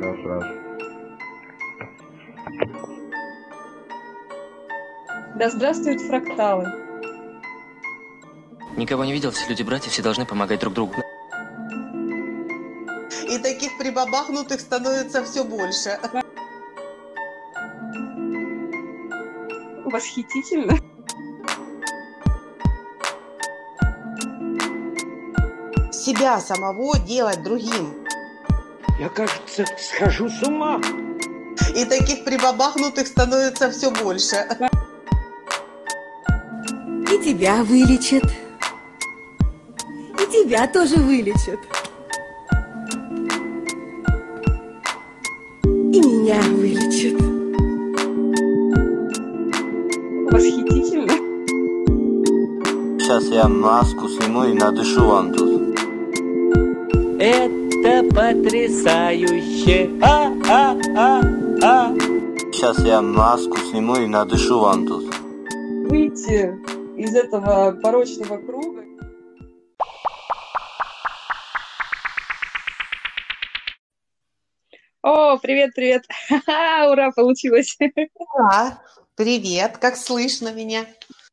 Раз, 0.00 0.16
раз. 0.24 0.44
Да 5.36 5.50
здравствуют 5.50 6.00
фракталы. 6.00 6.66
Никого 8.76 9.04
не 9.04 9.12
видел, 9.12 9.30
все 9.30 9.48
люди 9.48 9.62
братья, 9.62 9.90
все 9.90 10.02
должны 10.02 10.24
помогать 10.24 10.60
друг 10.60 10.74
другу. 10.74 10.94
И 13.28 13.38
таких 13.38 13.76
прибабахнутых 13.78 14.60
становится 14.60 15.24
все 15.24 15.44
больше. 15.44 15.98
Восхитительно. 19.84 20.87
Себя 26.08 26.40
самого 26.40 26.98
делать 27.00 27.42
другим. 27.42 27.92
Я, 28.98 29.10
кажется, 29.10 29.66
схожу 29.78 30.30
с 30.30 30.42
ума. 30.42 30.80
И 31.76 31.84
таких 31.84 32.24
прибабахнутых 32.24 33.06
становится 33.06 33.70
все 33.70 33.90
больше. 33.90 34.36
И 37.12 37.18
тебя 37.22 37.62
вылечат. 37.62 38.24
И 40.14 40.32
тебя 40.32 40.66
тоже 40.66 40.96
вылечат. 40.96 41.60
И 45.64 46.00
меня 46.00 46.40
вылечат. 46.40 47.20
Восхитительно. 50.32 51.12
Сейчас 52.98 53.24
я 53.24 53.46
маску 53.46 54.08
сниму 54.08 54.44
и 54.44 54.54
надышу 54.54 55.04
вам 55.04 55.34
тут. 55.34 55.47
Потрясающе! 58.18 59.88
А-а-а-а! 60.02 61.94
Сейчас 62.50 62.80
я 62.80 63.00
маску 63.00 63.56
сниму 63.58 63.94
и 63.94 64.08
надышу 64.08 64.58
вам 64.58 64.88
тут. 64.88 65.14
Выйти 65.88 66.52
из 67.00 67.14
этого 67.14 67.80
порочного 67.80 68.38
круга. 68.38 68.82
О, 75.02 75.38
привет, 75.38 75.70
привет. 75.76 76.02
Ура, 76.90 77.12
получилось. 77.14 77.78
Да, 78.36 78.82
привет, 79.14 79.78
как 79.78 79.96
слышно 79.96 80.52
меня? 80.52 80.86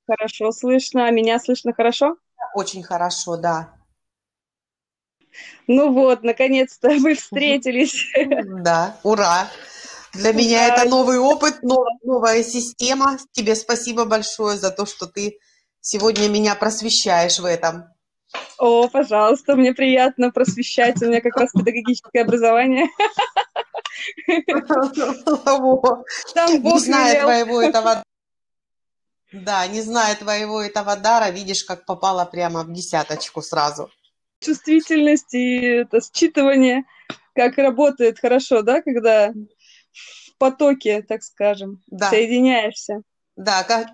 Хорошо 0.06 0.52
слышно. 0.52 1.08
А 1.08 1.10
меня 1.10 1.40
слышно 1.40 1.74
хорошо? 1.74 2.18
Очень 2.54 2.84
хорошо, 2.84 3.38
да. 3.38 3.75
Ну 5.68 5.92
вот, 5.92 6.24
наконец-то 6.24 6.90
вы 6.90 7.16
встретились. 7.16 8.12
Да, 8.64 8.98
ура. 9.04 9.50
Для 10.14 10.32
меня 10.32 10.68
это 10.68 10.88
новый 10.90 11.18
опыт, 11.18 11.62
новая, 11.62 12.44
система. 12.44 13.18
Тебе 13.32 13.56
спасибо 13.56 14.06
большое 14.06 14.58
за 14.58 14.72
то, 14.72 14.86
что 14.86 15.08
ты 15.08 15.40
сегодня 15.82 16.30
меня 16.30 16.56
просвещаешь 16.56 17.40
в 17.40 17.46
этом. 17.46 17.86
О, 18.58 18.88
пожалуйста, 18.88 19.56
мне 19.56 19.74
приятно 19.74 20.32
просвещать. 20.32 21.02
У 21.02 21.08
меня 21.08 21.22
как 21.22 21.36
раз 21.38 21.52
педагогическое 21.52 22.24
образование. 22.24 22.88
Там 26.34 26.54
Не 26.54 26.60
Бог 26.60 26.82
велел. 26.82 27.22
твоего 27.22 27.62
этого... 27.62 28.04
Да, 29.32 29.68
не 29.68 29.82
зная 29.82 30.16
твоего 30.16 30.62
этого 30.62 30.96
дара, 30.96 31.30
видишь, 31.30 31.64
как 31.66 31.86
попала 31.86 32.26
прямо 32.26 32.64
в 32.64 32.72
десяточку 32.72 33.42
сразу. 33.42 33.90
Чувствительность 34.46 35.34
и 35.34 35.58
это 35.82 35.98
считывание, 35.98 36.84
как 37.34 37.58
работает 37.58 38.20
хорошо, 38.20 38.62
да, 38.62 38.82
когда 38.82 39.32
в 39.32 40.38
потоке, 40.38 41.02
так 41.02 41.24
скажем, 41.24 41.82
Да. 41.88 42.10
соединяешься. 42.10 43.02
Да, 43.36 43.64
как- 43.64 43.88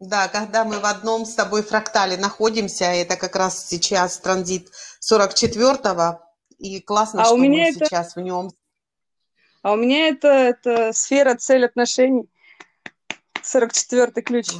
да, 0.00 0.28
когда 0.28 0.64
мы 0.64 0.78
в 0.80 0.84
одном 0.84 1.24
с 1.24 1.34
тобой 1.34 1.62
фрактале 1.62 2.16
находимся, 2.16 2.84
это 2.86 3.16
как 3.16 3.36
раз 3.36 3.66
сейчас 3.68 4.18
транзит 4.18 4.70
44-го, 5.00 6.20
и 6.58 6.80
классно, 6.80 7.22
А 7.22 7.24
что 7.26 7.34
у 7.34 7.38
меня 7.38 7.64
мы 7.64 7.70
это- 7.70 7.84
сейчас 7.84 8.16
в 8.16 8.20
нем. 8.20 8.50
А 9.62 9.72
у 9.72 9.76
меня 9.76 10.08
это, 10.08 10.28
это 10.28 10.92
сфера 10.92 11.34
цель 11.34 11.64
отношений. 11.66 12.28
44-й 13.42 14.22
ключ. 14.22 14.48
А, 14.50 14.58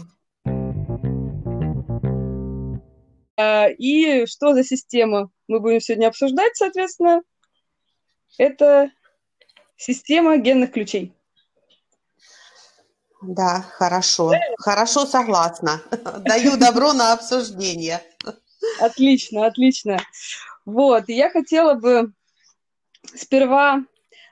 И 3.39 4.25
что 4.27 4.55
за 4.55 4.65
система 4.65 5.31
мы 5.49 5.61
будем 5.61 5.81
сегодня 5.81 6.09
обсуждать, 6.09 6.57
соответственно, 6.57 7.23
это 8.39 8.91
система 9.77 10.39
генных 10.39 10.73
ключей. 10.73 11.13
Да, 13.23 13.63
хорошо. 13.63 14.33
Хорошо, 14.59 15.07
согласна. 15.07 15.83
Даю 16.25 16.57
добро 16.57 16.93
на 16.93 17.13
обсуждение. 17.13 18.03
Отлично, 18.81 19.47
отлично. 19.47 19.99
Вот, 20.65 21.09
я 21.09 21.31
хотела 21.31 21.75
бы 21.75 22.13
сперва 23.15 23.85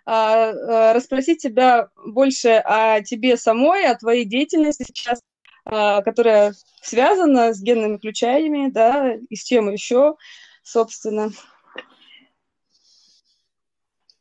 а, 0.07 0.51
а, 0.51 0.93
расспросить 0.93 1.41
тебя 1.41 1.89
больше 2.05 2.63
о 2.65 3.01
тебе 3.01 3.37
самой, 3.37 3.87
о 3.87 3.97
твоей 3.97 4.25
деятельности 4.25 4.85
сейчас, 4.87 5.21
а, 5.21 5.34
которая 5.65 6.55
связана 6.83 7.55
с 7.55 7.61
генными 7.61 7.97
ключами, 7.97 8.71
да, 8.71 9.15
и 9.15 9.37
с 9.37 9.45
чем 9.45 9.71
еще, 9.71 10.17
собственно. 10.63 11.31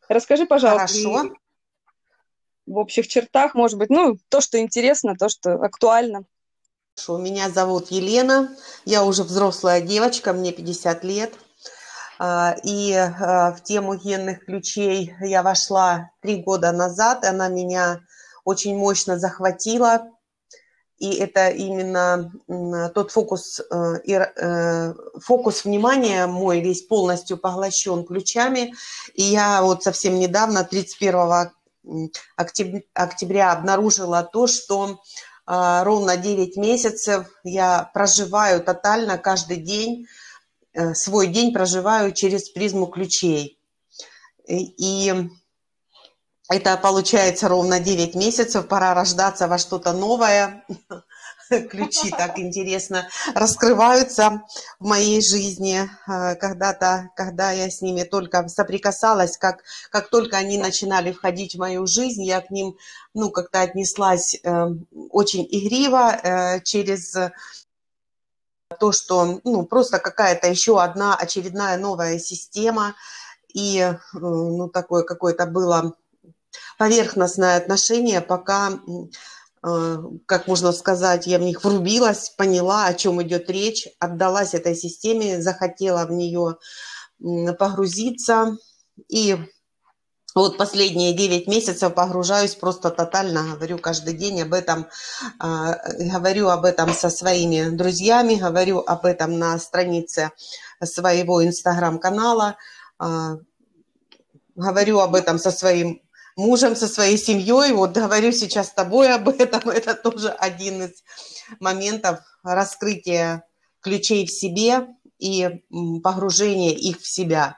Расскажи, 0.08 0.46
пожалуйста, 0.46 0.88
Хорошо. 0.88 1.36
в 2.66 2.78
общих 2.78 3.08
чертах, 3.08 3.56
может 3.56 3.78
быть, 3.78 3.90
ну, 3.90 4.18
то, 4.30 4.42
что 4.42 4.60
интересно, 4.60 5.16
то, 5.16 5.30
что 5.30 5.54
актуально. 5.54 6.26
Хорошо, 6.96 7.18
Меня 7.18 7.50
зовут 7.50 7.90
Елена, 7.90 8.56
я 8.86 9.04
уже 9.04 9.24
взрослая 9.24 9.82
девочка, 9.82 10.32
мне 10.34 10.52
50 10.52 11.04
лет. 11.04 11.34
А, 12.20 12.56
И 12.64 12.94
а, 12.94 13.54
в 13.54 13.64
тему 13.64 13.96
генных 13.96 14.46
ключей 14.46 15.16
я 15.22 15.42
вошла 15.42 16.12
три 16.22 16.44
года 16.44 16.72
назад, 16.72 17.26
она 17.26 17.48
меня 17.48 18.02
очень 18.46 18.78
мощно 18.78 19.18
захватила. 19.18 20.12
И 21.00 21.16
это 21.16 21.50
именно 21.50 22.32
тот 22.94 23.12
фокус, 23.12 23.60
э, 23.60 23.96
э, 24.08 24.94
фокус 25.22 25.66
внимания 25.66 26.28
мой 26.28 26.62
весь 26.62 26.84
полностью 26.84 27.38
поглощен 27.38 28.06
ключами. 28.06 28.74
И 29.14 29.24
я 29.24 29.62
вот 29.64 29.84
совсем 29.84 30.20
недавно, 30.20 30.64
31 30.64 31.52
м, 31.86 32.12
октяб- 32.38 32.86
октября, 32.94 33.52
обнаружила 33.52 34.24
то, 34.24 34.48
что 34.48 35.00
а, 35.46 35.84
ровно 35.84 36.16
9 36.16 36.56
месяцев 36.56 37.28
я 37.44 37.90
проживаю 37.94 38.64
тотально 38.64 39.18
каждый 39.18 39.58
день, 39.58 40.08
э, 40.74 40.94
свой 40.94 41.28
день 41.28 41.52
проживаю 41.54 42.14
через 42.14 42.50
призму 42.50 42.88
ключей. 42.88 43.60
И 44.48 45.14
это 46.54 46.78
получается 46.78 47.48
ровно 47.48 47.80
9 47.80 48.16
месяцев, 48.16 48.68
пора 48.68 48.94
рождаться 48.94 49.48
во 49.48 49.58
что-то 49.58 49.94
новое. 49.94 50.64
Ключи 51.70 52.10
так 52.10 52.40
интересно 52.40 53.08
раскрываются 53.36 54.44
в 54.80 54.86
моей 54.86 55.22
жизни. 55.22 55.90
А, 56.08 56.36
Когда-то, 56.36 57.10
когда 57.16 57.52
я 57.52 57.70
с 57.70 57.82
ними 57.82 58.04
только 58.04 58.48
соприкасалась, 58.48 59.38
как, 59.38 59.64
как 59.92 60.10
только 60.10 60.38
они 60.38 60.58
начинали 60.58 61.12
входить 61.12 61.56
в 61.56 61.60
мою 61.60 61.86
жизнь, 61.86 62.24
я 62.24 62.42
к 62.42 62.50
ним 62.50 62.78
ну, 63.14 63.30
как-то 63.30 63.62
отнеслась 63.62 64.36
э, 64.44 64.68
очень 65.10 65.48
игриво 65.50 66.12
э, 66.12 66.62
через 66.62 67.16
то, 68.80 68.92
что 68.92 69.40
ну, 69.44 69.66
просто 69.66 70.00
какая-то 70.00 70.48
еще 70.48 70.82
одна 70.82 71.16
очередная 71.16 71.78
новая 71.78 72.20
система, 72.20 72.96
и 73.54 73.80
э, 73.80 73.98
ну, 74.14 74.70
такое 74.70 75.04
какое-то 75.04 75.46
было 75.46 75.94
поверхностное 76.78 77.58
отношение, 77.58 78.22
пока, 78.22 78.80
э, 79.64 79.98
как 80.26 80.48
можно 80.48 80.72
сказать, 80.72 81.28
я 81.28 81.40
в 81.40 81.42
них 81.42 81.64
врубилась, 81.64 82.30
поняла, 82.30 82.86
о 82.86 82.94
чем 82.94 83.22
идет 83.22 83.50
речь, 83.50 83.88
отдалась 84.00 84.54
этой 84.54 84.76
системе, 84.76 85.42
захотела 85.42 86.06
в 86.06 86.12
нее 86.12 86.58
погрузиться, 87.58 88.58
и 89.08 89.38
вот 90.36 90.58
последние 90.58 91.14
9 91.14 91.48
месяцев 91.48 91.94
погружаюсь 91.94 92.56
просто 92.56 92.90
тотально, 92.90 93.54
говорю 93.54 93.78
каждый 93.78 94.16
день 94.16 94.42
об 94.42 94.54
этом, 94.54 94.88
а, 95.40 95.78
говорю 96.00 96.50
об 96.50 96.66
этом 96.66 96.92
со 96.94 97.10
своими 97.10 97.70
друзьями, 97.70 98.36
говорю 98.36 98.80
об 98.80 99.06
этом 99.06 99.38
на 99.38 99.60
странице 99.60 100.32
своего 100.84 101.46
инстаграм-канала, 101.46 102.58
а, 102.98 103.38
говорю 104.56 105.00
об 105.00 105.14
этом 105.14 105.38
со 105.38 105.52
своим 105.52 106.02
мужем, 106.36 106.76
со 106.76 106.88
своей 106.88 107.18
семьей, 107.18 107.74
вот 107.74 107.92
говорю 107.92 108.32
сейчас 108.32 108.68
с 108.68 108.74
тобой 108.74 109.14
об 109.14 109.30
этом, 109.30 109.70
это 109.70 109.94
тоже 109.96 110.30
один 110.30 110.84
из 110.84 111.04
моментов 111.60 112.20
раскрытия 112.44 113.44
ключей 113.82 114.26
в 114.26 114.32
себе 114.32 114.88
и 115.20 115.64
погружение 116.04 116.74
их 116.74 117.00
в 117.00 117.08
себя. 117.08 117.58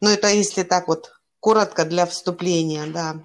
Ну, 0.00 0.10
это 0.10 0.28
если 0.28 0.62
так 0.62 0.88
вот 0.88 1.12
коротко 1.40 1.84
для 1.84 2.06
вступления, 2.06 2.86
да. 2.86 3.16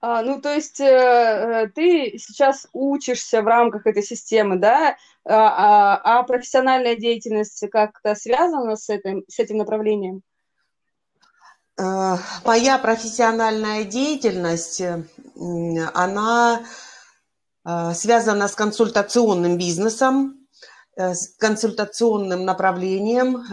А, 0.00 0.22
ну, 0.22 0.40
то 0.40 0.54
есть 0.54 0.78
э, 0.78 0.84
э, 0.84 1.68
ты 1.74 2.16
сейчас 2.18 2.68
учишься 2.72 3.42
в 3.42 3.46
рамках 3.46 3.84
этой 3.86 4.02
системы, 4.02 4.56
да, 4.56 4.96
а, 5.24 6.00
а, 6.04 6.20
а 6.20 6.22
профессиональная 6.22 6.94
деятельность 6.94 7.64
как-то 7.70 8.14
связана 8.14 8.76
с 8.76 8.88
этим, 8.88 9.24
с 9.26 9.40
этим 9.40 9.56
направлением? 9.56 10.22
Э, 11.78 12.16
моя 12.44 12.78
профессиональная 12.78 13.84
деятельность, 13.84 14.82
она 15.94 16.62
связана 17.94 18.48
с 18.48 18.54
консультационным 18.54 19.58
бизнесом, 19.58 20.48
с 20.96 21.36
консультационным 21.36 22.44
направлением. 22.44 23.44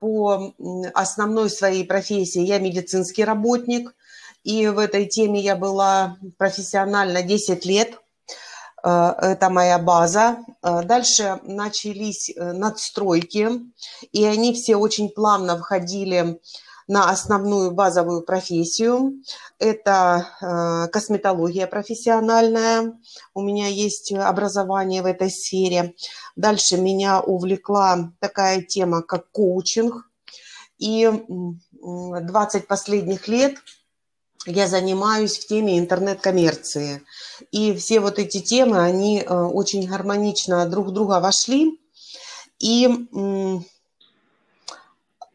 По 0.00 0.54
основной 0.94 1.48
своей 1.48 1.84
профессии 1.84 2.40
я 2.40 2.58
медицинский 2.58 3.24
работник– 3.24 3.94
и 4.46 4.68
в 4.68 4.78
этой 4.78 5.06
теме 5.06 5.40
я 5.40 5.56
была 5.56 6.18
профессионально 6.38 7.22
10 7.22 7.66
лет. 7.66 7.98
Э, 8.84 9.12
это 9.20 9.50
моя 9.50 9.76
база. 9.80 10.38
Э, 10.62 10.84
дальше 10.84 11.40
начались 11.42 12.30
э, 12.30 12.52
надстройки, 12.52 13.48
и 14.12 14.24
они 14.24 14.54
все 14.54 14.76
очень 14.76 15.08
плавно 15.08 15.58
входили 15.58 16.40
на 16.88 17.10
основную 17.10 17.72
базовую 17.72 18.22
профессию. 18.22 19.22
Это 19.58 20.88
косметология 20.92 21.66
профессиональная. 21.66 22.92
У 23.34 23.42
меня 23.42 23.68
есть 23.68 24.12
образование 24.12 25.02
в 25.02 25.06
этой 25.06 25.30
сфере. 25.30 25.94
Дальше 26.36 26.76
меня 26.76 27.20
увлекла 27.20 28.12
такая 28.20 28.62
тема, 28.62 29.02
как 29.02 29.30
коучинг. 29.30 30.08
И 30.78 31.10
20 31.80 32.66
последних 32.66 33.28
лет– 33.28 33.56
я 34.46 34.68
занимаюсь 34.68 35.38
в 35.38 35.46
теме 35.46 35.78
интернет-коммерции. 35.78 37.02
И 37.50 37.74
все 37.74 38.00
вот 38.00 38.18
эти 38.18 38.40
темы, 38.40 38.78
они 38.78 39.20
э, 39.20 39.34
очень 39.34 39.86
гармонично 39.88 40.66
друг 40.66 40.86
в 40.86 40.92
друга 40.92 41.20
вошли 41.20 41.80
и 42.58 42.88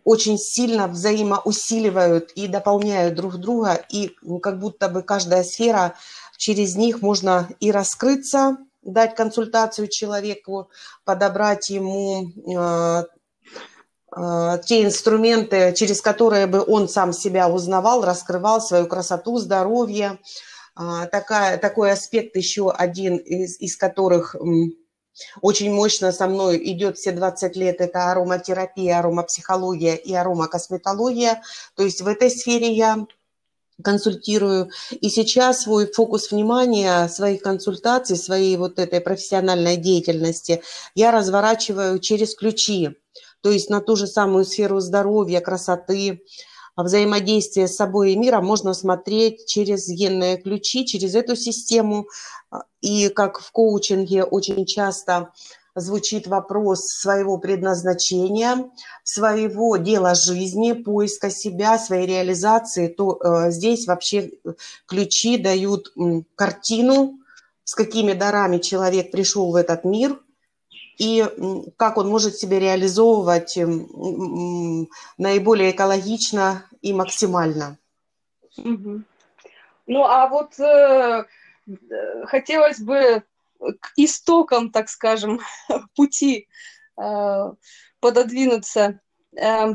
очень 0.04 0.38
сильно 0.38 0.88
взаимоусиливают 0.88 2.32
и 2.32 2.48
дополняют 2.48 3.16
друг 3.16 3.38
друга, 3.38 3.84
и 3.90 4.16
как 4.42 4.60
будто 4.60 4.90
бы 4.90 5.04
каждая 5.04 5.44
сфера, 5.44 5.96
через 6.38 6.76
них 6.76 7.02
можно 7.02 7.50
и 7.60 7.72
раскрыться, 7.72 8.58
дать 8.82 9.16
консультацию 9.16 9.88
человеку, 9.88 10.70
подобрать 11.06 11.70
ему 11.70 12.32
э, 12.32 13.04
Э, 14.16 14.60
те 14.66 14.84
инструменты, 14.84 15.74
через 15.76 16.02
которые 16.02 16.46
бы 16.48 16.64
он 16.66 16.90
сам 16.90 17.14
себя 17.14 17.50
узнавал, 17.50 18.04
раскрывал 18.04 18.62
свою 18.62 18.88
красоту, 18.88 19.38
здоровье. 19.38 20.20
А, 20.74 21.06
такая, 21.08 21.58
такой 21.58 21.92
аспект 21.92 22.36
еще 22.36 22.72
один 22.72 23.18
из, 23.18 23.60
из 23.60 23.76
которых 23.76 24.36
очень 25.42 25.72
мощно 25.74 26.12
со 26.12 26.28
мной 26.28 26.62
идет 26.72 26.98
все 26.98 27.12
20 27.12 27.56
лет, 27.56 27.82
это 27.82 28.12
ароматерапия, 28.12 29.00
аромапсихология 29.00 29.96
и 29.96 30.14
аромакосметология. 30.14 31.42
То 31.76 31.84
есть 31.84 32.02
в 32.02 32.08
этой 32.08 32.30
сфере 32.30 32.72
я 32.72 33.06
консультирую. 33.84 34.70
И 34.92 35.10
сейчас 35.10 35.64
свой 35.64 35.92
фокус 35.92 36.32
внимания, 36.32 37.08
своих 37.08 37.42
консультаций, 37.42 38.16
своей 38.16 38.56
вот 38.58 38.78
этой 38.78 39.02
профессиональной 39.02 39.78
деятельности 39.78 40.62
я 40.94 41.12
разворачиваю 41.12 42.00
через 42.00 42.36
ключи 42.36 42.96
то 43.42 43.50
есть 43.50 43.70
на 43.70 43.82
ту 43.82 43.96
же 43.96 44.08
самую 44.08 44.46
сферу 44.46 44.80
здоровья, 44.80 45.42
красоты, 45.42 46.24
взаимодействия 46.84 47.68
с 47.68 47.76
собой 47.76 48.12
и 48.14 48.16
миром 48.16 48.46
можно 48.46 48.74
смотреть 48.74 49.46
через 49.46 49.88
генные 49.88 50.38
ключи, 50.38 50.86
через 50.86 51.16
эту 51.16 51.36
систему. 51.36 52.08
И 52.82 53.10
как 53.10 53.40
в 53.40 53.52
коучинге 53.52 54.24
очень 54.24 54.66
часто 54.66 55.32
звучит 55.76 56.28
вопрос 56.28 56.88
своего 56.88 57.38
предназначения, 57.38 58.70
своего 59.04 59.78
дела 59.78 60.16
жизни, 60.16 60.74
поиска 60.74 61.30
себя, 61.30 61.80
своей 61.80 62.08
реализации, 62.08 62.88
то 62.88 63.18
э, 63.18 63.52
здесь 63.52 63.88
вообще 63.88 64.32
ключи 64.86 65.38
дают 65.38 65.88
э, 65.96 66.24
картину, 66.36 67.20
с 67.64 67.74
какими 67.74 68.14
дарами 68.14 68.58
человек 68.58 69.12
пришел 69.12 69.52
в 69.52 69.56
этот 69.56 69.86
мир– 69.86 70.20
и 70.98 71.26
как 71.78 71.98
он 71.98 72.10
может 72.10 72.36
себя 72.36 72.60
реализовывать 72.60 73.58
наиболее 75.18 75.72
экологично 75.72 76.66
и 76.82 76.94
максимально. 76.94 77.78
Угу. 78.58 79.02
Ну, 79.88 80.04
а 80.04 80.28
вот 80.28 80.60
э, 80.60 81.26
э, 81.68 82.26
хотелось 82.26 82.80
бы 82.80 83.24
к 83.60 83.92
истокам, 83.96 84.72
так 84.72 84.90
скажем, 84.90 85.40
пути 85.96 86.48
э, 86.98 87.52
пододвинуться. 88.00 89.00
Э, 89.36 89.74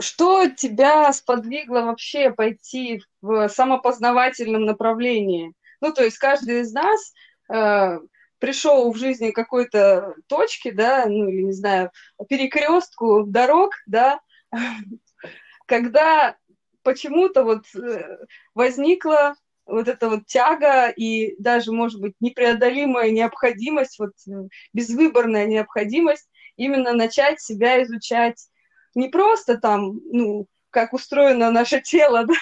что 0.00 0.48
тебя 0.48 1.12
сподвигло 1.12 1.82
вообще 1.82 2.30
пойти 2.30 3.02
в 3.20 3.48
самопознавательном 3.48 4.64
направлении? 4.64 5.54
Ну, 5.80 5.92
то 5.92 6.04
есть 6.04 6.18
каждый 6.18 6.60
из 6.60 6.72
нас 6.72 7.12
э, 7.52 7.98
пришел 8.40 8.90
в 8.92 8.96
жизни 8.96 9.30
какой-то 9.30 10.14
точки, 10.26 10.70
да, 10.70 11.06
ну 11.06 11.28
или 11.28 11.42
не 11.42 11.52
знаю, 11.52 11.92
перекрестку 12.28 13.24
дорог, 13.24 13.72
да, 13.86 14.20
когда 15.66 16.36
почему-то 16.82 17.44
вот 17.44 17.64
э, 17.76 18.18
возникла 18.54 19.34
вот 19.66 19.86
эта 19.86 20.08
вот 20.08 20.26
тяга 20.26 20.88
и 20.88 21.36
даже, 21.40 21.70
может 21.70 22.00
быть, 22.00 22.14
непреодолимая 22.20 23.10
необходимость, 23.10 23.98
вот 23.98 24.12
э, 24.26 24.48
безвыборная 24.72 25.46
необходимость 25.46 26.28
именно 26.56 26.92
начать 26.92 27.40
себя 27.40 27.82
изучать 27.82 28.48
не 28.94 29.08
просто 29.08 29.58
там, 29.58 30.00
ну, 30.12 30.46
как 30.70 30.92
устроено 30.92 31.50
наше 31.50 31.80
тело, 31.80 32.24
да? 32.26 32.34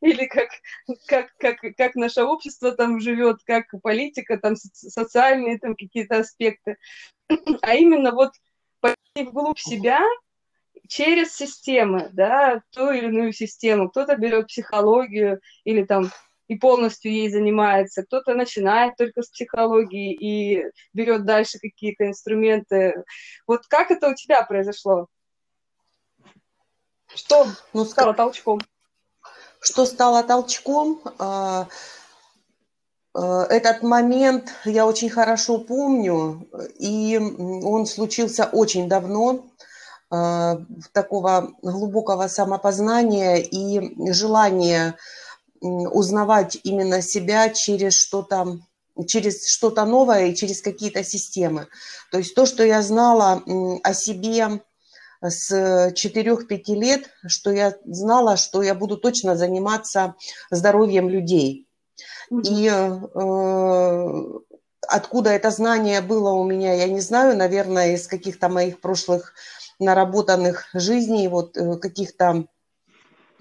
или 0.00 0.26
как, 0.26 0.48
как, 1.06 1.32
как, 1.38 1.56
как 1.76 1.94
наше 1.94 2.22
общество 2.22 2.72
там 2.72 3.00
живет, 3.00 3.38
как 3.44 3.66
политика, 3.82 4.38
там 4.38 4.54
социальные 4.56 5.58
там 5.58 5.74
какие-то 5.74 6.18
аспекты, 6.18 6.76
а 7.62 7.74
именно 7.74 8.12
вот 8.12 8.32
пойти 8.80 9.28
вглубь 9.28 9.58
себя 9.58 10.02
через 10.88 11.34
системы, 11.34 12.10
да, 12.12 12.62
ту 12.70 12.90
или 12.90 13.06
иную 13.06 13.32
систему. 13.32 13.88
Кто-то 13.88 14.16
берет 14.16 14.48
психологию 14.48 15.40
или 15.64 15.84
там 15.84 16.10
и 16.48 16.56
полностью 16.56 17.12
ей 17.12 17.30
занимается, 17.30 18.02
кто-то 18.02 18.34
начинает 18.34 18.96
только 18.96 19.22
с 19.22 19.30
психологии 19.30 20.12
и 20.12 20.64
берет 20.92 21.24
дальше 21.24 21.58
какие-то 21.58 22.06
инструменты. 22.06 23.04
Вот 23.46 23.66
как 23.68 23.90
это 23.90 24.08
у 24.08 24.14
тебя 24.14 24.42
произошло? 24.42 25.06
Что 27.14 27.46
ну, 27.72 27.84
стало 27.84 28.14
толчком? 28.14 28.60
Что 29.60 29.84
стало 29.84 30.22
толчком? 30.22 31.00
А, 31.18 31.68
а, 33.14 33.44
этот 33.44 33.82
момент 33.82 34.50
я 34.64 34.86
очень 34.86 35.10
хорошо 35.10 35.58
помню, 35.58 36.48
и 36.78 37.18
он 37.18 37.86
случился 37.86 38.44
очень 38.46 38.88
давно, 38.88 39.44
а, 40.10 40.58
такого 40.92 41.52
глубокого 41.62 42.28
самопознания 42.28 43.36
и 43.36 44.12
желания 44.12 44.96
узнавать 45.60 46.58
именно 46.64 47.02
себя 47.02 47.50
через 47.50 47.94
что-то 47.94 48.58
через 49.06 49.48
что-то 49.48 49.86
новое 49.86 50.26
и 50.26 50.34
через 50.34 50.60
какие-то 50.60 51.02
системы. 51.02 51.68
То 52.10 52.18
есть 52.18 52.34
то, 52.34 52.44
что 52.44 52.62
я 52.62 52.82
знала 52.82 53.42
о 53.82 53.94
себе 53.94 54.60
с 55.22 55.92
4-5 55.94 56.74
лет, 56.74 57.10
что 57.26 57.50
я 57.52 57.74
знала, 57.84 58.36
что 58.36 58.62
я 58.62 58.74
буду 58.74 58.96
точно 58.96 59.36
заниматься 59.36 60.14
здоровьем 60.50 61.08
людей. 61.08 61.66
И 62.30 62.68
э, 62.68 64.22
откуда 64.88 65.30
это 65.30 65.50
знание 65.50 66.00
было 66.00 66.30
у 66.32 66.44
меня, 66.44 66.74
я 66.74 66.86
не 66.88 67.00
знаю, 67.00 67.36
наверное, 67.36 67.94
из 67.94 68.06
каких-то 68.06 68.48
моих 68.48 68.80
прошлых 68.80 69.34
наработанных 69.78 70.68
жизней, 70.74 71.28
вот 71.28 71.56
э, 71.56 71.76
каких-то 71.76 72.46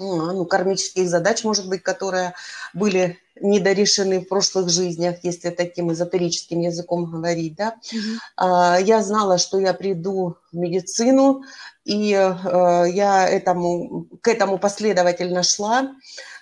ну, 0.02 0.34
ну, 0.34 0.46
кармических 0.46 1.08
задач, 1.08 1.44
может 1.44 1.70
быть, 1.70 1.84
которые 1.84 2.34
были 2.74 3.20
недорешены 3.40 4.20
в 4.20 4.28
прошлых 4.28 4.70
жизнях, 4.70 5.18
если 5.24 5.50
таким 5.50 5.92
эзотерическим 5.92 6.60
языком 6.60 7.06
говорить, 7.06 7.56
да. 7.56 7.76
Mm-hmm. 7.94 8.84
Я 8.84 9.02
знала, 9.02 9.38
что 9.38 9.60
я 9.60 9.74
приду 9.74 10.38
в 10.52 10.58
медицину, 10.58 11.44
и 11.86 12.14
э, 12.14 12.86
я 12.90 13.28
этому, 13.28 14.08
к 14.22 14.28
этому 14.28 14.60
последовательно 14.60 15.44
шла. 15.44 15.92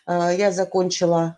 Э, 0.05 0.35
я 0.37 0.51
закончила 0.51 1.37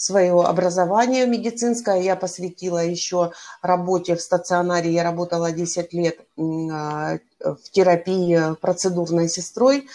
свое 0.00 0.32
образование 0.42 1.26
медицинское 1.26 2.00
я 2.00 2.16
посвятила 2.16 2.78
еще 2.78 3.32
работе 3.60 4.16
в 4.16 4.22
стационаре. 4.22 4.90
Я 4.90 5.02
работала 5.04 5.52
10 5.52 5.92
лет 5.92 6.18
а, 6.38 7.18
в 7.38 7.70
терапии 7.70 8.54
процедурной 8.62 9.28
сестрой. 9.28 9.88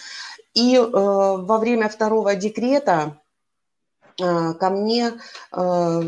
И 0.55 0.75
э, 0.75 0.81
во 0.89 1.57
время 1.57 1.89
второго 1.89 2.35
декрета 2.35 3.21
э, 4.19 4.53
ко 4.53 4.69
мне 4.69 5.13
э, 5.51 6.01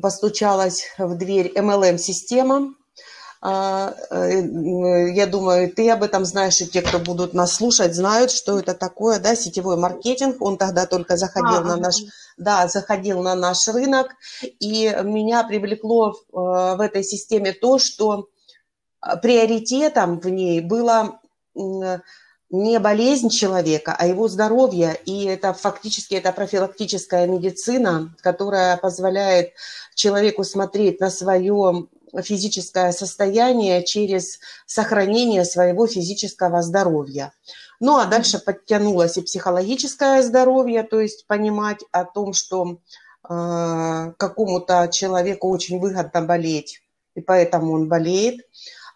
постучалась 0.00 0.94
в 0.98 1.16
дверь 1.16 1.52
MLM-система, 1.56 2.74
а, 3.46 3.94
э, 4.10 5.10
я 5.12 5.26
думаю, 5.26 5.70
ты 5.70 5.90
об 5.90 6.02
этом 6.02 6.24
знаешь, 6.24 6.62
и 6.62 6.66
те, 6.66 6.80
кто 6.80 6.98
будут 6.98 7.34
нас 7.34 7.52
слушать, 7.52 7.94
знают, 7.94 8.30
что 8.30 8.58
это 8.58 8.72
такое, 8.72 9.18
да, 9.18 9.36
сетевой 9.36 9.76
маркетинг. 9.76 10.40
Он 10.40 10.56
тогда 10.56 10.86
только 10.86 11.18
заходил 11.18 11.58
а, 11.58 11.60
на 11.60 11.76
наш, 11.76 11.96
да, 12.38 12.68
заходил 12.68 13.22
на 13.22 13.34
наш 13.34 13.68
рынок, 13.68 14.14
и 14.40 14.96
меня 15.02 15.44
привлекло 15.44 16.12
э, 16.12 16.14
в 16.32 16.80
этой 16.80 17.04
системе 17.04 17.52
то, 17.52 17.78
что 17.78 18.28
э, 19.06 19.16
приоритетом 19.20 20.20
в 20.20 20.28
ней 20.30 20.62
было 20.62 21.20
не 22.54 22.78
болезнь 22.78 23.30
человека, 23.30 23.96
а 23.98 24.06
его 24.06 24.28
здоровье. 24.28 24.96
И 25.06 25.24
это 25.24 25.52
фактически 25.52 26.14
это 26.14 26.30
профилактическая 26.30 27.26
медицина, 27.26 28.14
которая 28.22 28.76
позволяет 28.76 29.54
человеку 29.96 30.44
смотреть 30.44 31.00
на 31.00 31.10
свое 31.10 31.88
физическое 32.22 32.92
состояние 32.92 33.84
через 33.84 34.38
сохранение 34.66 35.44
своего 35.44 35.88
физического 35.88 36.62
здоровья. 36.62 37.32
Ну 37.80 37.98
а 37.98 38.06
дальше 38.06 38.38
подтянулось 38.38 39.16
и 39.16 39.22
психологическое 39.22 40.22
здоровье, 40.22 40.84
то 40.84 41.00
есть 41.00 41.26
понимать 41.26 41.80
о 41.90 42.04
том, 42.04 42.32
что 42.34 42.78
э, 43.28 44.12
какому-то 44.16 44.88
человеку 44.92 45.48
очень 45.48 45.80
выгодно 45.80 46.22
болеть, 46.22 46.80
и 47.16 47.20
поэтому 47.20 47.72
он 47.72 47.88
болеет. 47.88 48.42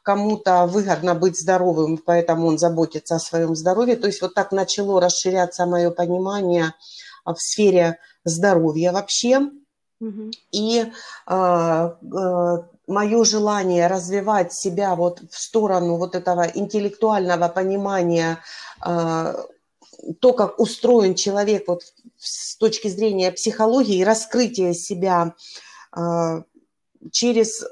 Кому-то 0.09 0.65
выгодно 0.65 1.15
быть 1.15 1.39
здоровым, 1.39 1.97
и 1.97 2.03
поэтому 2.03 2.47
он 2.47 2.59
заботится 2.59 3.17
о 3.17 3.19
своем 3.19 3.55
здоровье. 3.55 3.95
То 3.95 4.07
есть 4.07 4.23
вот 4.23 4.33
так 4.33 4.53
начало 4.53 5.03
расширяться 5.03 5.67
мое 5.67 5.91
понимание 5.91 6.73
в 7.27 7.37
сфере 7.37 7.99
здоровья 8.25 8.93
вообще. 8.93 9.51
Угу. 10.01 10.31
И 10.53 10.81
э, 10.81 10.91
э, 11.31 12.57
мое 12.87 13.25
желание 13.25 13.87
развивать 13.87 14.55
себя 14.55 14.95
вот 14.95 15.21
в 15.31 15.39
сторону 15.39 15.97
вот 15.97 16.15
этого 16.15 16.47
интеллектуального 16.55 17.49
понимания, 17.49 18.39
э, 18.87 19.35
то, 20.21 20.33
как 20.33 20.59
устроен 20.59 21.17
человек 21.17 21.69
вот 21.69 21.83
с 22.17 22.57
точки 22.57 22.89
зрения 22.89 23.31
психологии, 23.31 24.03
раскрытия 24.03 24.73
себя 24.73 25.35
э, 25.95 26.43
через 27.13 27.63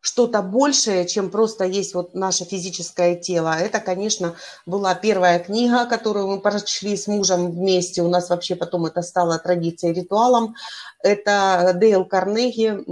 что-то 0.00 0.40
большее, 0.40 1.06
чем 1.06 1.30
просто 1.30 1.64
есть 1.64 1.94
вот 1.94 2.14
наше 2.14 2.44
физическое 2.44 3.16
тело. 3.16 3.54
Это, 3.54 3.80
конечно, 3.80 4.34
была 4.64 4.94
первая 4.94 5.38
книга, 5.38 5.84
которую 5.84 6.26
мы 6.28 6.40
прочли 6.40 6.96
с 6.96 7.06
мужем 7.06 7.50
вместе. 7.50 8.02
У 8.02 8.08
нас 8.08 8.30
вообще 8.30 8.56
потом 8.56 8.86
это 8.86 9.02
стало 9.02 9.38
традицией, 9.38 9.92
ритуалом. 9.92 10.54
Это 11.02 11.72
Дейл 11.74 12.06
Карнеги, 12.06 12.82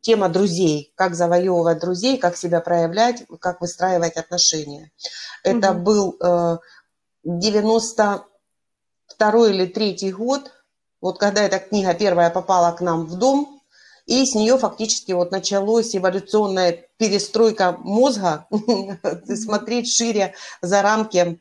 тема 0.00 0.28
друзей. 0.28 0.92
Как 0.96 1.14
завоевывать 1.14 1.78
друзей, 1.80 2.18
как 2.18 2.36
себя 2.36 2.60
проявлять, 2.60 3.22
как 3.40 3.60
выстраивать 3.60 4.16
отношения. 4.16 4.90
Это 5.44 5.70
угу. 5.70 5.80
был 5.80 6.18
92 7.22 8.24
э, 9.20 9.50
или 9.50 9.66
третий 9.66 10.10
год. 10.10 10.50
Вот 11.00 11.18
когда 11.18 11.42
эта 11.42 11.60
книга 11.60 11.94
первая 11.94 12.30
попала 12.30 12.72
к 12.72 12.80
нам 12.80 13.06
в 13.06 13.16
дом– 13.16 13.54
и 14.08 14.24
с 14.24 14.34
нее 14.34 14.56
фактически 14.56 15.12
вот 15.12 15.30
началась 15.32 15.94
эволюционная 15.94 16.88
перестройка 16.96 17.76
мозга, 17.78 18.46
смотреть 19.26 19.92
шире 19.92 20.34
за 20.62 20.80
рамки 20.80 21.38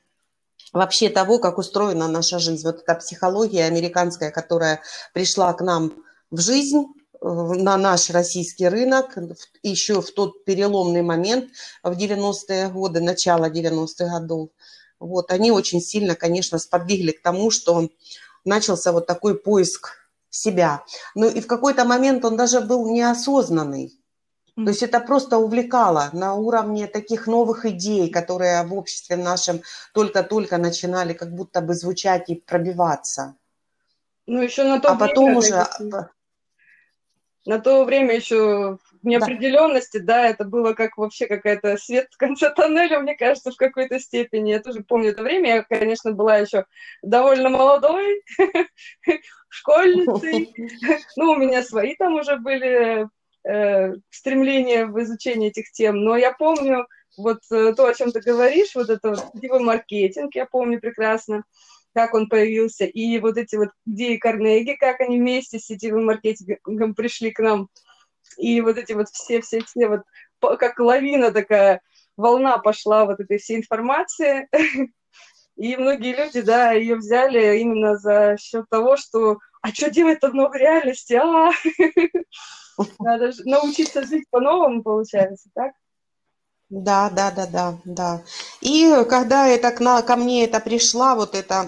вообще 0.74 1.08
того, 1.08 1.40
как 1.40 1.60
устроена 1.60 2.10
наша 2.10 2.40
жизнь. 2.40 2.66
Вот 2.66 2.82
эта 2.82 2.96
психология 2.96 3.64
американская, 3.64 4.32
которая 4.32 4.82
пришла 5.14 5.54
к 5.54 5.62
нам 5.62 5.94
в 6.30 6.42
жизнь, 6.42 6.84
э, 7.22 7.26
на 7.26 7.78
наш 7.78 8.10
российский 8.10 8.68
рынок 8.68 9.18
еще 9.64 10.02
в 10.02 10.12
тот 10.12 10.44
переломный 10.44 11.04
момент 11.04 11.50
в 11.84 11.98
90-е 11.98 12.68
годы, 12.68 13.00
начало 13.00 13.50
90-х 13.50 14.20
годов. 14.20 14.50
Вот, 15.00 15.32
они 15.32 15.52
очень 15.52 15.80
сильно, 15.80 16.16
конечно, 16.16 16.60
сподвигли 16.60 17.12
к 17.12 17.22
тому, 17.22 17.50
что 17.50 17.88
начался 18.44 18.92
вот 18.92 19.08
такой 19.08 19.40
поиск 19.40 20.07
себя. 20.38 20.84
Ну 21.16 21.28
и 21.28 21.42
в 21.42 21.48
какой-то 21.48 21.86
момент 21.86 22.26
он 22.26 22.38
даже 22.38 22.62
был 22.62 22.90
неосознанный. 22.90 23.94
То 24.56 24.70
есть 24.70 24.82
это 24.82 25.00
просто 25.00 25.38
увлекало 25.38 26.10
на 26.14 26.34
уровне 26.34 26.88
таких 26.88 27.28
новых 27.28 27.66
идей, 27.66 28.10
которые 28.10 28.64
в 28.64 28.74
обществе 28.74 29.16
нашем 29.16 29.62
только-только 29.94 30.58
начинали 30.58 31.14
как 31.14 31.32
будто 31.32 31.62
бы 31.62 31.76
звучать 31.76 32.30
и 32.30 32.36
пробиваться. 32.36 33.36
Ну 34.26 34.42
еще 34.42 34.64
на 34.64 34.80
то 34.80 34.90
а 34.90 34.94
время, 34.96 35.08
потом 35.08 35.38
уже... 35.38 35.68
На 37.46 37.60
то 37.60 37.86
время 37.86 38.16
еще 38.16 38.78
неопределенности, 39.04 39.98
да. 39.98 40.24
да, 40.24 40.28
это 40.30 40.46
было 40.46 40.74
как 40.74 40.98
вообще 40.98 41.28
какая-то 41.28 41.78
свет 41.78 42.08
в 42.12 42.18
конце 42.18 42.52
тоннеля, 42.52 43.00
мне 43.00 43.16
кажется, 43.16 43.52
в 43.52 43.56
какой-то 43.56 44.00
степени. 44.00 44.52
Я 44.52 44.60
тоже 44.60 44.84
помню 44.84 45.10
это 45.10 45.24
время, 45.24 45.56
я, 45.56 45.64
конечно, 45.64 46.12
была 46.12 46.38
еще 46.38 46.66
довольно 47.02 47.50
молодой, 47.50 48.24
школьницей. 49.50 50.54
Ну, 51.16 51.32
у 51.32 51.36
меня 51.36 51.64
свои 51.64 51.96
там 51.96 52.16
уже 52.16 52.38
были 52.38 53.08
э, 53.48 53.94
стремления 54.10 54.86
в 54.86 55.02
изучении 55.02 55.50
этих 55.50 55.72
тем, 55.72 56.04
но 56.04 56.16
я 56.16 56.32
помню 56.32 56.88
вот 57.18 57.40
э, 57.52 57.74
то, 57.76 57.88
о 57.88 57.94
чем 57.94 58.12
ты 58.12 58.22
говоришь, 58.22 58.76
вот 58.76 58.90
это 58.90 59.10
вот 59.10 59.20
сетевой 59.34 59.62
маркетинг, 59.62 60.36
я 60.36 60.46
помню 60.46 60.80
прекрасно, 60.80 61.44
как 61.94 62.14
он 62.14 62.30
появился, 62.30 62.86
и 62.86 63.20
вот 63.20 63.38
эти 63.38 63.56
вот 63.56 63.70
идеи 63.88 64.18
Карнеги, 64.18 64.76
как 64.80 65.02
они 65.02 65.20
вместе 65.20 65.58
с 65.58 65.66
сетевым 65.66 66.06
маркетингом 66.06 66.94
пришли 66.94 67.32
к 67.32 67.40
нам, 67.40 67.70
и 68.38 68.62
вот 68.62 68.78
эти 68.78 68.94
вот 68.94 69.10
все-все-все, 69.10 69.88
вот 69.88 70.02
как 70.60 70.80
лавина 70.80 71.32
такая, 71.32 71.82
волна 72.16 72.58
пошла 72.58 73.06
вот 73.06 73.20
этой 73.20 73.38
всей 73.38 73.58
информации, 73.58 74.48
И 75.58 75.76
многие 75.76 76.16
люди, 76.16 76.42
да, 76.42 76.72
ее 76.72 76.96
взяли 76.96 77.58
именно 77.60 77.98
за 77.98 78.38
счет 78.40 78.70
того, 78.70 78.96
что 78.96 79.40
а 79.62 79.70
что 79.70 79.90
делать-то 79.90 80.30
в 80.30 80.36
новой 80.36 80.60
реальности? 80.60 81.14
А, 81.14 81.52
надо 83.00 83.32
же 83.32 83.44
научиться 83.44 84.04
жить 84.04 84.26
по-новому, 84.30 84.84
получается, 84.84 85.50
так? 85.56 85.72
Да, 86.70 87.10
да, 87.10 87.32
да, 87.32 87.48
да, 87.48 87.78
да. 87.86 88.22
И 88.62 89.04
когда 89.10 89.48
это 89.48 89.72
к 89.72 90.02
ко 90.04 90.16
мне 90.16 90.46
это 90.46 90.60
пришла, 90.60 91.16
вот 91.16 91.34
это, 91.34 91.66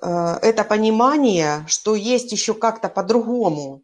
э, 0.00 0.38
это 0.40 0.64
понимание, 0.64 1.64
что 1.66 1.94
есть 1.94 2.32
еще 2.32 2.54
как-то 2.54 2.88
по-другому, 2.88 3.82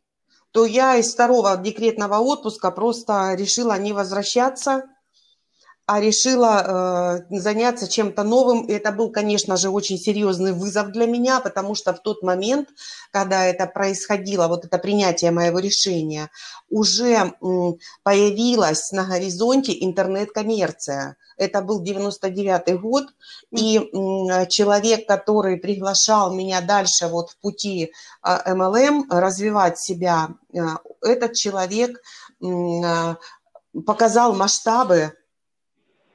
то 0.52 0.66
я 0.66 0.96
из 0.96 1.12
второго 1.12 1.56
декретного 1.56 2.18
отпуска 2.18 2.70
просто 2.70 3.34
решила 3.34 3.78
не 3.78 3.92
возвращаться, 3.92 4.84
а 5.92 6.00
решила 6.00 7.20
э, 7.30 7.38
заняться 7.38 7.86
чем-то 7.86 8.22
новым. 8.22 8.66
Это 8.66 8.92
был, 8.92 9.10
конечно 9.10 9.58
же, 9.58 9.68
очень 9.68 9.98
серьезный 9.98 10.52
вызов 10.52 10.90
для 10.90 11.06
меня, 11.06 11.40
потому 11.40 11.74
что 11.74 11.92
в 11.92 12.00
тот 12.00 12.22
момент, 12.22 12.70
когда 13.10 13.44
это 13.44 13.66
происходило, 13.66 14.48
вот 14.48 14.64
это 14.64 14.78
принятие 14.78 15.32
моего 15.32 15.58
решения, 15.58 16.30
уже 16.70 17.12
э, 17.12 17.32
появилась 18.02 18.90
на 18.92 19.04
горизонте 19.04 19.76
интернет-коммерция. 19.84 21.16
Это 21.36 21.60
был 21.60 21.82
99 21.82 22.80
год, 22.80 23.04
и 23.50 23.76
э, 23.76 24.46
человек, 24.46 25.06
который 25.06 25.58
приглашал 25.58 26.32
меня 26.32 26.62
дальше 26.62 27.06
вот 27.08 27.32
в 27.32 27.36
пути 27.36 27.92
э, 28.24 28.52
MLM, 28.52 29.04
развивать 29.10 29.78
себя, 29.78 30.30
э, 30.54 30.58
этот 31.02 31.34
человек 31.34 32.00
э, 32.42 33.14
показал 33.84 34.32
масштабы 34.32 35.12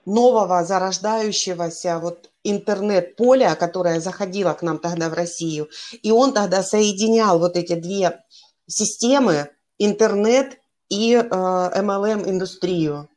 нового 0.08 0.64
зарождающегося 0.64 2.00
вот 2.00 2.30
интернет-поля, 2.44 3.56
которое 3.56 4.00
заходило 4.00 4.54
к 4.54 4.62
нам 4.62 4.80
тогда 4.80 5.10
в 5.10 5.14
Россию. 5.14 5.68
И 6.02 6.12
он 6.12 6.34
тогда 6.34 6.64
соединял 6.64 7.40
вот 7.40 7.58
эти 7.58 7.74
две 7.76 8.24
системы, 8.68 9.50
интернет 9.78 10.60
и 10.90 11.14
э, 11.14 11.22
MLM-индустрию. 11.22 13.10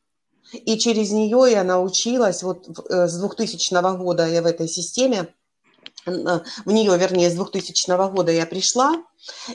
И 0.53 0.79
через 0.79 1.13
нее 1.13 1.47
я 1.53 1.63
научилась, 1.63 2.43
вот 2.43 2.69
э, 2.91 3.07
с 3.07 3.17
2000 3.19 3.97
года 3.97 4.27
я 4.27 4.43
в 4.43 4.47
этой 4.47 4.67
системе, 4.67 5.29
э, 6.07 6.11
в 6.11 6.73
нее, 6.73 6.99
вернее, 6.99 7.31
с 7.31 7.35
2000 7.35 8.11
года 8.11 8.33
я 8.33 8.47
пришла, 8.47 9.01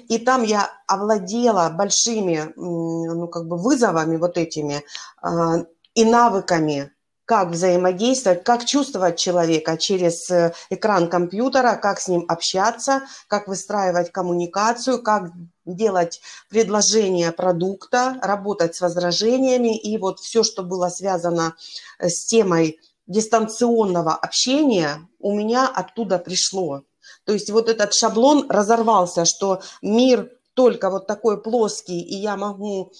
и 0.07 0.19
там 0.19 0.43
я 0.43 0.71
овладела 0.87 1.69
большими, 1.69 2.53
ну, 2.55 3.27
как 3.27 3.45
бы 3.45 3.57
вызовами 3.57 4.15
вот 4.15 4.37
этими 4.37 4.85
э, 5.21 5.65
и 5.95 6.05
навыками 6.05 6.94
как 7.25 7.49
взаимодействовать, 7.49 8.43
как 8.43 8.65
чувствовать 8.65 9.17
человека 9.17 9.77
через 9.77 10.29
э, 10.29 10.53
экран 10.69 11.09
компьютера, 11.09 11.75
как 11.75 11.99
с 11.99 12.07
ним 12.07 12.25
общаться, 12.27 13.01
как 13.27 13.47
выстраивать 13.47 14.11
коммуникацию, 14.11 15.01
как 15.01 15.31
делать 15.65 16.21
предложение 16.49 17.31
продукта, 17.31 18.19
работать 18.21 18.75
с 18.75 18.81
возражениями. 18.81 19.77
И 19.77 19.97
вот 19.97 20.19
все, 20.19 20.43
что 20.43 20.63
было 20.63 20.89
связано 20.89 21.55
э, 21.97 22.09
с 22.09 22.25
темой 22.25 22.79
дистанционного 23.07 24.13
общения, 24.13 25.07
у 25.19 25.35
меня 25.35 25.67
оттуда 25.67 26.19
пришло. 26.19 26.83
То 27.25 27.33
есть 27.33 27.49
вот 27.49 27.69
этот 27.69 27.93
шаблон 27.93 28.49
разорвался, 28.49 29.25
что 29.25 29.61
мир 29.81 30.31
только 30.53 30.89
вот 30.89 31.07
такой 31.07 31.41
плоский, 31.41 32.01
и 32.01 32.15
я 32.15 32.37
могу 32.37 32.91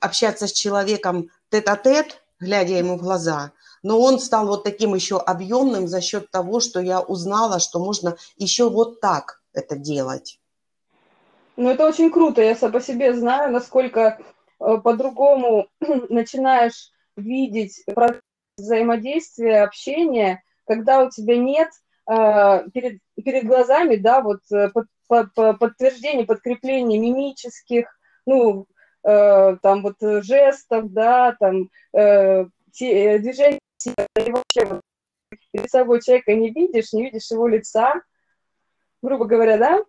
общаться 0.00 0.46
с 0.46 0.52
человеком 0.52 1.28
тет-а-тет, 1.50 2.22
глядя 2.40 2.74
ему 2.74 2.98
в 2.98 3.02
глаза, 3.02 3.52
но 3.84 4.00
он 4.00 4.18
стал 4.18 4.48
вот 4.48 4.64
таким 4.64 4.94
еще 4.94 5.18
объемным 5.18 5.86
за 5.86 6.00
счет 6.00 6.30
того, 6.30 6.58
что 6.58 6.80
я 6.80 7.00
узнала, 7.00 7.60
что 7.60 7.78
можно 7.78 8.16
еще 8.36 8.68
вот 8.70 9.00
так 9.00 9.42
это 9.52 9.76
делать. 9.76 10.40
Ну, 11.56 11.68
это 11.70 11.86
очень 11.86 12.10
круто. 12.10 12.42
Я 12.42 12.56
по 12.56 12.80
себе 12.80 13.14
знаю, 13.14 13.52
насколько 13.52 14.18
э, 14.58 14.78
по-другому 14.78 15.68
начинаешь 16.08 16.90
видеть 17.16 17.84
процесс 17.94 18.22
взаимодействия, 18.56 19.62
общения, 19.62 20.42
когда 20.66 21.04
у 21.04 21.10
тебя 21.10 21.36
нет 21.36 21.68
э, 22.10 22.68
перед, 22.70 23.00
перед 23.22 23.46
глазами, 23.46 23.96
да, 23.96 24.22
вот 24.22 24.40
э, 24.50 24.70
под, 24.70 24.86
под, 25.08 25.58
подтверждение, 25.58 26.24
подкрепление 26.24 26.98
мимических, 26.98 27.86
ну, 28.26 28.66
там 29.02 29.82
вот 29.82 29.96
жестов, 30.00 30.90
да, 30.90 31.36
там 31.38 31.68
э, 31.92 32.46
те, 32.72 33.18
движений, 33.18 33.58
и 33.86 34.30
вообще 34.32 34.64
вот, 34.66 34.80
перед 35.52 35.70
собой 35.70 36.00
человека 36.02 36.34
не 36.34 36.50
видишь, 36.50 36.92
не 36.92 37.04
видишь 37.04 37.30
его 37.30 37.46
лица, 37.46 38.02
грубо 39.02 39.26
говоря, 39.26 39.58
да, 39.58 39.84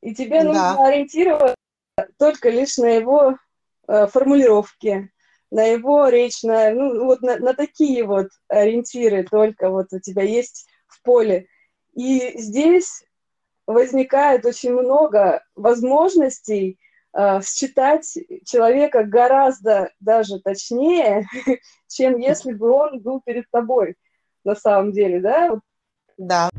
и 0.00 0.14
тебе 0.14 0.42
да. 0.42 0.44
нужно 0.44 0.86
ориентироваться 0.86 1.56
только 2.18 2.50
лишь 2.50 2.76
на 2.76 2.90
его 2.90 3.36
э, 3.88 4.06
формулировки, 4.06 5.10
на 5.50 5.64
его 5.64 6.08
речь, 6.08 6.42
на, 6.42 6.70
ну, 6.70 7.04
вот 7.04 7.22
на, 7.22 7.38
на 7.38 7.54
такие 7.54 8.04
вот 8.04 8.28
ориентиры 8.48 9.24
только 9.24 9.70
вот 9.70 9.92
у 9.92 10.00
тебя 10.00 10.22
есть 10.22 10.66
в 10.86 11.02
поле. 11.02 11.46
И 11.94 12.38
здесь 12.38 13.04
возникает 13.66 14.44
очень 14.44 14.72
много 14.72 15.44
возможностей 15.54 16.78
считать 17.42 18.18
человека 18.44 19.04
гораздо 19.04 19.90
даже 20.00 20.40
точнее, 20.40 21.26
чем 21.88 22.18
если 22.18 22.52
бы 22.52 22.70
он 22.70 23.00
был 23.00 23.20
перед 23.24 23.50
тобой 23.50 23.96
на 24.44 24.54
самом 24.54 24.92
деле, 24.92 25.20
да? 25.20 25.58
Да. 26.18 26.50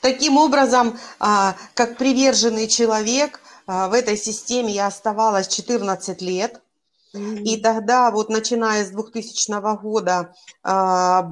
Таким 0.00 0.36
образом, 0.36 0.98
а, 1.20 1.54
как 1.74 1.96
приверженный 1.96 2.66
человек, 2.66 3.40
а, 3.66 3.88
в 3.88 3.92
этой 3.92 4.16
системе 4.16 4.72
я 4.72 4.86
оставалась 4.86 5.48
14 5.48 6.20
лет. 6.20 6.61
И 7.14 7.58
тогда, 7.58 8.10
вот 8.10 8.30
начиная 8.30 8.84
с 8.84 8.90
2000 8.90 9.76
года, 9.76 10.34
а, 10.62 11.30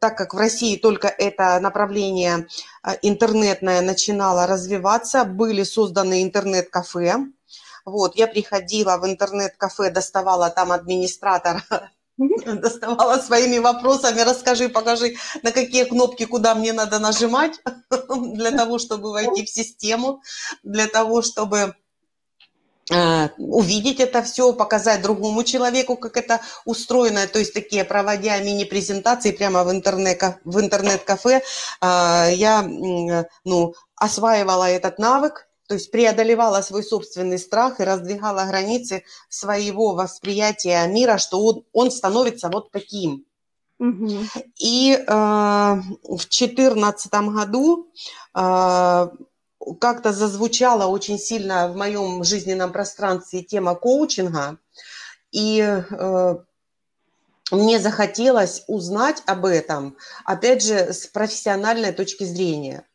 так 0.00 0.18
как 0.18 0.34
в 0.34 0.36
России 0.36 0.76
только 0.76 1.08
это 1.08 1.58
направление 1.60 2.46
интернетное 3.00 3.80
начинало 3.80 4.46
развиваться, 4.46 5.24
были 5.24 5.62
созданы 5.62 6.22
интернет-кафе. 6.22 7.16
Вот, 7.84 8.16
я 8.16 8.26
приходила 8.26 8.98
в 8.98 9.06
интернет-кафе, 9.06 9.90
доставала 9.90 10.50
там 10.50 10.72
администратора 10.72 11.62
доставала 12.46 13.18
своими 13.18 13.58
вопросами, 13.58 14.20
расскажи, 14.20 14.68
покажи, 14.68 15.16
на 15.42 15.52
какие 15.52 15.84
кнопки, 15.84 16.26
куда 16.26 16.54
мне 16.54 16.72
надо 16.72 16.98
нажимать 16.98 17.60
для 18.08 18.50
того, 18.50 18.78
чтобы 18.78 19.10
войти 19.10 19.44
в 19.44 19.48
систему, 19.48 20.22
для 20.62 20.86
того, 20.86 21.22
чтобы 21.22 21.74
увидеть 23.38 24.00
это 24.00 24.22
все, 24.22 24.52
показать 24.52 25.02
другому 25.02 25.44
человеку, 25.44 25.96
как 25.96 26.16
это 26.16 26.40
устроено, 26.64 27.26
то 27.26 27.38
есть 27.38 27.54
такие, 27.54 27.84
проводя 27.84 28.38
мини-презентации 28.40 29.30
прямо 29.30 29.64
в, 29.64 29.70
интернет, 29.70 30.20
в 30.44 30.60
интернет-кафе, 30.60 31.42
э, 31.80 32.34
я 32.34 32.62
ну, 33.44 33.74
осваивала 33.96 34.68
этот 34.68 34.98
навык, 34.98 35.48
то 35.68 35.74
есть 35.74 35.90
преодолевала 35.90 36.60
свой 36.60 36.82
собственный 36.82 37.38
страх 37.38 37.80
и 37.80 37.84
раздвигала 37.84 38.44
границы 38.46 39.04
своего 39.28 39.94
восприятия 39.94 40.86
мира, 40.86 41.18
что 41.18 41.42
он, 41.42 41.64
он 41.72 41.90
становится 41.90 42.48
вот 42.48 42.70
таким. 42.72 43.24
Угу. 43.78 44.10
И 44.58 44.92
э, 44.94 45.04
в 45.06 46.18
2014 46.28 47.12
году 47.12 47.90
э, 48.34 49.08
как-то 49.80 50.12
зазвучала 50.12 50.86
очень 50.86 51.18
сильно 51.18 51.68
в 51.68 51.76
моем 51.76 52.24
жизненном 52.24 52.72
пространстве 52.72 53.42
тема 53.42 53.74
коучинга, 53.74 54.58
и 55.30 55.60
э, 55.60 56.36
мне 57.50 57.78
захотелось 57.78 58.64
узнать 58.66 59.22
об 59.26 59.44
этом, 59.44 59.96
опять 60.24 60.62
же, 60.62 60.92
с 60.92 61.06
профессиональной 61.06 61.92
точки 61.92 62.24
зрения. 62.24 62.86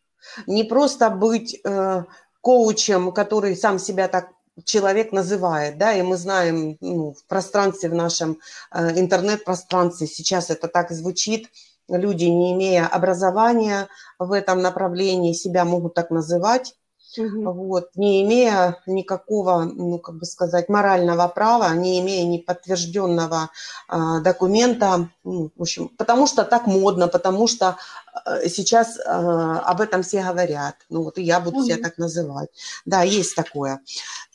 Не 0.45 0.63
просто 0.63 1.09
быть 1.09 1.59
э, 1.63 2.03
коучем, 2.41 3.11
который 3.11 3.55
сам 3.55 3.79
себя 3.79 4.07
так 4.07 4.29
человек 4.65 5.11
называет, 5.11 5.77
да, 5.77 5.93
и 5.93 6.01
мы 6.01 6.17
знаем 6.17 6.77
ну, 6.81 7.13
в 7.13 7.23
пространстве, 7.27 7.89
в 7.89 7.93
нашем 7.93 8.39
э, 8.71 8.99
интернет-пространстве 8.99 10.07
сейчас 10.07 10.49
это 10.49 10.67
так 10.67 10.91
звучит, 10.91 11.49
люди, 11.89 12.25
не 12.25 12.53
имея 12.53 12.87
образования 12.87 13.87
в 14.19 14.31
этом 14.31 14.61
направлении, 14.61 15.33
себя 15.33 15.65
могут 15.65 15.93
так 15.93 16.11
называть, 16.11 16.75
угу. 17.17 17.51
вот, 17.51 17.89
не 17.95 18.23
имея 18.23 18.77
никакого, 18.85 19.63
ну, 19.63 19.99
как 19.99 20.15
бы 20.15 20.25
сказать, 20.25 20.69
морального 20.69 21.27
права, 21.27 21.73
не 21.73 21.99
имея 21.99 22.25
ни 22.25 22.37
подтвержденного 22.37 23.49
э, 23.89 24.21
документа, 24.23 25.09
ну, 25.23 25.51
в 25.55 25.61
общем, 25.61 25.89
потому 25.89 26.27
что 26.27 26.43
так 26.43 26.67
модно, 26.67 27.07
потому 27.07 27.47
что 27.47 27.77
э, 28.25 28.47
сейчас 28.49 28.97
э, 28.97 29.01
об 29.01 29.81
этом 29.81 30.03
все 30.03 30.23
говорят, 30.23 30.75
ну, 30.89 31.03
вот 31.03 31.17
и 31.17 31.23
я 31.23 31.39
буду 31.39 31.57
угу. 31.57 31.65
себя 31.65 31.77
так 31.81 31.97
называть. 31.97 32.49
Да, 32.85 33.03
есть 33.03 33.35
такое. 33.35 33.81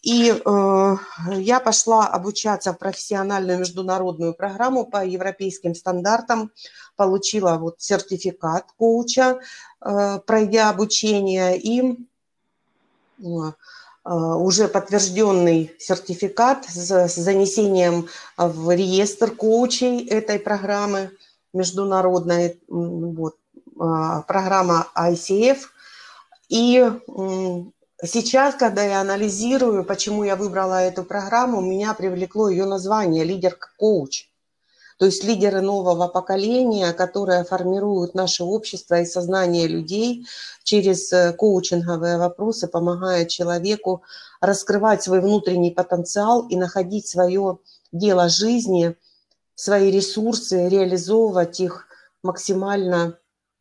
И 0.03 0.31
э, 0.33 0.97
я 1.37 1.61
пошла 1.61 2.07
обучаться 2.09 2.73
в 2.73 2.79
профессиональную 2.79 3.59
международную 3.59 4.35
программу 4.35 4.85
по 4.85 5.05
европейским 5.05 5.75
стандартам, 5.75 6.51
получила 6.97 7.57
вот 7.59 7.81
сертификат 7.81 8.67
коуча, 8.77 9.39
э, 9.81 10.19
пройдя 10.27 10.71
обучение, 10.71 11.57
и 11.59 11.99
уже 14.05 14.67
подтвержденный 14.67 15.73
сертификат 15.79 16.65
с 16.65 17.09
занесением 17.15 18.09
в 18.37 18.75
реестр 18.75 19.31
коучей 19.31 20.07
этой 20.07 20.41
программы 20.41 21.13
международной, 21.53 22.61
вот, 22.69 23.37
а, 23.79 24.23
программа 24.23 24.89
ICF. 24.97 25.59
И 26.49 26.91
сейчас, 28.05 28.55
когда 28.55 28.83
я 28.83 29.01
анализирую, 29.01 29.85
почему 29.85 30.25
я 30.25 30.37
выбрала 30.37 30.83
эту 30.83 31.05
программу, 31.05 31.61
меня 31.61 31.95
привлекло 31.95 32.49
ее 32.49 32.67
название 32.67 33.25
«Лидер-коуч». 33.25 34.29
То 34.99 35.07
есть 35.07 35.25
лидеры 35.25 35.61
нового 35.61 36.09
поколения, 36.09 36.93
которые 36.93 37.45
формируют 37.45 38.15
наше 38.15 38.45
общество 38.45 39.01
и 39.01 39.07
сознание 39.07 39.67
людей 39.67 40.27
через 40.63 41.13
э, 41.13 41.33
коучинговые 41.33 42.19
вопросы, 42.19 42.69
помогая 42.69 43.25
человеку 43.25 44.03
раскрывать 44.41 45.03
свой 45.03 45.21
внутренний 45.21 45.71
потенциал 45.71 46.47
и 46.49 46.57
находить 46.57 47.07
свое 47.07 47.59
дело 47.91 48.29
жизни, 48.29 48.95
свои 49.55 49.91
ресурсы, 49.91 50.69
реализовывать 50.69 51.61
их 51.61 51.87
максимально, 52.23 53.19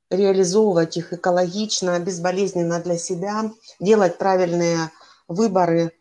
реализовывать 0.09 0.97
их 0.97 1.13
экологично, 1.13 1.99
безболезненно 1.99 2.79
для 2.79 2.97
себя, 2.97 3.51
делать 3.79 4.17
правильные 4.17 4.91
выборы– 5.27 5.93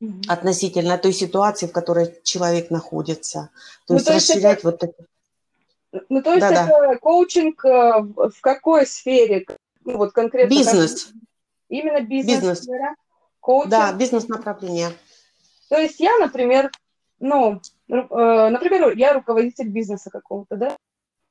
угу. 0.00 0.20
относительно 0.28 0.98
той 0.98 1.12
ситуации, 1.12 1.66
в 1.66 1.72
которой 1.72 2.20
человек 2.22 2.70
находится. 2.70 3.50
То 3.86 3.94
ну, 3.94 3.94
есть 3.94 4.06
то 4.06 4.14
расширять 4.14 4.60
это... 4.60 4.70
вот 4.70 4.82
это. 4.84 5.04
Ну, 6.08 6.22
то 6.22 6.34
есть 6.34 6.40
да, 6.40 6.50
это 6.50 6.66
да. 6.66 6.96
коучинг 6.96 7.64
э, 7.64 8.02
в 8.02 8.40
какой 8.40 8.86
сфере? 8.86 9.46
Ну, 9.84 9.96
вот 9.96 10.12
конкретно. 10.12 10.50
Бизнес. 10.50 11.06
Как... 11.06 11.14
Именно 11.70 12.00
бизнес. 12.02 12.36
Бизнес. 12.36 12.68
Коучинг. 13.40 13.70
Да, 13.70 13.92
бизнес-направление. 13.92 14.90
То 15.70 15.78
есть 15.78 15.98
я, 16.00 16.18
например, 16.18 16.70
ну, 17.20 17.60
э, 17.88 17.94
например, 17.94 18.96
я 18.96 19.14
руководитель 19.14 19.68
бизнеса 19.68 20.10
какого-то, 20.10 20.56
да? 20.56 20.76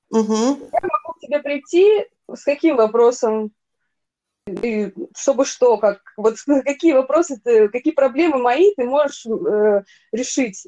Угу. 0.09 0.33
Я 0.33 0.79
могу 0.81 1.13
к 1.15 1.19
тебе 1.19 1.39
прийти 1.39 2.07
с 2.33 2.43
каким 2.43 2.77
вопросом? 2.77 3.51
И 4.47 4.93
чтобы 5.15 5.45
что, 5.45 5.77
как, 5.77 5.99
вот 6.15 6.35
какие 6.65 6.93
вопросы, 6.93 7.39
ты, 7.43 7.69
какие 7.69 7.93
проблемы 7.93 8.37
мои 8.37 8.73
ты 8.75 8.85
можешь 8.85 9.25
э, 9.25 9.83
решить. 10.11 10.67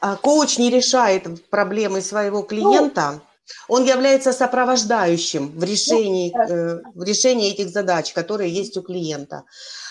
А 0.00 0.16
коуч 0.16 0.58
не 0.58 0.70
решает 0.70 1.48
проблемы 1.50 2.00
своего 2.00 2.42
клиента, 2.42 3.12
ну, 3.14 3.20
он 3.66 3.84
является 3.84 4.32
сопровождающим 4.32 5.58
в 5.58 5.64
решении, 5.64 6.32
ну, 6.34 6.42
э, 6.42 6.82
в 6.94 7.02
решении 7.02 7.52
этих 7.52 7.70
задач, 7.70 8.12
которые 8.12 8.52
есть 8.52 8.76
у 8.76 8.82
клиента. 8.82 9.44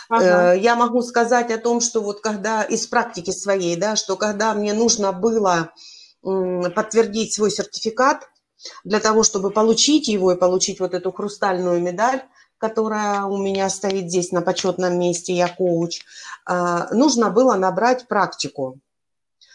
Ага. 0.09 0.53
Э, 0.53 0.59
я 0.59 0.75
могу 0.75 1.01
сказать 1.01 1.51
о 1.51 1.57
том, 1.57 1.81
что 1.81 2.01
вот 2.01 2.21
когда 2.21 2.63
из 2.63 2.87
практики 2.87 3.31
своей, 3.31 3.75
да, 3.75 3.95
что 3.95 4.15
когда 4.15 4.53
мне 4.53 4.73
нужно 4.73 5.11
было 5.11 5.71
подтвердить 6.21 7.33
свой 7.33 7.51
сертификат 7.51 8.27
для 8.83 8.99
того, 8.99 9.23
чтобы 9.23 9.51
получить 9.51 10.07
его 10.07 10.31
и 10.31 10.37
получить 10.37 10.79
вот 10.79 10.93
эту 10.93 11.11
хрустальную 11.11 11.81
медаль, 11.81 12.21
которая 12.57 13.23
у 13.23 13.37
меня 13.37 13.69
стоит 13.69 14.09
здесь 14.09 14.31
на 14.31 14.41
почетном 14.41 14.97
месте, 14.99 15.33
я 15.33 15.47
коуч, 15.47 16.01
э, 16.49 16.85
нужно 16.91 17.29
было 17.29 17.55
набрать 17.55 18.07
практику, 18.07 18.79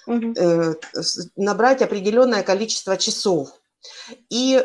угу. 0.06 0.34
набрать 1.36 1.82
определенное 1.82 2.42
количество 2.42 2.96
часов. 2.96 3.50
И 4.30 4.64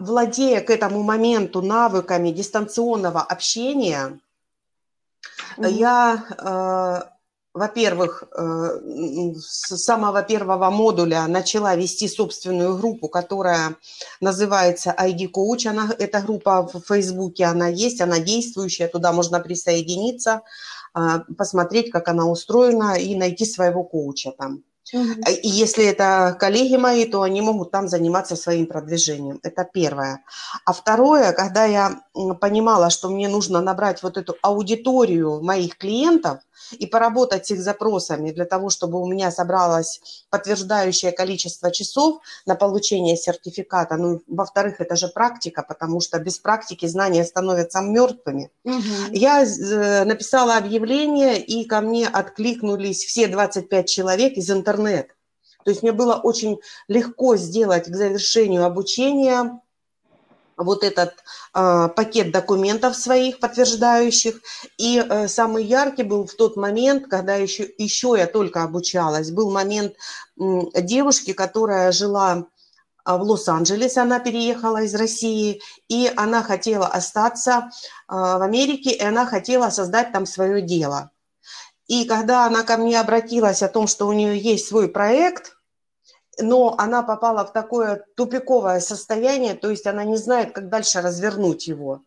владея 0.00 0.62
к 0.62 0.70
этому 0.70 1.02
моменту 1.02 1.60
навыками 1.60 2.30
дистанционного 2.30 3.20
общения, 3.20 4.18
Mm-hmm. 5.56 5.70
Я, 5.70 6.24
э, 6.38 7.15
во-первых, 7.56 8.24
э, 8.36 8.80
с 9.40 9.76
самого 9.78 10.22
первого 10.22 10.70
модуля 10.70 11.26
начала 11.26 11.74
вести 11.74 12.06
собственную 12.06 12.76
группу, 12.76 13.08
которая 13.08 13.76
называется 14.20 14.94
ID 14.96 15.30
Coach. 15.30 15.66
Она, 15.66 15.88
эта 15.98 16.20
группа 16.20 16.68
в 16.70 16.80
Фейсбуке, 16.86 17.44
она 17.44 17.68
есть, 17.68 18.02
она 18.02 18.18
действующая, 18.18 18.88
туда 18.88 19.12
можно 19.12 19.40
присоединиться, 19.40 20.42
э, 20.94 21.20
посмотреть, 21.38 21.90
как 21.90 22.08
она 22.08 22.26
устроена 22.26 22.98
и 22.98 23.14
найти 23.14 23.46
своего 23.46 23.84
коуча 23.84 24.32
там. 24.32 24.62
И 24.92 25.48
если 25.48 25.84
это 25.84 26.36
коллеги 26.38 26.76
мои, 26.76 27.06
то 27.06 27.22
они 27.22 27.40
могут 27.40 27.70
там 27.70 27.88
заниматься 27.88 28.36
своим 28.36 28.66
продвижением. 28.66 29.40
Это 29.42 29.64
первое. 29.64 30.22
А 30.64 30.72
второе, 30.72 31.32
когда 31.32 31.64
я 31.64 32.02
понимала, 32.40 32.90
что 32.90 33.08
мне 33.08 33.28
нужно 33.28 33.60
набрать 33.60 34.02
вот 34.02 34.16
эту 34.16 34.36
аудиторию 34.42 35.42
моих 35.42 35.76
клиентов 35.76 36.38
и 36.72 36.86
поработать 36.86 37.46
с 37.46 37.50
их 37.50 37.60
запросами 37.60 38.30
для 38.30 38.44
того, 38.44 38.70
чтобы 38.70 39.00
у 39.00 39.06
меня 39.06 39.30
собралось 39.30 40.24
подтверждающее 40.30 41.12
количество 41.12 41.70
часов 41.70 42.20
на 42.46 42.54
получение 42.54 43.16
сертификата. 43.16 43.96
Ну, 43.96 44.22
во-вторых, 44.26 44.80
это 44.80 44.96
же 44.96 45.08
практика, 45.08 45.64
потому 45.66 46.00
что 46.00 46.18
без 46.18 46.38
практики 46.38 46.86
знания 46.86 47.24
становятся 47.24 47.80
мертвыми. 47.80 48.50
Угу. 48.64 49.12
Я 49.12 49.44
э, 49.44 50.04
написала 50.04 50.56
объявление, 50.56 51.40
и 51.40 51.64
ко 51.64 51.80
мне 51.80 52.08
откликнулись 52.08 53.04
все 53.04 53.28
25 53.28 53.88
человек 53.88 54.34
из 54.34 54.50
интернета. 54.50 55.12
То 55.64 55.70
есть 55.70 55.82
мне 55.82 55.90
было 55.90 56.14
очень 56.14 56.60
легко 56.86 57.36
сделать 57.36 57.86
к 57.90 57.94
завершению 57.94 58.64
обучения 58.64 59.60
вот 60.56 60.84
этот 60.84 61.14
э, 61.54 61.88
пакет 61.94 62.30
документов 62.30 62.96
своих 62.96 63.38
подтверждающих. 63.40 64.40
И 64.78 64.98
э, 64.98 65.28
самый 65.28 65.64
яркий 65.64 66.02
был 66.02 66.26
в 66.26 66.34
тот 66.34 66.56
момент, 66.56 67.06
когда 67.08 67.34
еще, 67.34 67.68
еще 67.78 68.14
я 68.16 68.26
только 68.26 68.62
обучалась. 68.62 69.30
Был 69.30 69.50
момент 69.50 69.94
э, 70.38 70.82
девушки, 70.82 71.32
которая 71.32 71.92
жила 71.92 72.46
в 73.04 73.22
Лос-Анджелесе, 73.22 74.00
она 74.00 74.18
переехала 74.18 74.82
из 74.82 74.92
России, 74.94 75.60
и 75.88 76.12
она 76.16 76.42
хотела 76.42 76.88
остаться 76.88 77.70
э, 78.08 78.14
в 78.14 78.42
Америке, 78.42 78.90
и 78.90 79.02
она 79.02 79.26
хотела 79.26 79.70
создать 79.70 80.12
там 80.12 80.26
свое 80.26 80.62
дело. 80.62 81.10
И 81.86 82.04
когда 82.04 82.46
она 82.46 82.64
ко 82.64 82.78
мне 82.78 82.98
обратилась 82.98 83.62
о 83.62 83.68
том, 83.68 83.86
что 83.86 84.08
у 84.08 84.12
нее 84.12 84.38
есть 84.38 84.66
свой 84.66 84.88
проект– 84.88 85.52
но 86.38 86.74
она 86.78 87.02
попала 87.02 87.44
в 87.44 87.52
такое 87.52 88.04
тупиковое 88.14 88.80
состояние, 88.80 89.54
то 89.54 89.70
есть 89.70 89.86
она 89.86 90.04
не 90.04 90.16
знает, 90.16 90.52
как 90.52 90.68
дальше 90.68 91.00
развернуть 91.00 91.66
его. 91.66 92.02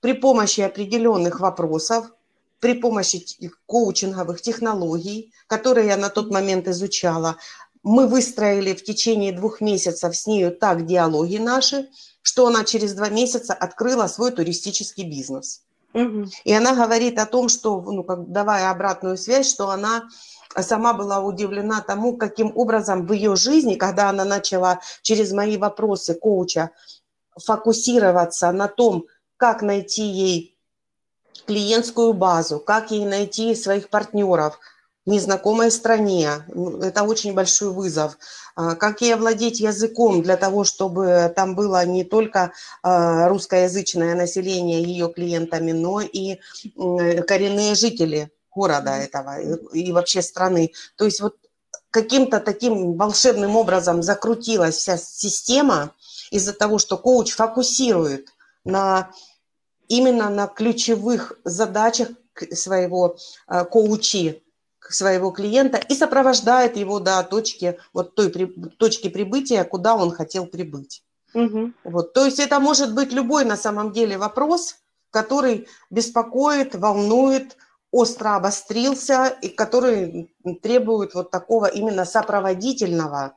При 0.00 0.12
помощи 0.12 0.60
определенных 0.60 1.40
вопросов, 1.40 2.12
при 2.60 2.74
помощи 2.74 3.24
коучинговых 3.66 4.40
технологий, 4.40 5.32
которые 5.48 5.88
я 5.88 5.96
на 5.96 6.10
тот 6.10 6.30
момент 6.30 6.68
изучала, 6.68 7.36
мы 7.82 8.06
выстроили 8.06 8.74
в 8.74 8.84
течение 8.84 9.32
двух 9.32 9.60
месяцев 9.60 10.16
с 10.16 10.26
нею 10.26 10.52
так 10.52 10.86
диалоги 10.86 11.38
наши, 11.38 11.88
что 12.22 12.46
она 12.46 12.64
через 12.64 12.94
два 12.94 13.08
месяца 13.08 13.52
открыла 13.52 14.06
свой 14.06 14.30
туристический 14.30 15.04
бизнес. 15.04 15.62
Угу. 15.94 16.26
И 16.44 16.52
она 16.52 16.74
говорит 16.74 17.18
о 17.18 17.26
том, 17.26 17.48
что, 17.48 17.80
ну, 17.80 18.04
как, 18.04 18.30
давая 18.30 18.70
обратную 18.70 19.18
связь, 19.18 19.50
что 19.50 19.70
она 19.70 20.08
сама 20.60 20.92
была 20.92 21.20
удивлена 21.20 21.80
тому, 21.80 22.16
каким 22.16 22.52
образом 22.54 23.06
в 23.06 23.12
ее 23.12 23.36
жизни, 23.36 23.74
когда 23.76 24.10
она 24.10 24.24
начала 24.24 24.80
через 25.02 25.32
мои 25.32 25.56
вопросы 25.56 26.14
коуча 26.14 26.70
фокусироваться 27.36 28.52
на 28.52 28.68
том, 28.68 29.06
как 29.36 29.62
найти 29.62 30.02
ей 30.02 30.58
клиентскую 31.46 32.12
базу, 32.12 32.60
как 32.60 32.90
ей 32.90 33.04
найти 33.04 33.54
своих 33.54 33.88
партнеров 33.88 34.58
в 35.04 35.10
незнакомой 35.10 35.70
стране. 35.70 36.44
Ну, 36.48 36.78
это 36.78 37.02
очень 37.02 37.34
большой 37.34 37.70
вызов. 37.70 38.18
А, 38.54 38.76
как 38.76 39.00
ей 39.00 39.14
овладеть 39.14 39.60
языком 39.60 40.22
для 40.22 40.36
того, 40.36 40.64
чтобы 40.64 41.32
там 41.34 41.54
было 41.56 41.84
не 41.84 42.04
только 42.04 42.52
а, 42.82 43.28
русскоязычное 43.28 44.14
население 44.14 44.82
ее 44.82 45.12
клиентами, 45.12 45.72
но 45.72 46.00
и 46.00 46.38
коренные 46.76 47.74
жители 47.74 48.30
города 48.54 48.90
этого 48.96 49.40
и 49.40 49.92
вообще 49.92 50.22
страны. 50.22 50.72
То 50.96 51.04
есть 51.04 51.20
вот 51.20 51.36
каким-то 51.90 52.40
таким 52.40 52.96
волшебным 52.96 53.56
образом 53.56 54.02
закрутилась 54.02 54.76
вся 54.76 54.96
система 54.96 55.94
из-за 56.30 56.52
того, 56.52 56.78
что 56.78 56.96
коуч 56.96 57.32
фокусирует 57.32 58.28
на 58.64 59.10
именно 59.88 60.30
на 60.30 60.46
ключевых 60.46 61.34
задачах 61.44 62.08
своего 62.52 63.16
э, 63.48 63.64
коучи, 63.64 64.42
своего 64.80 65.30
клиента 65.30 65.78
и 65.78 65.94
сопровождает 65.94 66.76
его 66.76 66.98
до 66.98 67.22
точки, 67.22 67.78
вот 67.92 68.14
той 68.14 68.30
при, 68.30 68.46
точки 68.46 69.08
прибытия, 69.08 69.64
куда 69.64 69.94
он 69.94 70.10
хотел 70.10 70.46
прибыть. 70.46 71.02
Угу. 71.34 71.72
Вот, 71.84 72.12
то 72.12 72.24
есть 72.24 72.40
это 72.40 72.60
может 72.60 72.94
быть 72.94 73.12
любой 73.12 73.44
на 73.44 73.56
самом 73.56 73.92
деле 73.92 74.18
вопрос, 74.18 74.76
который 75.10 75.68
беспокоит, 75.90 76.74
волнует, 76.74 77.56
остро 77.92 78.36
обострился 78.36 79.26
и 79.42 79.48
который 79.48 80.34
требует 80.62 81.14
вот 81.14 81.30
такого 81.30 81.66
именно 81.66 82.04
сопроводительного 82.04 83.36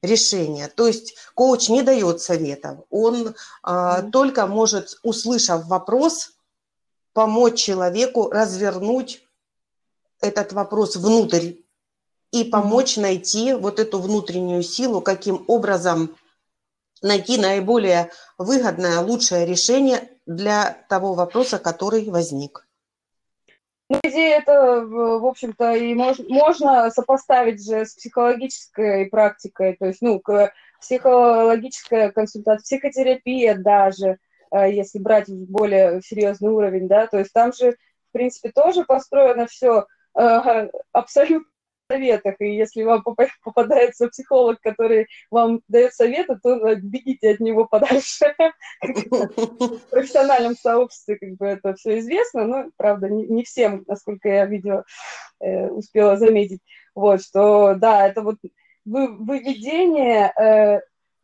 решения. 0.00 0.68
То 0.68 0.86
есть 0.86 1.16
коуч 1.34 1.68
не 1.68 1.82
дает 1.82 2.22
советов, 2.22 2.78
он 2.88 3.34
mm-hmm. 3.62 4.10
только 4.10 4.46
может, 4.46 4.98
услышав 5.02 5.66
вопрос, 5.66 6.30
помочь 7.12 7.60
человеку 7.60 8.30
развернуть 8.30 9.22
этот 10.20 10.52
вопрос 10.52 10.96
внутрь 10.96 11.54
и 12.30 12.44
помочь 12.44 12.96
mm-hmm. 12.96 13.02
найти 13.02 13.52
вот 13.54 13.80
эту 13.80 13.98
внутреннюю 13.98 14.62
силу, 14.62 15.00
каким 15.02 15.44
образом 15.48 16.16
найти 17.02 17.38
наиболее 17.38 18.10
выгодное, 18.38 19.00
лучшее 19.00 19.46
решение 19.46 20.10
для 20.26 20.84
того 20.88 21.14
вопроса, 21.14 21.58
который 21.58 22.08
возник. 22.08 22.66
Ну, 23.90 23.98
идея 24.04 24.38
это, 24.38 24.86
в 24.86 25.26
общем-то, 25.26 25.74
и 25.74 25.94
мож, 25.94 26.20
можно 26.28 26.88
сопоставить 26.92 27.66
же 27.66 27.84
с 27.84 27.94
психологической 27.94 29.06
практикой, 29.06 29.74
то 29.76 29.86
есть, 29.86 30.00
ну, 30.00 30.22
психологическая 30.80 32.12
консультация, 32.12 32.62
психотерапия 32.62 33.56
даже, 33.56 34.18
э, 34.52 34.70
если 34.72 35.00
брать 35.00 35.28
более 35.28 36.00
серьезный 36.02 36.50
уровень, 36.50 36.86
да, 36.86 37.08
то 37.08 37.18
есть 37.18 37.32
там 37.32 37.52
же, 37.52 37.72
в 37.72 38.12
принципе, 38.12 38.52
тоже 38.52 38.84
построено 38.84 39.48
все 39.48 39.86
э, 40.16 40.68
абсолютно 40.92 41.50
советах, 41.90 42.36
и 42.38 42.54
если 42.54 42.84
вам 42.84 43.02
попадается 43.02 44.08
психолог, 44.08 44.60
который 44.60 45.08
вам 45.30 45.60
дает 45.68 45.92
советы, 45.94 46.38
то 46.42 46.68
э, 46.68 46.76
бегите 46.76 47.32
от 47.32 47.40
него 47.40 47.66
подальше. 47.66 48.34
В 48.80 49.90
профессиональном 49.90 50.56
сообществе 50.56 51.16
как 51.16 51.30
бы 51.36 51.46
это 51.46 51.74
все 51.74 51.98
известно, 51.98 52.46
но, 52.46 52.64
правда, 52.76 53.08
не 53.08 53.42
всем, 53.42 53.84
насколько 53.88 54.28
я 54.28 54.46
видела, 54.46 54.84
э, 55.40 55.68
успела 55.68 56.16
заметить, 56.16 56.60
вот, 56.94 57.22
что, 57.22 57.74
да, 57.74 58.06
это 58.06 58.22
вот 58.22 58.36
выведение 58.84 60.32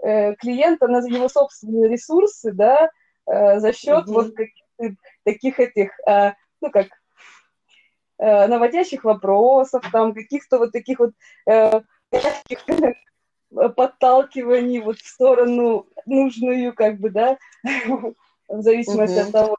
э, 0.03 0.35
клиента 0.37 0.89
на 0.89 0.99
его 0.99 1.29
собственные 1.29 1.89
ресурсы, 1.89 2.53
да, 2.53 2.91
за 3.27 3.73
счет 3.73 4.07
вот 4.07 4.35
каких-то 4.37 4.97
таких 5.25 5.59
этих, 5.59 5.91
ну, 6.61 6.71
как 6.71 6.87
э, 8.19 8.47
наводящих 8.47 9.05
вопросов, 9.05 9.85
там 9.93 10.15
каких-то 10.15 10.59
вот 10.59 10.73
таких 10.73 10.99
вот 10.99 11.13
э, 11.47 11.81
подталкиваний 13.77 14.81
вот 14.81 14.99
в 14.99 15.07
сторону 15.07 15.87
нужную, 16.07 16.75
как 16.75 16.99
бы, 16.99 17.11
да, 17.11 17.39
в 18.49 18.63
зависимости 18.63 19.19
от 19.19 19.33
того, 19.33 19.57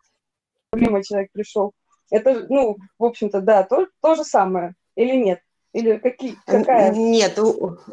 проблемой 0.70 1.04
человек 1.04 1.32
пришел. 1.32 1.74
Это, 2.10 2.46
ну, 2.50 2.78
в 2.98 3.06
общем-то, 3.06 3.42
да, 3.42 3.64
то, 3.64 3.88
то 4.02 4.16
же 4.16 4.24
самое. 4.24 4.76
Или 4.96 5.16
нет? 5.16 5.42
Или 5.74 5.98
какие, 5.98 6.38
какая? 6.46 6.92
Нет, 6.92 7.38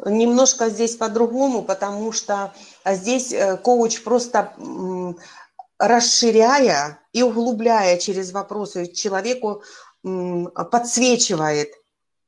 немножко 0.05 0.69
здесь 0.69 0.95
по-другому, 0.95 1.61
потому 1.61 2.11
что 2.11 2.53
здесь 2.85 3.33
э, 3.33 3.57
коуч 3.57 4.01
просто 4.03 4.53
расширяя 5.77 6.99
и 7.11 7.21
углубляя 7.21 7.97
через 7.97 8.31
вопросы 8.31 8.87
человеку 8.87 9.61
подсвечивает, 10.71 11.69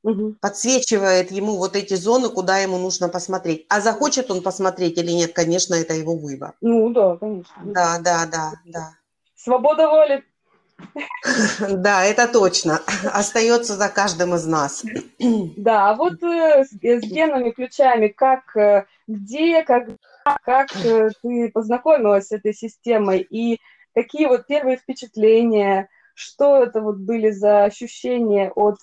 угу. 0.02 0.34
подсвечивает 0.40 1.30
ему 1.30 1.56
вот 1.56 1.76
эти 1.76 1.94
зоны, 1.94 2.28
куда 2.28 2.58
ему 2.58 2.78
нужно 2.78 3.08
посмотреть. 3.08 3.66
А 3.68 3.80
захочет 3.80 4.30
он 4.30 4.42
посмотреть 4.42 4.98
или 4.98 5.12
нет, 5.12 5.32
конечно, 5.32 5.74
это 5.74 5.94
его 5.94 6.16
выбор. 6.16 6.54
Ну 6.60 6.90
да, 6.90 7.16
конечно. 7.16 7.54
Да, 7.64 7.98
да, 8.00 8.26
да, 8.26 8.52
да. 8.64 8.90
Свобода 9.36 9.88
воли. 9.88 10.24
Да, 11.68 12.04
это 12.04 12.28
точно. 12.28 12.80
Остается 13.12 13.74
за 13.74 13.88
каждым 13.88 14.34
из 14.34 14.46
нас. 14.46 14.84
Да, 15.56 15.90
а 15.90 15.94
вот 15.94 16.22
э, 16.22 16.64
с, 16.64 16.70
с 16.70 17.02
генными 17.02 17.50
ключами, 17.50 18.08
как, 18.08 18.56
э, 18.56 18.86
где, 19.08 19.64
как, 19.64 19.88
как 20.44 20.68
э, 20.76 21.10
ты 21.20 21.50
познакомилась 21.52 22.28
с 22.28 22.32
этой 22.32 22.54
системой 22.54 23.26
и 23.28 23.60
какие 23.92 24.26
вот 24.26 24.46
первые 24.46 24.76
впечатления, 24.76 25.88
что 26.18 26.56
это 26.56 26.80
вот 26.80 26.96
были 26.96 27.30
за 27.30 27.64
ощущения 27.64 28.50
от 28.50 28.78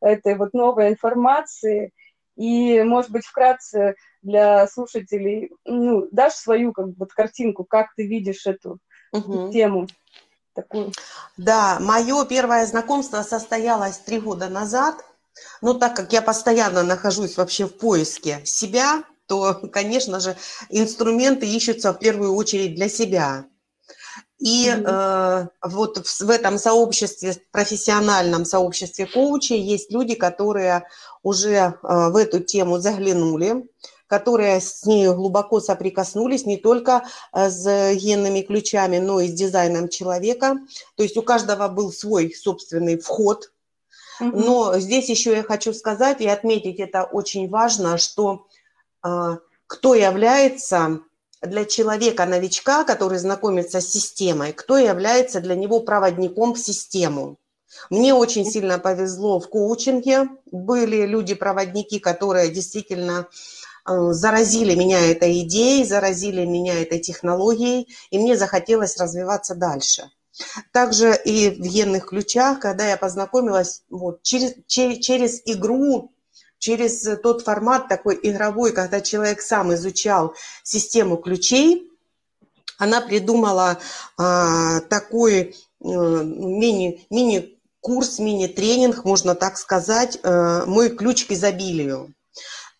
этой 0.00 0.36
вот 0.36 0.52
новой 0.54 0.88
информации, 0.88 1.92
и, 2.36 2.82
может 2.82 3.10
быть, 3.10 3.24
вкратце 3.24 3.94
для 4.22 4.66
слушателей, 4.66 5.52
ну, 5.64 6.08
дашь 6.10 6.34
свою 6.34 6.72
как 6.72 6.88
бы, 6.88 6.94
вот, 6.98 7.12
картинку, 7.12 7.64
как 7.64 7.94
ты 7.94 8.06
видишь 8.06 8.46
эту 8.46 8.78
угу. 9.12 9.52
тему 9.52 9.86
такую? 10.54 10.92
Да, 11.36 11.78
мое 11.80 12.24
первое 12.24 12.66
знакомство 12.66 13.22
состоялось 13.22 13.98
три 13.98 14.18
года 14.18 14.48
назад. 14.48 15.04
Но 15.62 15.74
так 15.74 15.94
как 15.94 16.12
я 16.12 16.22
постоянно 16.22 16.82
нахожусь 16.82 17.36
вообще 17.36 17.66
в 17.66 17.76
поиске 17.76 18.40
себя, 18.44 19.04
то, 19.26 19.54
конечно 19.72 20.18
же, 20.18 20.36
инструменты 20.70 21.46
ищутся 21.46 21.92
в 21.92 21.98
первую 21.98 22.34
очередь 22.34 22.74
для 22.74 22.88
себя. 22.88 23.44
И 24.40 24.68
mm-hmm. 24.68 24.84
э, 24.86 25.48
вот 25.68 26.06
в, 26.06 26.20
в 26.20 26.30
этом 26.30 26.56
сообществе, 26.58 27.36
профессиональном 27.52 28.46
сообществе 28.46 29.06
коучей 29.06 29.60
есть 29.60 29.92
люди, 29.92 30.14
которые 30.14 30.86
уже 31.22 31.50
э, 31.50 31.72
в 31.82 32.16
эту 32.16 32.40
тему 32.40 32.78
заглянули, 32.78 33.68
которые 34.06 34.62
с 34.62 34.86
ней 34.86 35.08
глубоко 35.08 35.60
соприкоснулись 35.60 36.46
не 36.46 36.56
только 36.56 37.04
э, 37.34 37.50
с 37.50 37.94
генными 37.96 38.40
ключами, 38.40 38.96
но 38.96 39.20
и 39.20 39.28
с 39.28 39.32
дизайном 39.32 39.90
человека. 39.90 40.56
То 40.96 41.02
есть 41.02 41.18
у 41.18 41.22
каждого 41.22 41.68
был 41.68 41.92
свой 41.92 42.32
собственный 42.32 42.98
вход. 42.98 43.52
Mm-hmm. 44.22 44.32
Но 44.32 44.78
здесь 44.78 45.10
еще 45.10 45.36
я 45.36 45.42
хочу 45.42 45.74
сказать 45.74 46.22
и 46.22 46.26
отметить, 46.26 46.80
это 46.80 47.04
очень 47.04 47.46
важно, 47.50 47.98
что 47.98 48.46
э, 49.04 49.36
кто 49.66 49.94
является 49.94 51.00
для 51.42 51.64
человека-новичка, 51.64 52.84
который 52.84 53.18
знакомится 53.18 53.80
с 53.80 53.88
системой, 53.88 54.52
кто 54.52 54.76
является 54.76 55.40
для 55.40 55.54
него 55.54 55.80
проводником 55.80 56.54
в 56.54 56.58
систему. 56.58 57.38
Мне 57.88 58.14
очень 58.14 58.44
сильно 58.44 58.78
повезло 58.78 59.40
в 59.40 59.48
коучинге. 59.48 60.28
Были 60.50 61.06
люди-проводники, 61.06 61.98
которые 61.98 62.50
действительно 62.50 63.28
э, 63.88 64.12
заразили 64.12 64.74
меня 64.74 65.00
этой 65.10 65.40
идеей, 65.40 65.84
заразили 65.84 66.44
меня 66.44 66.80
этой 66.82 66.98
технологией, 66.98 67.88
и 68.10 68.18
мне 68.18 68.36
захотелось 68.36 68.98
развиваться 68.98 69.54
дальше. 69.54 70.10
Также 70.72 71.16
и 71.24 71.50
в 71.50 71.66
генных 71.66 72.06
ключах, 72.06 72.60
когда 72.60 72.88
я 72.88 72.96
познакомилась 72.96 73.82
вот, 73.90 74.22
через, 74.22 74.54
через, 74.66 74.98
через 74.98 75.42
игру 75.44 76.12
через 76.60 77.02
тот 77.22 77.42
формат 77.42 77.88
такой 77.88 78.20
игровой, 78.22 78.72
когда 78.72 79.00
человек 79.00 79.40
сам 79.40 79.74
изучал 79.74 80.34
систему 80.62 81.16
ключей, 81.16 81.90
она 82.78 83.00
придумала 83.00 83.78
а, 84.16 84.80
такой 84.82 85.56
а, 85.82 85.86
мини, 85.86 87.06
мини-курс, 87.10 88.18
мини-тренинг, 88.20 89.04
можно 89.04 89.34
так 89.34 89.56
сказать, 89.56 90.20
а, 90.22 90.64
«Мой 90.66 90.90
ключ 90.90 91.26
к 91.26 91.32
изобилию». 91.32 92.14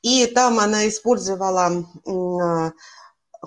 И 0.02 0.26
там 0.26 0.58
она 0.58 0.88
использовала 0.88 1.84
а, 2.06 2.72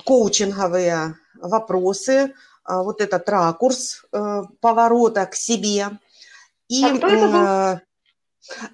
коучинговые 0.05 1.15
вопросы, 1.39 2.33
а, 2.63 2.83
вот 2.83 3.01
этот 3.01 3.27
ракурс 3.29 4.03
а, 4.11 4.43
поворота 4.61 5.25
к 5.25 5.35
себе. 5.35 5.89
И, 6.67 6.83
а 6.83 6.97
кто 6.97 7.07
это 7.07 7.27
был? 7.27 7.92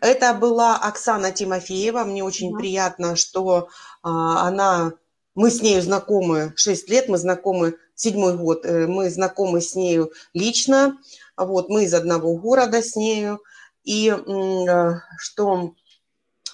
Это 0.01 0.33
была 0.33 0.77
Оксана 0.77 1.31
Тимофеева. 1.31 2.03
Мне 2.03 2.23
очень 2.23 2.51
да. 2.51 2.57
приятно, 2.57 3.15
что 3.15 3.69
а, 4.01 4.47
она, 4.47 4.93
мы 5.35 5.51
с 5.51 5.61
нею 5.61 5.81
знакомы 5.81 6.53
6 6.55 6.89
лет, 6.89 7.07
мы 7.07 7.17
знакомы 7.17 7.75
седьмой 7.95 8.37
год, 8.37 8.65
э, 8.65 8.87
мы 8.87 9.09
знакомы 9.09 9.61
с 9.61 9.75
нею 9.75 10.11
лично. 10.33 10.97
Вот, 11.35 11.69
мы 11.69 11.83
из 11.83 11.93
одного 11.93 12.35
города 12.35 12.81
с 12.81 12.95
нею. 12.95 13.41
И 13.83 14.09
э, 14.09 14.91
что 15.17 15.73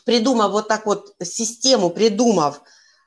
придумав 0.06 0.52
вот 0.52 0.68
так 0.68 0.86
вот 0.86 1.16
систему, 1.22 1.90
придумав 1.90 2.62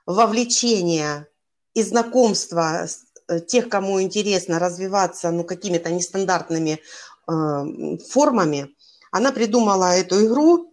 вовлечение 0.06 1.26
и 1.74 1.82
знакомство 1.82 2.86
э, 3.28 3.40
тех, 3.40 3.68
кому 3.68 4.00
интересно 4.02 4.58
развиваться 4.58 5.30
ну, 5.30 5.44
какими-то 5.44 5.90
нестандартными 5.90 6.80
э, 7.28 7.98
формами, 8.10 8.74
она 9.10 9.32
придумала 9.32 9.96
эту 9.96 10.26
игру, 10.26 10.72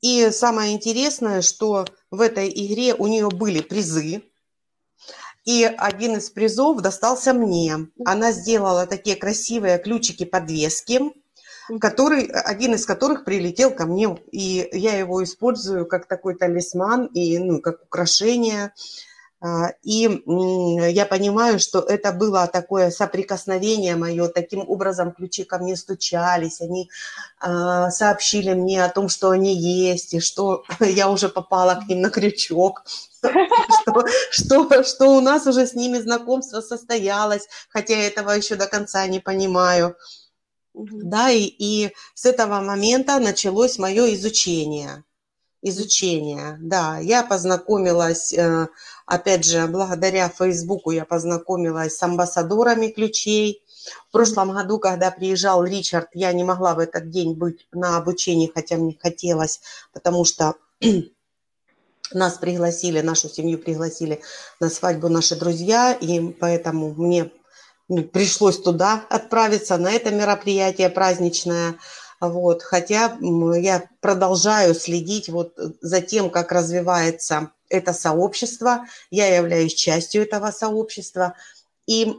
и 0.00 0.30
самое 0.30 0.74
интересное, 0.74 1.42
что 1.42 1.84
в 2.10 2.20
этой 2.20 2.48
игре 2.48 2.94
у 2.94 3.06
нее 3.06 3.28
были 3.28 3.60
призы, 3.60 4.22
и 5.44 5.64
один 5.64 6.16
из 6.16 6.30
призов 6.30 6.80
достался 6.80 7.32
мне. 7.32 7.88
Она 8.04 8.32
сделала 8.32 8.86
такие 8.86 9.16
красивые 9.16 9.78
ключики-подвески, 9.78 11.00
который, 11.80 12.26
один 12.26 12.74
из 12.74 12.86
которых 12.86 13.24
прилетел 13.24 13.72
ко 13.72 13.86
мне, 13.86 14.16
и 14.30 14.68
я 14.72 14.98
его 14.98 15.22
использую 15.22 15.86
как 15.86 16.06
такой 16.06 16.36
талисман 16.36 17.06
и 17.06 17.38
ну, 17.38 17.60
как 17.60 17.82
украшение. 17.82 18.72
А, 19.44 19.72
и 19.82 20.22
я 20.92 21.04
понимаю, 21.04 21.58
что 21.58 21.80
это 21.80 22.12
было 22.12 22.46
такое 22.46 22.90
соприкосновение 22.92 23.96
мое, 23.96 24.28
таким 24.28 24.60
образом 24.68 25.10
ключи 25.10 25.42
ко 25.42 25.58
мне 25.58 25.74
стучались, 25.74 26.60
они 26.60 26.88
а, 27.40 27.90
сообщили 27.90 28.54
мне 28.54 28.84
о 28.84 28.88
том, 28.88 29.08
что 29.08 29.30
они 29.30 29.52
есть, 29.52 30.14
и 30.14 30.20
что 30.20 30.62
я 30.80 31.10
уже 31.10 31.28
попала 31.28 31.74
к 31.74 31.88
ним 31.88 32.02
на 32.02 32.10
крючок, 32.10 32.84
что, 33.20 34.04
что, 34.30 34.84
что 34.84 35.06
у 35.16 35.20
нас 35.20 35.44
уже 35.48 35.66
с 35.66 35.74
ними 35.74 35.98
знакомство 35.98 36.60
состоялось, 36.60 37.48
хотя 37.68 37.94
я 37.94 38.06
этого 38.06 38.30
еще 38.30 38.54
до 38.54 38.68
конца 38.68 39.04
не 39.08 39.18
понимаю. 39.18 39.96
Да, 40.72 41.30
и, 41.30 41.42
и 41.42 41.92
с 42.14 42.26
этого 42.26 42.60
момента 42.60 43.18
началось 43.18 43.76
мое 43.78 44.14
изучение. 44.14 45.04
Изучение, 45.62 46.58
да. 46.60 46.98
Я 46.98 47.22
познакомилась 47.22 48.32
э, 48.32 48.66
Опять 49.12 49.44
же, 49.44 49.66
благодаря 49.66 50.30
Фейсбуку 50.30 50.90
я 50.90 51.04
познакомилась 51.04 51.96
с 51.96 52.02
амбассадорами 52.02 52.86
ключей. 52.86 53.62
В 54.08 54.12
прошлом 54.12 54.52
году, 54.52 54.78
когда 54.78 55.10
приезжал 55.10 55.64
Ричард, 55.64 56.08
я 56.14 56.32
не 56.32 56.44
могла 56.44 56.74
в 56.74 56.78
этот 56.78 57.10
день 57.10 57.34
быть 57.34 57.66
на 57.72 57.98
обучении, 57.98 58.50
хотя 58.54 58.76
мне 58.76 58.96
хотелось, 58.98 59.60
потому 59.92 60.24
что 60.24 60.54
нас 62.14 62.38
пригласили, 62.38 63.02
нашу 63.02 63.28
семью 63.28 63.58
пригласили 63.58 64.22
на 64.60 64.70
свадьбу 64.70 65.10
наши 65.10 65.36
друзья, 65.36 65.92
и 65.92 66.30
поэтому 66.32 66.94
мне 66.94 67.30
пришлось 68.12 68.62
туда 68.62 69.04
отправиться, 69.10 69.76
на 69.76 69.90
это 69.90 70.10
мероприятие 70.10 70.88
праздничное. 70.88 71.74
Вот, 72.22 72.62
хотя 72.62 73.18
я 73.20 73.82
продолжаю 73.98 74.76
следить 74.76 75.28
вот 75.28 75.58
за 75.80 76.00
тем, 76.00 76.30
как 76.30 76.52
развивается 76.52 77.50
это 77.68 77.92
сообщество, 77.92 78.86
я 79.10 79.34
являюсь 79.34 79.74
частью 79.74 80.22
этого 80.22 80.52
сообщества. 80.52 81.34
И 81.88 82.14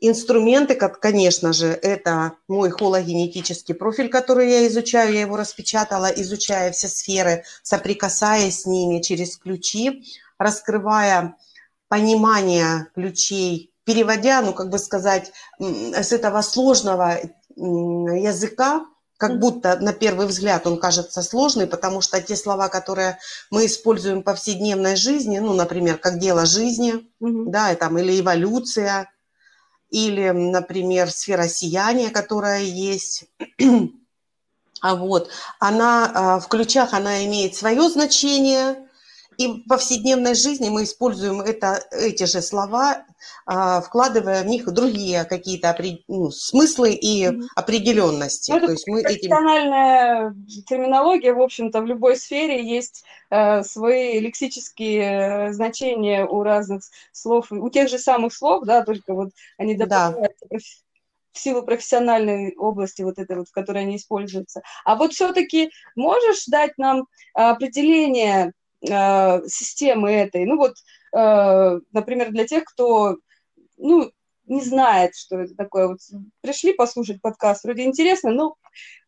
инструменты, 0.00 0.74
как, 0.74 1.00
конечно 1.00 1.52
же, 1.52 1.66
это 1.66 2.32
мой 2.48 2.70
хологенетический 2.70 3.74
профиль, 3.74 4.08
который 4.08 4.50
я 4.50 4.66
изучаю, 4.68 5.12
я 5.12 5.20
его 5.20 5.36
распечатала, 5.36 6.06
изучая 6.06 6.72
все 6.72 6.88
сферы, 6.88 7.44
соприкасаясь 7.62 8.62
с 8.62 8.66
ними 8.66 9.02
через 9.02 9.36
ключи, 9.36 10.06
раскрывая 10.38 11.36
понимание 11.88 12.86
ключей, 12.94 13.70
переводя, 13.84 14.40
ну, 14.40 14.54
как 14.54 14.70
бы 14.70 14.78
сказать, 14.78 15.30
с 15.58 16.10
этого 16.10 16.40
сложного 16.40 17.18
языка 17.56 18.86
как 19.20 19.38
будто 19.38 19.78
на 19.78 19.92
первый 19.92 20.26
взгляд 20.26 20.66
он 20.66 20.78
кажется 20.78 21.20
сложный, 21.22 21.66
потому 21.66 22.00
что 22.00 22.22
те 22.22 22.34
слова, 22.36 22.68
которые 22.68 23.18
мы 23.50 23.66
используем 23.66 24.20
в 24.20 24.22
повседневной 24.22 24.96
жизни, 24.96 25.38
ну, 25.38 25.52
например, 25.52 25.98
как 25.98 26.18
дело 26.18 26.46
жизни, 26.46 27.06
угу. 27.20 27.50
да, 27.50 27.70
и 27.70 27.76
там, 27.76 27.98
или 27.98 28.18
эволюция, 28.18 29.12
или, 29.90 30.30
например, 30.30 31.10
сфера 31.10 31.48
сияния, 31.48 32.08
которая 32.08 32.62
есть. 32.62 33.24
А 34.82 34.94
вот, 34.94 35.28
она 35.58 36.10
а, 36.14 36.40
в 36.40 36.48
ключах, 36.48 36.94
она 36.94 37.26
имеет 37.26 37.54
свое 37.54 37.86
значение, 37.90 38.88
и 39.40 39.46
в 39.46 39.66
повседневной 39.66 40.34
жизни 40.34 40.68
мы 40.68 40.84
используем 40.84 41.40
это, 41.40 41.82
эти 41.92 42.24
же 42.24 42.42
слова, 42.42 43.06
а, 43.46 43.80
вкладывая 43.80 44.42
в 44.42 44.46
них 44.46 44.70
другие 44.70 45.24
какие-то 45.24 45.74
ну, 46.08 46.30
смыслы 46.30 46.92
и 46.92 47.26
определенности. 47.56 48.52
Ну, 48.52 48.66
То 48.66 48.72
есть 48.72 48.86
мы 48.86 49.00
профессиональная 49.02 50.30
этим... 50.30 50.64
терминология, 50.64 51.32
в 51.32 51.40
общем-то, 51.40 51.80
в 51.80 51.86
любой 51.86 52.18
сфере 52.18 52.62
есть 52.62 53.02
э, 53.30 53.62
свои 53.62 54.20
лексические 54.20 55.48
э, 55.48 55.52
значения 55.54 56.26
у 56.26 56.42
разных 56.42 56.82
слов, 57.10 57.50
у 57.50 57.70
тех 57.70 57.88
же 57.88 57.98
самых 57.98 58.34
слов, 58.34 58.66
да, 58.66 58.84
только 58.84 59.14
вот 59.14 59.30
они 59.56 59.74
добавляются 59.74 60.46
да. 60.50 60.58
в 61.32 61.38
силу 61.38 61.62
профессиональной 61.62 62.54
области, 62.56 63.00
вот 63.00 63.18
этой 63.18 63.38
вот, 63.38 63.48
в 63.48 63.52
которой 63.52 63.84
они 63.84 63.96
используются. 63.96 64.60
А 64.84 64.96
вот 64.96 65.14
все-таки 65.14 65.70
можешь 65.96 66.44
дать 66.44 66.76
нам 66.76 67.06
определение 67.32 68.52
э, 68.88 69.48
системы 69.48 70.12
этой. 70.12 70.44
Ну 70.44 70.56
вот, 70.56 70.74
э, 71.12 71.80
например, 71.92 72.30
для 72.30 72.46
тех, 72.46 72.64
кто, 72.64 73.16
ну, 73.76 74.10
не 74.46 74.62
знает, 74.62 75.14
что 75.14 75.40
это 75.40 75.54
такое. 75.54 75.88
Вот 75.88 75.98
пришли 76.40 76.72
послушать 76.72 77.20
подкаст, 77.22 77.64
вроде 77.64 77.84
интересно, 77.84 78.30
но 78.32 78.56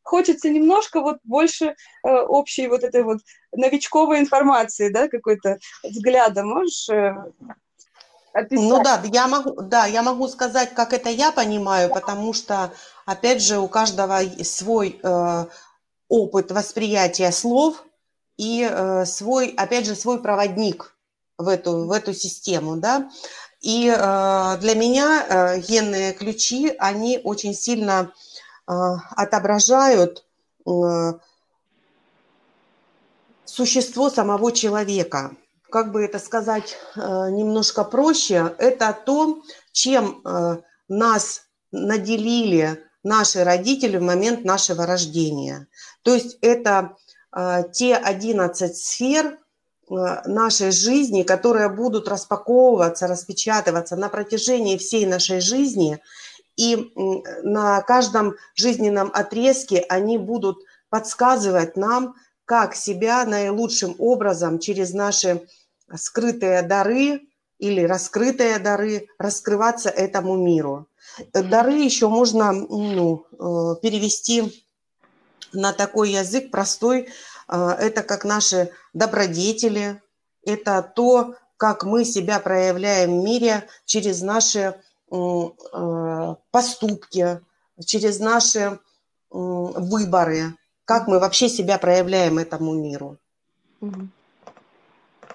хочется 0.02 0.50
немножко 0.50 1.00
вот 1.00 1.18
больше 1.24 1.74
э, 2.04 2.08
общей 2.08 2.68
вот 2.68 2.84
этой 2.84 3.02
вот 3.02 3.18
новичковой 3.52 4.20
информации, 4.20 4.88
да, 4.88 5.08
какой-то 5.08 5.58
взгляда. 5.82 6.44
Можешь 6.44 6.88
описать? 8.32 8.68
Ну 8.68 8.82
да, 8.82 9.02
я 9.12 9.28
могу, 9.28 9.60
да, 9.60 9.86
я 9.86 10.02
могу 10.02 10.28
сказать, 10.28 10.74
как 10.74 10.92
это 10.92 11.10
я 11.10 11.32
понимаю, 11.32 11.90
потому 11.90 12.32
что, 12.32 12.72
опять 13.06 13.42
же, 13.42 13.58
у 13.58 13.68
каждого 13.68 14.20
свой 14.42 15.00
э, 15.02 15.46
опыт 16.08 16.50
восприятия 16.50 17.30
слов, 17.32 17.84
и 18.42 18.68
э, 18.68 19.04
свой, 19.06 19.54
опять 19.56 19.86
же, 19.86 19.94
свой 19.94 20.20
проводник 20.20 20.96
в 21.38 21.46
эту, 21.46 21.86
в 21.86 21.92
эту 21.92 22.12
систему, 22.12 22.76
да. 22.76 23.08
И 23.60 23.86
э, 23.86 24.56
для 24.58 24.74
меня 24.74 25.24
э, 25.28 25.60
генные 25.60 26.12
ключи, 26.12 26.74
они 26.78 27.20
очень 27.22 27.54
сильно 27.54 28.12
отображают 28.64 30.24
существо 33.44 34.08
самого 34.08 34.52
человека. 34.52 35.34
Как 35.68 35.90
бы 35.90 36.04
это 36.04 36.20
сказать 36.20 36.78
немножко 36.94 37.82
проще, 37.82 38.54
это 38.58 38.96
то, 39.04 39.42
чем 39.72 40.22
нас 40.88 41.42
наделили 41.72 42.84
наши 43.02 43.42
родители 43.42 43.98
в 43.98 44.02
момент 44.02 44.44
нашего 44.44 44.86
рождения. 44.86 45.66
То 46.02 46.14
есть 46.14 46.38
это 46.40 46.78
а, 46.78 46.96
те 47.72 47.96
11 47.96 48.76
сфер 48.76 49.38
а, 49.90 50.22
нашей 50.26 50.70
жизни, 50.70 51.22
которые 51.22 51.68
будут 51.68 52.08
распаковываться, 52.08 53.06
распечатываться 53.06 53.96
на 53.96 54.08
протяжении 54.08 54.76
всей 54.76 55.06
нашей 55.06 55.40
жизни, 55.40 56.00
и 56.56 56.92
на 57.42 57.80
каждом 57.82 58.34
жизненном 58.54 59.10
отрезке 59.12 59.84
они 59.88 60.18
будут 60.18 60.58
подсказывать 60.90 61.76
нам, 61.76 62.14
как 62.44 62.74
себя 62.74 63.24
наилучшим 63.24 63.94
образом 63.98 64.58
через 64.58 64.92
наши 64.92 65.46
скрытые 65.94 66.62
дары 66.62 67.22
или 67.58 67.82
раскрытые 67.82 68.58
дары 68.58 69.06
раскрываться 69.18 69.88
этому 69.88 70.36
миру. 70.36 70.88
Дары 71.32 71.74
еще 71.74 72.08
можно 72.08 72.52
ну, 72.52 73.24
э, 73.32 73.80
перевести 73.80 74.61
на 75.52 75.72
такой 75.72 76.10
язык 76.10 76.50
простой. 76.50 77.08
А, 77.48 77.74
это 77.74 78.02
как 78.02 78.24
наши 78.24 78.70
добродетели, 78.92 80.00
это 80.44 80.82
то, 80.82 81.34
как 81.56 81.84
мы 81.84 82.04
себя 82.04 82.40
проявляем 82.40 83.20
в 83.20 83.24
мире 83.24 83.64
через 83.84 84.22
наши 84.22 84.74
а, 85.10 86.36
поступки, 86.50 87.40
через 87.84 88.20
наши 88.20 88.78
выборы, 89.30 90.54
как 90.84 91.06
мы 91.06 91.18
вообще 91.18 91.48
себя 91.48 91.78
проявляем 91.78 92.38
этому 92.38 92.74
миру. 92.74 93.16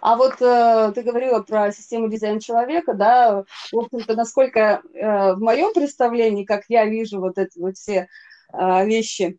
А 0.01 0.15
вот 0.15 0.41
э, 0.41 0.91
ты 0.93 1.01
говорила 1.01 1.41
про 1.41 1.71
систему 1.71 2.07
дизайна 2.07 2.39
человека, 2.39 2.93
да, 2.93 3.43
в 3.71 3.77
общем-то, 3.77 4.15
насколько 4.15 4.81
э, 4.93 5.33
в 5.33 5.39
моем 5.39 5.73
представлении, 5.73 6.45
как 6.45 6.63
я 6.69 6.85
вижу 6.85 7.19
вот 7.19 7.37
эти 7.37 7.57
вот 7.59 7.75
все 7.77 8.07
э, 8.53 8.85
вещи, 8.85 9.37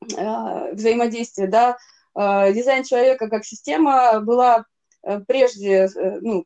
взаимодействия, 0.00 1.46
да, 1.46 1.76
э, 2.18 2.52
дизайн 2.52 2.84
человека 2.84 3.28
как 3.28 3.44
система 3.44 4.20
была 4.20 4.64
э, 5.02 5.20
прежде, 5.20 5.88
ну, 6.20 6.44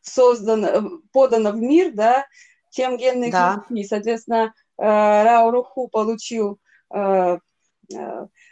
создана, 0.00 0.82
подана 1.12 1.52
в 1.52 1.56
мир, 1.56 1.92
да, 1.92 2.26
чем 2.70 2.96
генные 2.96 3.30
да. 3.30 3.64
ключи. 3.66 3.84
Соответственно, 3.84 4.54
Рао 4.78 5.50
Руху 5.50 5.88
получил 5.88 6.58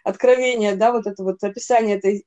откровение, 0.05 0.75
да, 0.75 0.93
вот 0.93 1.07
это 1.07 1.23
вот 1.23 1.43
описание 1.43 1.97
этой 1.97 2.23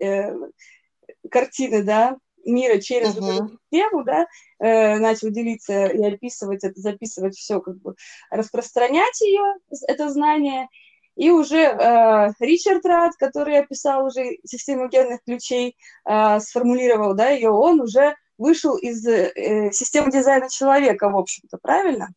картины, 1.30 1.84
да, 1.84 2.18
мира 2.46 2.80
через 2.80 3.16
uh-huh. 3.16 3.36
эту 3.36 3.50
систему, 3.50 4.04
да, 4.04 4.28
э, 4.60 4.98
начал 4.98 5.30
делиться 5.30 5.88
и 5.88 6.04
описывать 6.04 6.64
это, 6.64 6.80
записывать 6.80 7.36
все, 7.36 7.60
как 7.62 7.78
бы 7.80 7.96
распространять 8.30 9.20
ее, 9.22 9.44
это 9.88 10.10
знание, 10.10 10.68
и 11.16 11.30
уже 11.30 11.58
э, 11.58 12.32
Ричард 12.40 12.86
Рад, 12.86 13.16
который 13.18 13.60
описал 13.60 14.06
уже 14.06 14.38
систему 14.46 14.88
генных 14.88 15.24
ключей, 15.24 15.76
э, 16.06 16.40
сформулировал 16.40 17.14
да, 17.14 17.30
ее, 17.30 17.52
он 17.52 17.82
уже 17.82 18.16
вышел 18.38 18.76
из 18.78 19.06
э, 19.06 19.72
системы 19.74 20.12
дизайна 20.12 20.50
человека, 20.50 21.10
в 21.10 21.18
общем-то, 21.18 21.58
правильно? 21.62 22.10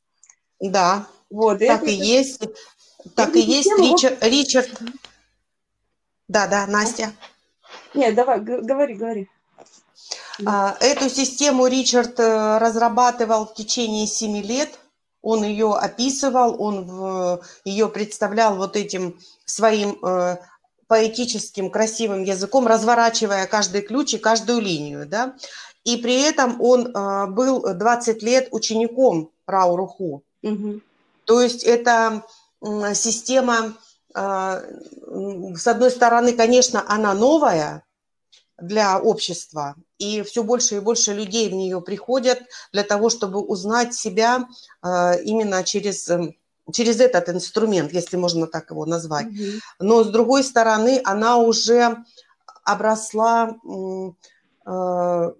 Да, 0.61 1.07
вот, 1.29 1.61
и 1.61 1.67
так 1.67 1.83
это, 1.83 1.91
и 1.91 1.95
есть. 1.95 2.43
Так 3.17 3.37
и 3.37 3.41
есть 3.41 3.71
Ричард, 3.79 4.23
Ричард. 4.23 4.71
Да, 6.29 6.47
да, 6.47 6.67
Настя. 6.67 7.13
Нет, 7.93 8.15
давай, 8.15 8.41
говори, 8.41 8.95
говори. 8.95 9.29
А, 10.47 10.77
эту 10.81 11.11
систему 11.11 11.67
Ричард 11.67 12.19
э, 12.19 12.59
разрабатывал 12.59 13.47
в 13.47 13.55
течение 13.55 14.07
семи 14.07 14.41
лет– 14.41 14.79
он 15.25 15.43
ее 15.43 15.75
описывал, 15.75 16.61
он 16.63 16.85
в, 16.85 17.41
ее 17.65 17.89
представлял 17.89 18.57
вот 18.57 18.77
этим 18.77 19.19
своим 19.47 19.99
э, 20.05 20.37
поэтическим, 20.87 21.71
красивым 21.71 22.23
языком, 22.23 22.67
разворачивая 22.67 23.47
каждый 23.47 23.81
ключ 23.81 24.15
и 24.15 24.19
каждую 24.19 24.61
линию, 24.61 25.07
да, 25.07 25.35
и 25.85 25.97
при 25.97 26.23
этом 26.23 26.61
он 26.61 26.89
э, 26.89 27.27
был 27.27 27.63
20 27.75 28.23
лет 28.23 28.49
учеником 28.51 29.31
Рауруху. 29.47 30.23
Угу. 30.43 30.81
То 31.25 31.41
есть 31.41 31.65
это 31.65 32.23
э, 32.63 32.95
система, 32.95 33.75
э, 34.15 34.63
с 35.57 35.67
одной 35.67 35.91
стороны, 35.91 36.33
конечно, 36.33 36.85
она 36.87 37.15
новая 37.15 37.83
для 38.61 39.01
общества, 39.01 39.75
и 39.99 40.23
все 40.23 40.43
больше 40.43 40.77
и 40.77 40.81
больше 40.81 41.13
людей 41.13 41.49
в 41.49 41.55
нее 41.55 41.81
приходят 41.81 42.41
для 42.73 42.85
того, 42.85 43.11
чтобы 43.11 43.41
узнать 43.41 43.95
себя 43.95 44.47
а, 44.81 45.15
именно 45.15 45.65
через 45.65 46.09
эм, 46.09 46.37
через 46.73 47.01
этот 47.01 47.29
инструмент, 47.29 47.93
если 47.93 48.17
можно 48.17 48.47
так 48.47 48.71
его 48.71 48.87
назвать. 48.87 49.27
Mm-hmm. 49.27 49.61
Но 49.81 50.05
с 50.05 50.09
другой 50.09 50.43
стороны, 50.45 51.01
она 51.05 51.37
уже 51.37 51.99
обросла 52.65 53.57
э, 54.65 55.33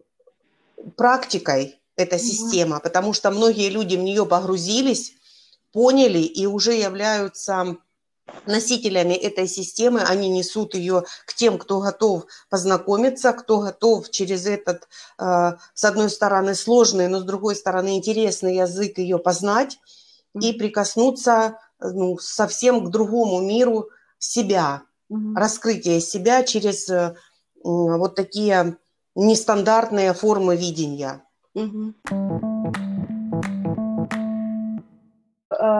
практикой 0.97 1.81
эта 1.97 2.19
система, 2.19 2.81
потому 2.81 3.13
что 3.15 3.31
многие 3.31 3.71
люди 3.71 3.97
в 3.97 4.03
нее 4.03 4.27
погрузились, 4.27 5.15
поняли 5.73 6.19
и 6.19 6.47
уже 6.47 6.75
являются 6.75 7.77
носителями 8.47 9.15
этой 9.15 9.47
системы, 9.47 10.01
они 10.01 10.29
несут 10.29 10.75
ее 10.75 11.05
к 11.27 11.35
тем, 11.35 11.59
кто 11.59 11.81
готов 11.81 12.27
познакомиться, 12.51 13.33
кто 13.33 13.61
готов 13.61 14.11
через 14.11 14.47
этот, 14.47 14.89
э, 15.19 15.53
с 15.75 15.85
одной 15.85 16.11
стороны, 16.11 16.55
сложный, 16.55 17.09
но 17.09 17.21
с 17.21 17.25
другой 17.25 17.57
стороны, 17.57 17.97
интересный 17.97 18.57
язык 18.57 18.99
ее 18.99 19.19
познать 19.19 19.79
и 20.41 20.53
прикоснуться 20.53 21.59
ну, 21.81 22.19
совсем 22.19 22.85
к 22.85 22.91
другому 22.91 23.41
миру 23.41 23.89
себя, 24.19 24.83
mm-hmm. 25.11 25.37
раскрытие 25.37 26.01
себя 26.01 26.43
через 26.43 26.89
э, 26.89 27.15
вот 27.63 28.15
такие 28.15 28.77
нестандартные 29.15 30.13
формы 30.13 30.57
видения. 30.57 31.23
Mm-hmm. 31.57 31.95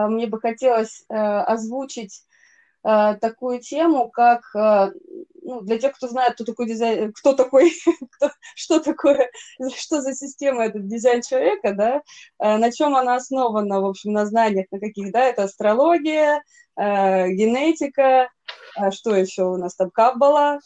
Мне 0.07 0.27
бы 0.27 0.39
хотелось 0.39 1.03
э, 1.09 1.15
озвучить 1.15 2.23
э, 2.23 2.34
такую 2.85 3.61
тему, 3.61 4.09
как 4.09 4.43
э, 4.55 4.91
ну, 5.41 5.61
для 5.61 5.79
тех, 5.79 5.95
кто 5.95 6.07
знает, 6.07 6.35
кто 6.35 6.43
такой 6.43 6.67
дизайн, 6.67 7.13
кто 7.13 7.33
такой, 7.33 7.71
кто, 8.11 8.31
что 8.55 8.79
такое, 8.79 9.29
что 9.75 10.01
за 10.01 10.13
система 10.13 10.65
этот 10.65 10.87
дизайн 10.87 11.21
человека, 11.21 11.73
да, 11.73 12.01
э, 12.39 12.57
на 12.57 12.71
чем 12.71 12.95
она 12.95 13.15
основана, 13.15 13.81
в 13.81 13.85
общем, 13.85 14.11
на 14.11 14.25
знаниях, 14.25 14.67
на 14.71 14.79
каких, 14.79 15.11
да, 15.11 15.23
это 15.23 15.43
астрология, 15.43 16.43
э, 16.77 17.29
генетика, 17.29 18.29
э, 18.79 18.91
что 18.91 19.15
еще 19.15 19.43
у 19.43 19.57
нас 19.57 19.75
там, 19.75 19.89
каббала, 19.91 20.59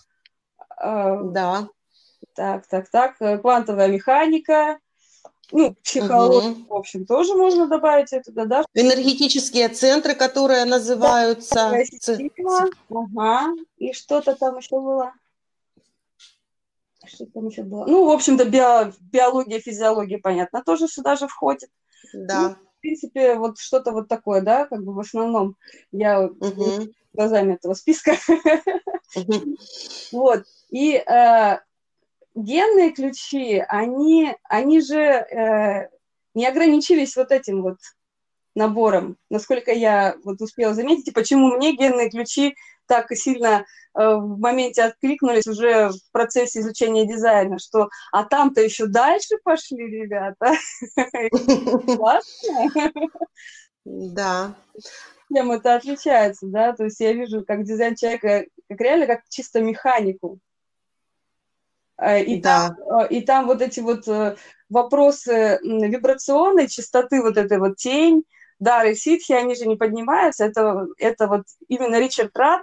э, 0.81 1.17
да. 1.23 1.67
Так, 2.35 2.67
так, 2.67 2.89
так, 2.89 3.15
э, 3.21 3.37
квантовая 3.37 3.87
механика, 3.87 4.79
ну, 5.51 5.75
психологию, 5.83 6.51
угу. 6.51 6.65
в 6.69 6.73
общем, 6.75 7.05
тоже 7.05 7.35
можно 7.35 7.67
добавить 7.67 8.13
это 8.13 8.31
туда, 8.31 8.45
да? 8.45 8.65
Энергетические 8.73 9.69
центры, 9.69 10.13
которые 10.15 10.65
называются... 10.65 11.71
Да, 12.37 12.67
ага, 12.89 13.53
и 13.77 13.93
что-то 13.93 14.35
там 14.35 14.57
еще 14.57 14.79
было. 14.79 15.13
Что 17.05 17.25
там 17.27 17.47
еще 17.47 17.63
было? 17.63 17.85
Ну, 17.85 18.05
в 18.05 18.11
общем-то, 18.11 18.45
био... 18.45 18.93
биология, 19.11 19.59
физиология, 19.59 20.19
понятно, 20.19 20.63
тоже 20.63 20.87
сюда 20.87 21.15
же 21.15 21.27
входит. 21.27 21.69
Да. 22.13 22.41
Ну, 22.41 22.49
в 22.49 22.81
принципе, 22.81 23.35
вот 23.35 23.57
что-то 23.57 23.91
вот 23.91 24.07
такое, 24.07 24.41
да, 24.41 24.65
как 24.65 24.83
бы 24.83 24.93
в 24.93 24.99
основном 24.99 25.55
я 25.91 26.25
угу. 26.25 26.87
глазами 27.13 27.55
этого 27.55 27.73
списка. 27.73 28.15
Угу. 29.15 29.57
Вот. 30.11 30.43
И 30.69 30.95
э, 30.95 31.59
генные 32.35 32.91
ключи, 32.91 33.63
они, 33.67 34.35
они 34.43 34.81
же 34.81 34.97
э, 34.97 35.89
не 36.33 36.47
ограничились 36.47 37.15
вот 37.15 37.31
этим 37.31 37.61
вот 37.61 37.77
набором, 38.55 39.17
насколько 39.29 39.71
я 39.71 40.15
вот 40.23 40.41
успела 40.41 40.73
заметить, 40.73 41.07
и 41.07 41.11
почему 41.11 41.55
мне 41.55 41.75
генные 41.75 42.09
ключи 42.09 42.55
так 42.87 43.11
сильно 43.15 43.65
э, 43.97 44.15
в 44.15 44.39
моменте 44.39 44.83
откликнулись 44.83 45.47
уже 45.47 45.89
в 45.89 46.11
процессе 46.11 46.59
изучения 46.59 47.07
дизайна, 47.07 47.59
что 47.59 47.89
а 48.11 48.23
там-то 48.23 48.61
еще 48.61 48.87
дальше 48.87 49.37
пошли 49.43 49.87
ребята. 49.87 50.53
Классно. 51.95 52.71
Да. 53.85 54.55
Чем 55.33 55.51
это 55.51 55.75
отличается, 55.75 56.47
да? 56.47 56.73
То 56.73 56.85
есть 56.85 56.99
я 56.99 57.13
вижу 57.13 57.45
как 57.45 57.63
дизайн 57.63 57.95
человека, 57.95 58.45
как 58.67 58.81
реально 58.81 59.05
как 59.05 59.21
чисто 59.29 59.61
механику. 59.61 60.39
Э, 62.01 62.23
и, 62.23 62.39
да. 62.39 62.69
там, 62.69 63.01
э, 63.01 63.07
и 63.09 63.21
там 63.21 63.47
вот 63.47 63.61
эти 63.61 63.79
вот 63.79 64.07
э, 64.07 64.35
вопросы 64.69 65.59
вибрационной 65.63 66.67
частоты, 66.67 67.21
вот 67.21 67.37
этой 67.37 67.59
вот 67.59 67.77
тень, 67.77 68.23
дары 68.59 68.95
ситхи, 68.95 69.33
они 69.33 69.55
же 69.55 69.65
не 69.65 69.75
поднимаются. 69.75 70.45
Это, 70.45 70.87
это 70.97 71.27
вот 71.27 71.43
именно 71.67 71.99
Ричард 71.99 72.35
Рад 72.37 72.61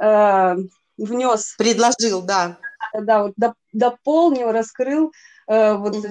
э, 0.00 0.56
внес... 0.98 1.54
Предложил, 1.56 2.22
да. 2.22 2.58
Да, 2.92 3.24
вот 3.24 3.34
дополнил, 3.72 4.52
раскрыл 4.52 5.12
вот 5.46 5.96
угу. 5.96 6.06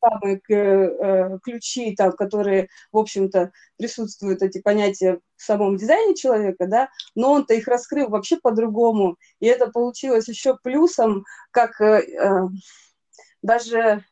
самые 0.00 0.40
э, 0.48 1.38
ключи, 1.42 1.94
там, 1.96 2.12
которые, 2.12 2.68
в 2.92 2.98
общем-то, 2.98 3.50
присутствуют, 3.76 4.42
эти 4.42 4.60
понятия 4.60 5.20
в 5.36 5.42
самом 5.42 5.76
дизайне 5.76 6.14
человека, 6.14 6.66
да, 6.66 6.88
но 7.14 7.32
он-то 7.32 7.54
их 7.54 7.66
раскрыл 7.66 8.08
вообще 8.08 8.36
по-другому, 8.36 9.16
и 9.40 9.46
это 9.46 9.68
получилось 9.68 10.28
еще 10.28 10.56
плюсом, 10.62 11.24
как 11.50 11.80
э, 11.80 12.48
даже, 13.42 14.04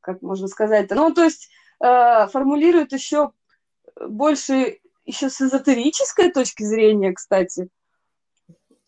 как 0.00 0.20
можно 0.22 0.48
сказать, 0.48 0.90
ну, 0.90 1.12
то 1.12 1.24
есть 1.24 1.48
формулирует 1.80 2.92
еще 2.92 3.30
больше 4.00 4.80
еще 5.08 5.30
с 5.30 5.40
эзотерической 5.40 6.30
точки 6.30 6.62
зрения, 6.64 7.12
кстати. 7.12 7.68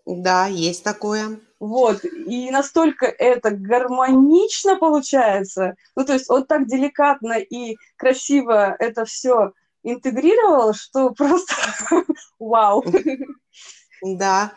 Да, 0.04 0.46
есть 0.46 0.84
такое. 0.84 1.40
Вот, 1.60 2.06
и 2.06 2.50
настолько 2.50 3.04
это 3.04 3.50
гармонично 3.50 4.76
получается. 4.76 5.74
Ну, 5.94 6.06
то 6.06 6.14
есть 6.14 6.30
он 6.30 6.46
так 6.46 6.66
деликатно 6.66 7.34
и 7.34 7.76
красиво 7.96 8.74
это 8.78 9.04
все 9.04 9.52
интегрировал, 9.82 10.72
что 10.72 11.10
просто 11.16 11.54
вау. 12.38 12.82
Да, 14.02 14.52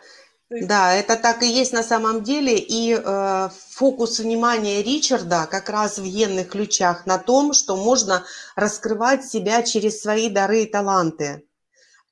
да, 0.50 0.94
это 0.94 1.18
так 1.18 1.44
и 1.44 1.48
есть 1.48 1.74
на 1.74 1.84
самом 1.84 2.24
деле. 2.24 2.58
И 2.58 2.94
э, 2.94 3.50
фокус 3.72 4.20
внимания 4.20 4.82
Ричарда 4.82 5.46
как 5.52 5.68
раз 5.70 5.98
в 5.98 6.06
генных 6.06 6.50
ключах 6.50 7.06
на 7.06 7.18
том, 7.18 7.52
что 7.52 7.76
можно 7.76 8.24
раскрывать 8.56 9.26
себя 9.26 9.62
через 9.64 10.02
свои 10.02 10.30
дары 10.30 10.64
и 10.64 10.72
таланты. 10.72 11.44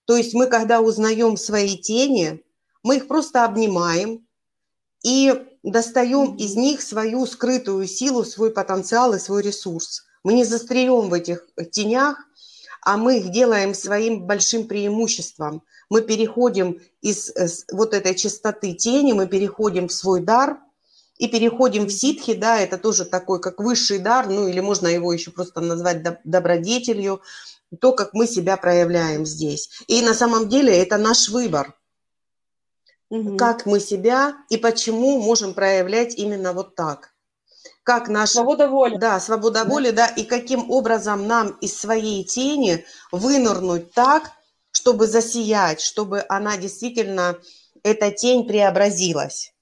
То 0.05 0.17
есть 0.17 0.33
мы, 0.33 0.47
когда 0.47 0.81
узнаем 0.81 1.37
свои 1.37 1.77
тени, 1.77 2.43
мы 2.83 2.97
их 2.97 3.07
просто 3.07 3.45
обнимаем, 3.45 4.25
и 5.03 5.33
достаем 5.63 6.35
из 6.35 6.55
них 6.55 6.81
свою 6.81 7.25
скрытую 7.25 7.87
силу, 7.87 8.23
свой 8.23 8.51
потенциал 8.51 9.13
и 9.13 9.19
свой 9.19 9.41
ресурс. 9.41 10.05
Мы 10.23 10.33
не 10.33 10.43
застреем 10.43 11.09
в 11.09 11.13
этих 11.13 11.47
тенях, 11.71 12.17
а 12.83 12.97
мы 12.97 13.19
их 13.19 13.31
делаем 13.31 13.73
своим 13.73 14.25
большим 14.25 14.67
преимуществом. 14.67 15.63
Мы 15.89 16.01
переходим 16.01 16.79
из 17.01 17.29
э, 17.29 17.47
вот 17.71 17.93
этой 17.93 18.15
чистоты 18.15 18.73
тени, 18.73 19.13
мы 19.13 19.27
переходим 19.27 19.87
в 19.87 19.93
свой 19.93 20.21
дар 20.21 20.59
и 21.17 21.27
переходим 21.27 21.85
в 21.85 21.91
ситхи, 21.91 22.33
да, 22.33 22.59
это 22.59 22.77
тоже 22.77 23.05
такой 23.05 23.39
как 23.39 23.59
высший 23.59 23.99
дар, 23.99 24.27
ну 24.27 24.47
или 24.47 24.59
можно 24.59 24.87
его 24.87 25.13
еще 25.13 25.31
просто 25.31 25.61
назвать 25.61 26.01
добродетелью, 26.23 27.21
то, 27.79 27.93
как 27.93 28.13
мы 28.13 28.25
себя 28.25 28.57
проявляем 28.57 29.25
здесь. 29.25 29.69
И 29.87 30.01
на 30.01 30.13
самом 30.13 30.49
деле 30.49 30.75
это 30.75 30.97
наш 30.97 31.29
выбор– 31.29 31.75
угу. 33.11 33.37
как 33.37 33.65
мы 33.67 33.79
себя 33.79 34.37
и 34.49 34.57
почему 34.57 35.21
можем 35.21 35.53
проявлять 35.53 36.15
именно 36.15 36.53
вот 36.53 36.75
так. 36.75 37.13
Как 37.83 38.07
наш... 38.07 38.31
Свобода 38.31 38.67
воли. 38.67 38.97
Да, 38.97 39.19
свобода 39.19 39.65
воли, 39.65 39.91
да, 39.91 40.07
и 40.07 40.23
каким 40.23 40.71
образом 40.71 41.27
нам 41.27 41.49
из 41.61 41.79
своей 41.79 42.23
тени 42.23 42.85
вынырнуть 43.11 43.91
так, 43.93 44.31
чтобы 44.71 45.07
засиять, 45.07 45.81
чтобы 45.81 46.23
она 46.29 46.57
действительно, 46.57 47.37
эта 47.83 48.11
тень 48.11 48.47
преобразилась. 48.47 49.53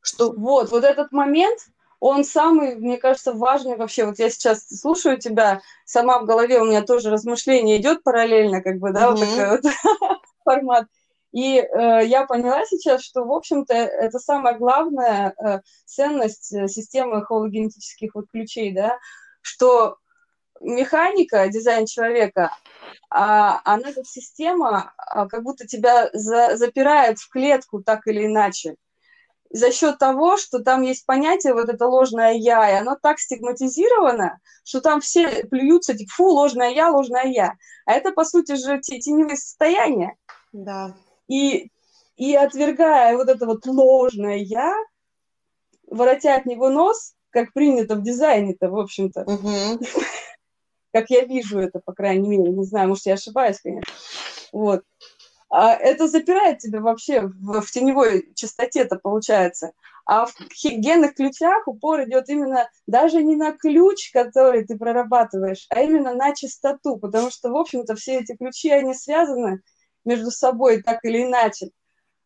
Что... 0.00 0.32
Вот, 0.32 0.70
вот 0.70 0.84
этот 0.84 1.12
момент, 1.12 1.60
он 1.98 2.24
самый, 2.24 2.76
мне 2.76 2.98
кажется, 2.98 3.32
важный 3.32 3.76
вообще. 3.76 4.04
Вот 4.04 4.18
я 4.18 4.28
сейчас 4.28 4.68
слушаю 4.68 5.18
тебя, 5.18 5.62
сама 5.86 6.18
в 6.18 6.26
голове 6.26 6.60
у 6.60 6.66
меня 6.66 6.82
тоже 6.82 7.10
размышление 7.10 7.80
идет 7.80 8.02
параллельно, 8.02 8.60
как 8.60 8.78
бы, 8.78 8.92
да, 8.92 9.10
угу. 9.10 9.20
вот 9.20 9.28
такой 9.28 9.50
вот 9.50 9.72
формат. 10.44 10.86
И 11.34 11.58
э, 11.58 12.06
я 12.06 12.26
поняла 12.26 12.64
сейчас, 12.64 13.02
что, 13.02 13.24
в 13.24 13.32
общем-то, 13.32 13.74
это 13.74 14.20
самая 14.20 14.56
главная 14.56 15.34
э, 15.36 15.60
ценность 15.84 16.54
э, 16.54 16.68
системы 16.68 17.24
хологенетических 17.24 18.14
вот 18.14 18.26
ключей, 18.30 18.72
да, 18.72 19.00
что 19.40 19.96
механика, 20.60 21.48
дизайн 21.48 21.86
человека, 21.86 22.56
а, 23.10 23.60
она 23.64 23.92
как 23.92 24.06
система 24.06 24.94
а, 24.96 25.26
как 25.26 25.42
будто 25.42 25.66
тебя 25.66 26.08
за, 26.12 26.56
запирает 26.56 27.18
в 27.18 27.28
клетку 27.28 27.82
так 27.82 28.06
или 28.06 28.26
иначе. 28.26 28.76
За 29.50 29.72
счет 29.72 29.98
того, 29.98 30.36
что 30.36 30.60
там 30.60 30.82
есть 30.82 31.04
понятие 31.04 31.54
вот 31.54 31.68
это 31.68 31.84
ложное 31.88 32.34
я, 32.34 32.70
и 32.70 32.80
оно 32.80 32.96
так 33.00 33.18
стигматизировано, 33.18 34.38
что 34.62 34.80
там 34.80 35.00
все 35.00 35.44
плюются, 35.46 35.94
типа, 35.94 36.12
фу, 36.14 36.28
ложное 36.28 36.70
я, 36.70 36.90
ложное 36.90 37.24
я. 37.24 37.54
А 37.86 37.92
это, 37.92 38.12
по 38.12 38.24
сути 38.24 38.54
же, 38.54 38.78
теневые 38.80 39.36
состояния. 39.36 40.14
Да. 40.52 40.94
И, 41.28 41.70
и 42.16 42.34
отвергая 42.34 43.16
вот 43.16 43.28
это 43.28 43.46
вот 43.46 43.66
ложное 43.66 44.36
«я», 44.36 44.74
воротя 45.86 46.36
от 46.36 46.46
него 46.46 46.70
нос, 46.70 47.14
как 47.30 47.52
принято 47.52 47.96
в 47.96 48.02
дизайне-то, 48.02 48.68
в 48.70 48.78
общем-то. 48.78 49.22
Угу. 49.22 49.84
Как 50.92 51.10
я 51.10 51.24
вижу 51.24 51.58
это, 51.58 51.80
по 51.84 51.92
крайней 51.92 52.28
мере. 52.28 52.52
Не 52.52 52.64
знаю, 52.64 52.88
может, 52.88 53.06
я 53.06 53.14
ошибаюсь, 53.14 53.58
конечно. 53.60 53.92
Вот. 54.52 54.84
А 55.50 55.74
это 55.74 56.06
запирает 56.06 56.58
тебя 56.58 56.80
вообще 56.80 57.22
в, 57.22 57.60
в 57.60 57.70
теневой 57.70 58.32
частоте-то 58.34 59.00
получается. 59.02 59.72
А 60.06 60.26
в 60.26 60.34
генных 60.64 61.14
ключах 61.14 61.66
упор 61.66 62.04
идет 62.04 62.28
именно 62.28 62.68
даже 62.86 63.22
не 63.22 63.36
на 63.36 63.52
ключ, 63.52 64.10
который 64.12 64.64
ты 64.64 64.76
прорабатываешь, 64.76 65.66
а 65.70 65.80
именно 65.80 66.14
на 66.14 66.34
частоту, 66.34 66.98
потому 66.98 67.30
что, 67.30 67.50
в 67.50 67.56
общем-то, 67.56 67.94
все 67.94 68.20
эти 68.20 68.36
ключи, 68.36 68.70
они 68.70 68.94
связаны 68.94 69.62
между 70.04 70.30
собой 70.30 70.82
так 70.82 71.04
или 71.04 71.22
иначе, 71.22 71.70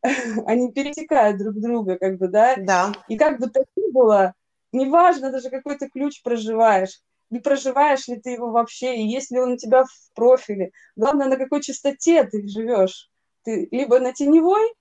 они 0.47 0.72
перетекают 0.72 1.39
друг 1.39 1.55
друга, 1.61 1.99
как 1.99 2.18
бы, 2.18 2.29
да? 2.29 2.57
Да. 2.57 2.93
И 3.09 3.16
как 3.16 3.39
бы 3.39 3.49
так 3.49 3.64
ни 3.76 3.91
было, 3.91 4.35
неважно 4.72 5.31
даже 5.31 5.51
какой 5.51 5.76
ты 5.76 5.89
ключ 5.89 6.22
проживаешь, 6.22 7.01
не 7.31 7.41
проживаешь 7.41 8.09
ли 8.09 8.18
ты 8.20 8.31
его 8.31 8.51
вообще, 8.51 8.97
и 8.97 9.07
есть 9.07 9.31
ли 9.31 9.39
он 9.39 9.53
у 9.53 9.57
тебя 9.57 9.85
в 9.85 10.14
профиле. 10.14 10.70
Главное, 10.97 11.29
на 11.29 11.37
какой 11.37 11.61
частоте 11.61 12.24
ты 12.24 12.47
живешь. 12.49 13.11
Ты 13.45 13.68
либо 13.70 13.99
на 13.99 14.12
теневой, 14.12 14.72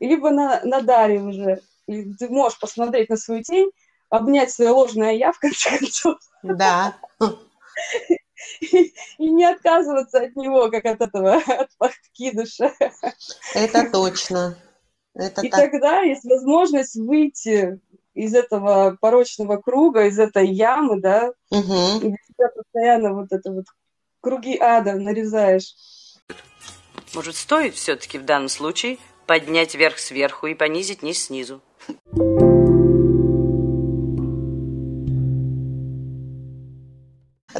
либо 0.00 0.30
на, 0.30 0.60
на 0.64 0.80
даре 0.80 1.20
уже. 1.20 1.60
И 1.86 2.14
ты 2.14 2.28
можешь 2.28 2.58
посмотреть 2.58 3.10
на 3.10 3.16
свою 3.16 3.42
тень, 3.42 3.70
обнять 4.08 4.50
свое 4.50 4.70
ложное 4.70 5.12
я, 5.12 5.32
в 5.32 5.38
конце 5.38 5.78
концов. 5.78 6.18
Да. 6.42 6.96
и 8.60 8.92
не 9.18 9.44
отказываться 9.44 10.20
от 10.20 10.36
него, 10.36 10.70
как 10.70 10.84
от 10.84 11.00
этого, 11.00 11.34
от 11.46 11.70
подкидыша. 11.78 12.72
Это 13.54 13.90
точно. 13.90 14.56
Это 15.14 15.42
и 15.42 15.48
так. 15.48 15.60
тогда 15.60 16.00
есть 16.00 16.24
возможность 16.24 16.96
выйти 16.96 17.80
из 18.14 18.34
этого 18.34 18.96
порочного 19.00 19.56
круга, 19.56 20.06
из 20.06 20.18
этой 20.18 20.48
ямы, 20.48 21.00
да, 21.00 21.32
Угу. 21.50 21.98
и 21.98 22.08
для 22.08 22.16
себя 22.26 22.48
постоянно 22.54 23.14
вот 23.14 23.28
это 23.30 23.52
вот 23.52 23.66
круги 24.20 24.56
ада 24.58 24.94
нарезаешь. 24.94 25.74
Может, 27.14 27.36
стоит 27.36 27.74
все-таки 27.74 28.18
в 28.18 28.24
данном 28.24 28.48
случае 28.48 28.98
поднять 29.26 29.74
верх 29.74 29.98
сверху 29.98 30.46
и 30.48 30.54
понизить 30.54 31.02
низ 31.02 31.26
снизу? 31.26 31.60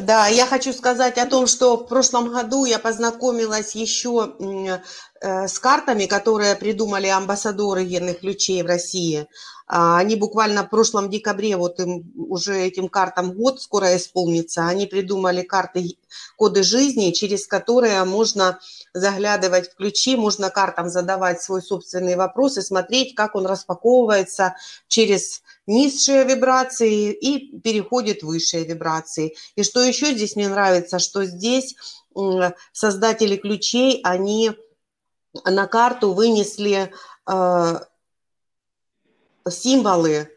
Да, 0.05 0.27
я 0.27 0.45
хочу 0.45 0.71
сказать 0.71 1.17
о 1.17 1.25
том, 1.25 1.47
что 1.47 1.77
в 1.77 1.87
прошлом 1.87 2.31
году 2.31 2.65
я 2.65 2.77
познакомилась 2.77 3.73
еще 3.73 4.35
э, 4.39 5.47
с 5.47 5.57
картами, 5.57 6.05
которые 6.05 6.55
придумали 6.55 7.07
амбассадоры 7.07 7.83
генных 7.85 8.19
ключей 8.19 8.61
в 8.61 8.67
России. 8.67 9.27
А, 9.67 9.97
Они 9.97 10.15
буквально 10.15 10.63
в 10.63 10.69
прошлом 10.69 11.09
декабре, 11.09 11.57
вот 11.57 11.79
им 11.79 12.11
уже 12.15 12.55
этим 12.55 12.87
картам 12.87 13.33
год 13.33 13.61
скоро 13.61 13.95
исполнится, 13.97 14.67
они 14.67 14.85
придумали 14.85 15.41
карты, 15.41 15.97
коды 16.37 16.61
жизни, 16.61 17.11
через 17.11 17.47
которые 17.47 18.03
можно 18.03 18.59
заглядывать 18.93 19.71
в 19.71 19.75
ключи, 19.75 20.15
можно 20.15 20.51
картам 20.51 20.89
задавать 20.89 21.41
свой 21.41 21.63
собственный 21.63 22.15
вопрос 22.15 22.57
и 22.57 22.61
смотреть, 22.61 23.15
как 23.15 23.35
он 23.35 23.47
распаковывается 23.47 24.55
через 24.87 25.41
низшие 25.65 26.25
вибрации 26.25 27.11
и 27.11 27.59
переходит 27.59 28.21
в 28.21 28.27
высшие 28.27 28.65
вибрации. 28.65 29.35
И 29.55 29.63
что 29.63 29.81
еще 29.81 30.13
здесь 30.13 30.35
мне 30.35 30.47
нравится, 30.47 30.99
что 30.99 31.25
здесь 31.25 31.75
создатели 32.71 33.35
ключей, 33.35 33.99
они 34.03 34.51
на 35.43 35.67
карту 35.67 36.13
вынесли 36.13 36.93
э, 37.27 37.79
символы, 39.49 40.29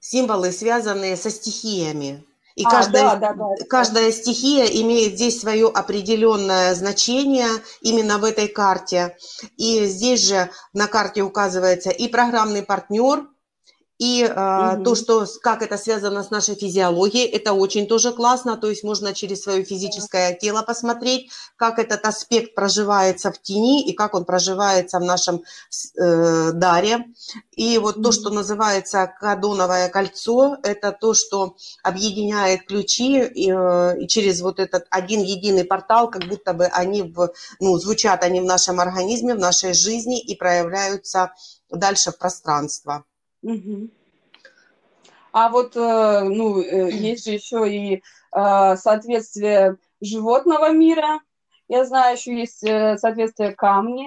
символы, 0.00 0.52
связанные 0.52 1.16
со 1.16 1.30
стихиями. 1.30 2.24
И 2.54 2.64
А, 2.64 2.70
каждая, 2.70 3.16
да, 3.16 3.16
да, 3.16 3.34
да, 3.34 3.64
каждая 3.68 4.10
стихия 4.10 4.64
имеет 4.64 5.14
здесь 5.14 5.40
свое 5.40 5.68
определенное 5.68 6.74
значение 6.74 7.48
именно 7.82 8.18
в 8.18 8.24
этой 8.24 8.48
карте. 8.48 9.16
И 9.56 9.84
здесь 9.86 10.26
же 10.26 10.50
на 10.72 10.88
карте 10.88 11.22
указывается 11.22 11.90
и 11.90 12.08
программный 12.08 12.64
партнер, 12.64 13.28
и 13.98 14.22
э, 14.22 14.74
Мгм. 14.74 14.84
то, 14.84 14.94
что, 14.94 15.26
как 15.42 15.62
это 15.62 15.76
связано 15.76 16.22
с 16.22 16.30
нашей 16.30 16.54
физиологией, 16.54 17.26
это 17.26 17.52
очень 17.52 17.86
тоже 17.86 18.12
классно. 18.12 18.56
То 18.56 18.70
есть 18.70 18.84
можно 18.84 19.12
через 19.12 19.42
свое 19.42 19.64
физическое 19.64 20.34
тело 20.34 20.62
посмотреть, 20.62 21.30
как 21.56 21.78
этот 21.80 22.04
аспект 22.04 22.54
проживается 22.54 23.32
в 23.32 23.42
тени 23.42 23.84
и 23.84 23.92
как 23.92 24.14
он 24.14 24.24
проживается 24.24 24.98
в 25.00 25.02
нашем 25.02 25.42
э, 25.96 26.52
даре. 26.52 27.06
И 27.56 27.78
вот 27.78 28.00
то, 28.02 28.12
что 28.12 28.30
называется 28.30 29.12
кадоновое 29.20 29.88
кольцо, 29.88 30.56
это 30.62 30.92
то, 30.92 31.14
что 31.14 31.56
объединяет 31.82 32.66
ключи 32.66 33.24
и, 33.24 33.50
э, 33.50 34.02
и 34.02 34.06
через 34.06 34.40
вот 34.40 34.60
этот 34.60 34.86
один 34.90 35.22
единый 35.22 35.64
портал, 35.64 36.08
как 36.08 36.28
будто 36.28 36.52
бы 36.52 36.66
они 36.66 37.02
в, 37.02 37.32
ну, 37.58 37.76
звучат 37.78 38.22
они 38.22 38.40
в 38.40 38.44
нашем 38.44 38.78
организме, 38.78 39.34
в 39.34 39.40
нашей 39.40 39.74
жизни 39.74 40.20
и 40.20 40.36
проявляются 40.36 41.32
дальше 41.68 42.12
в 42.12 42.18
пространство. 42.18 43.04
Мгм. 43.42 43.90
А 45.32 45.48
вот, 45.50 45.76
э, 45.76 46.22
ну, 46.24 46.60
э, 46.60 46.90
есть 46.90 47.24
же 47.24 47.32
еще 47.32 47.68
и 47.70 48.02
э, 48.34 48.76
соответствие 48.76 49.76
животного 50.00 50.72
мира. 50.72 51.20
Я 51.68 51.84
знаю, 51.84 52.16
еще 52.16 52.36
есть 52.36 52.60
соответствие 52.60 53.54
камни, 53.54 54.06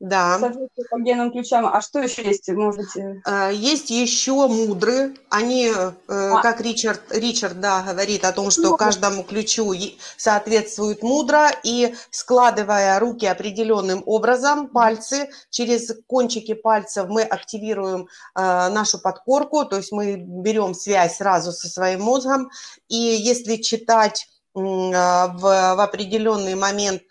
Да. 0.00 0.38
соответствие 0.38 0.86
по 0.88 0.98
генным 0.98 1.30
ключам. 1.30 1.66
А 1.66 1.82
что 1.82 2.00
еще 2.00 2.22
есть? 2.22 2.48
Может 2.48 2.80
быть, 2.80 2.96
э, 3.26 3.50
Есть 3.52 3.90
еще 3.90 4.48
мудры. 4.48 5.14
Они, 5.28 5.66
э, 5.66 5.92
А. 6.08 6.40
как 6.40 6.62
Ричард, 6.62 7.02
Ричард 7.10 7.60
да, 7.60 7.82
говорит 7.82 8.24
о 8.24 8.32
том, 8.32 8.50
что 8.50 8.70
Ну, 8.70 8.76
каждому 8.78 9.24
ключу 9.24 9.74
соответствует 10.16 11.02
мудра, 11.02 11.50
и 11.62 11.94
складывая 12.10 12.98
руки 12.98 13.26
определенным 13.26 14.02
образом, 14.06 14.68
пальцы, 14.68 15.28
через 15.50 15.92
кончики 16.06 16.54
пальцев 16.54 17.06
мы 17.10 17.22
активируем 17.22 18.08
э, 18.34 18.68
нашу 18.70 19.00
подкорку, 19.00 19.66
то 19.66 19.76
есть 19.76 19.92
мы 19.92 20.16
берем 20.16 20.72
связь 20.74 21.18
сразу 21.18 21.52
со 21.52 21.68
своим 21.68 22.00
мозгом, 22.00 22.50
и 22.88 22.96
если 22.96 23.56
читать 23.56 24.28
в, 24.54 24.60
в 24.60 25.80
определенный 25.82 26.54
момент 26.54 27.02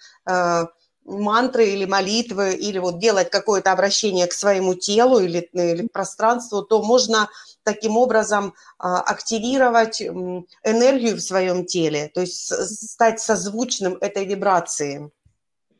мантры 1.10 1.68
или 1.70 1.86
молитвы, 1.86 2.54
или 2.54 2.78
вот 2.78 3.00
делать 3.00 3.30
какое-то 3.30 3.72
обращение 3.72 4.28
к 4.28 4.34
своему 4.34 4.76
телу 4.76 5.20
или, 5.20 5.50
или 5.54 5.88
пространству, 5.88 6.62
то 6.62 6.82
можно 6.84 7.30
таким 7.64 7.98
образом 7.98 8.54
а, 8.78 9.02
активировать 9.02 10.02
энергию 10.02 11.16
в 11.16 11.22
своем 11.22 11.66
теле, 11.66 12.10
то 12.14 12.22
есть 12.22 12.48
стать 12.90 13.20
созвучным 13.20 13.98
этой 14.02 14.26
вибрации. 14.26 15.12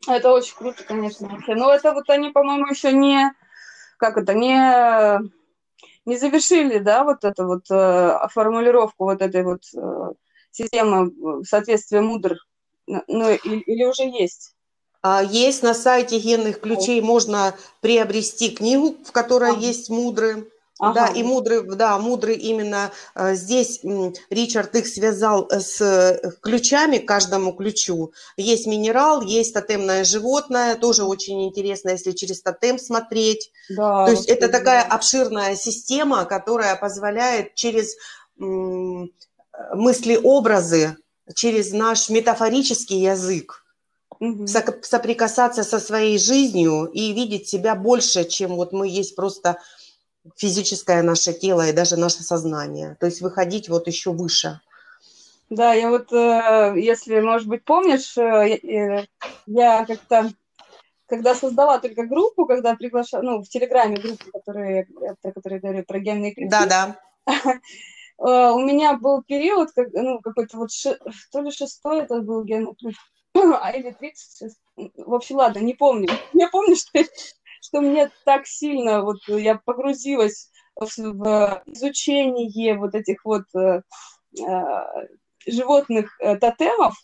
это 0.08 0.32
очень 0.32 0.56
круто, 0.56 0.84
конечно. 0.84 1.40
Но 1.48 1.74
это 1.74 1.94
вот 1.94 2.10
они, 2.10 2.32
по-моему, 2.32 2.68
еще 2.68 2.92
не, 2.92 3.32
как 3.98 4.18
это, 4.18 4.34
не, 4.34 5.20
не 6.06 6.18
завершили, 6.18 6.80
да, 6.80 7.04
вот 7.04 7.24
эту 7.24 7.46
вот 7.46 7.66
э, 7.72 8.28
формулировку 8.30 9.06
вот 9.06 9.22
этой 9.22 9.44
вот 9.44 9.62
э, 9.76 10.14
системы 10.52 11.44
соответствия 11.44 12.02
мудр. 12.02 12.36
Ну, 12.88 13.30
или 13.30 13.86
уже 13.86 14.04
есть? 14.04 14.56
А, 15.02 15.24
Есть 15.24 15.64
на 15.64 15.74
сайте 15.74 16.20
генных 16.20 16.60
ключей, 16.60 17.02
можно 17.02 17.56
приобрести 17.82 18.50
книгу, 18.50 18.98
в 19.06 19.12
которой 19.12 19.52
Ага. 19.52 19.60
есть 19.60 19.90
мудры. 19.90 20.48
Ага. 20.82 20.94
Да, 20.94 21.08
и 21.08 21.24
мудрый, 21.24 21.62
да, 21.76 21.98
мудрый 22.00 22.36
именно 22.38 22.92
э, 23.14 23.36
здесь 23.36 23.82
Ричард 24.30 24.74
их 24.76 24.88
связал 24.88 25.46
э, 25.52 25.60
с 25.60 25.82
э, 25.82 26.32
ключами, 26.42 27.00
каждому 27.00 27.52
ключу. 27.52 28.14
Есть 28.38 28.66
минерал, 28.66 29.22
есть 29.22 29.54
тотемное 29.54 30.06
животное, 30.06 30.78
тоже 30.78 31.04
очень 31.04 31.44
интересно, 31.46 31.90
если 31.90 32.14
через 32.14 32.42
тотем 32.42 32.80
смотреть. 32.80 33.52
Да, 33.70 34.06
То 34.06 34.12
есть 34.12 34.30
это 34.30 34.48
такая 34.48 34.82
обширная 34.84 35.58
система, 35.58 36.24
которая 36.24 36.78
позволяет 36.78 37.56
через 37.56 37.98
мысли-образы, 39.74 40.96
через 41.36 41.74
наш 41.74 42.08
метафорический 42.08 43.02
язык 43.02 43.66
Сок- 44.20 44.84
соприкасаться 44.84 45.64
со 45.64 45.80
своей 45.80 46.20
жизнью 46.20 46.86
и 46.86 47.14
видеть 47.14 47.48
себя 47.48 47.74
больше, 47.76 48.26
чем 48.26 48.56
вот 48.56 48.74
мы 48.74 48.88
есть 48.88 49.16
просто 49.16 49.60
физическое 50.36 51.02
наше 51.04 51.32
тело 51.34 51.68
и 51.68 51.74
даже 51.74 51.96
наше 51.96 52.24
сознание. 52.24 52.98
То 53.00 53.06
есть 53.06 53.22
выходить 53.22 53.70
вот 53.70 53.88
еще 53.88 54.12
выше. 54.12 54.60
Да, 55.50 55.74
я 55.74 55.90
вот, 55.90 56.12
э, 56.14 56.74
если, 56.78 57.20
может 57.22 57.48
быть, 57.48 57.64
помнишь, 57.64 58.16
э, 58.18 58.58
э, 58.58 59.06
я 59.48 59.86
как-то, 59.86 60.32
когда 61.08 61.34
создала 61.34 61.80
только 61.80 62.06
группу, 62.06 62.46
когда 62.46 62.76
приглашала, 62.76 63.24
ну, 63.24 63.42
в 63.42 63.50
Телеграме 63.50 63.98
группу, 63.98 64.26
которая, 64.32 64.86
я 65.02 65.16
про 65.22 65.32
которую 65.32 65.60
я 65.60 65.62
говорю, 65.62 65.86
про 65.86 66.00
генные 66.00 66.36
ключи, 66.36 66.50
Да-да. 66.50 67.00
э, 67.26 67.52
у 68.20 68.60
меня 68.60 68.94
был 68.94 69.24
период, 69.24 69.70
ну, 69.76 70.20
какой-то 70.20 70.58
вот, 70.58 70.70
то 71.32 71.42
ли 71.42 71.50
шестой 71.50 72.02
это 72.02 72.22
был 72.22 72.44
генный 72.44 72.76
ключ, 72.76 72.96
а 73.62 73.72
или 73.72 73.92
тридцать, 73.92 74.58
в 74.76 75.14
общем, 75.14 75.38
ладно, 75.38 75.60
не 75.60 75.74
помню. 75.74 76.10
Я 76.34 76.50
помню, 76.50 76.76
что, 76.76 77.04
что 77.62 77.82
мне 77.82 78.10
так 78.26 78.46
сильно, 78.48 79.02
вот, 79.04 79.18
я 79.28 79.56
погрузилась 79.56 80.52
в, 80.76 80.88
в 80.98 81.64
изучение 81.66 82.78
вот 82.78 82.96
этих 82.96 83.26
вот 83.26 83.44
э, 83.56 83.82
э, 84.40 85.08
животных 85.46 86.20
э, 86.20 86.38
тотемов, 86.38 86.96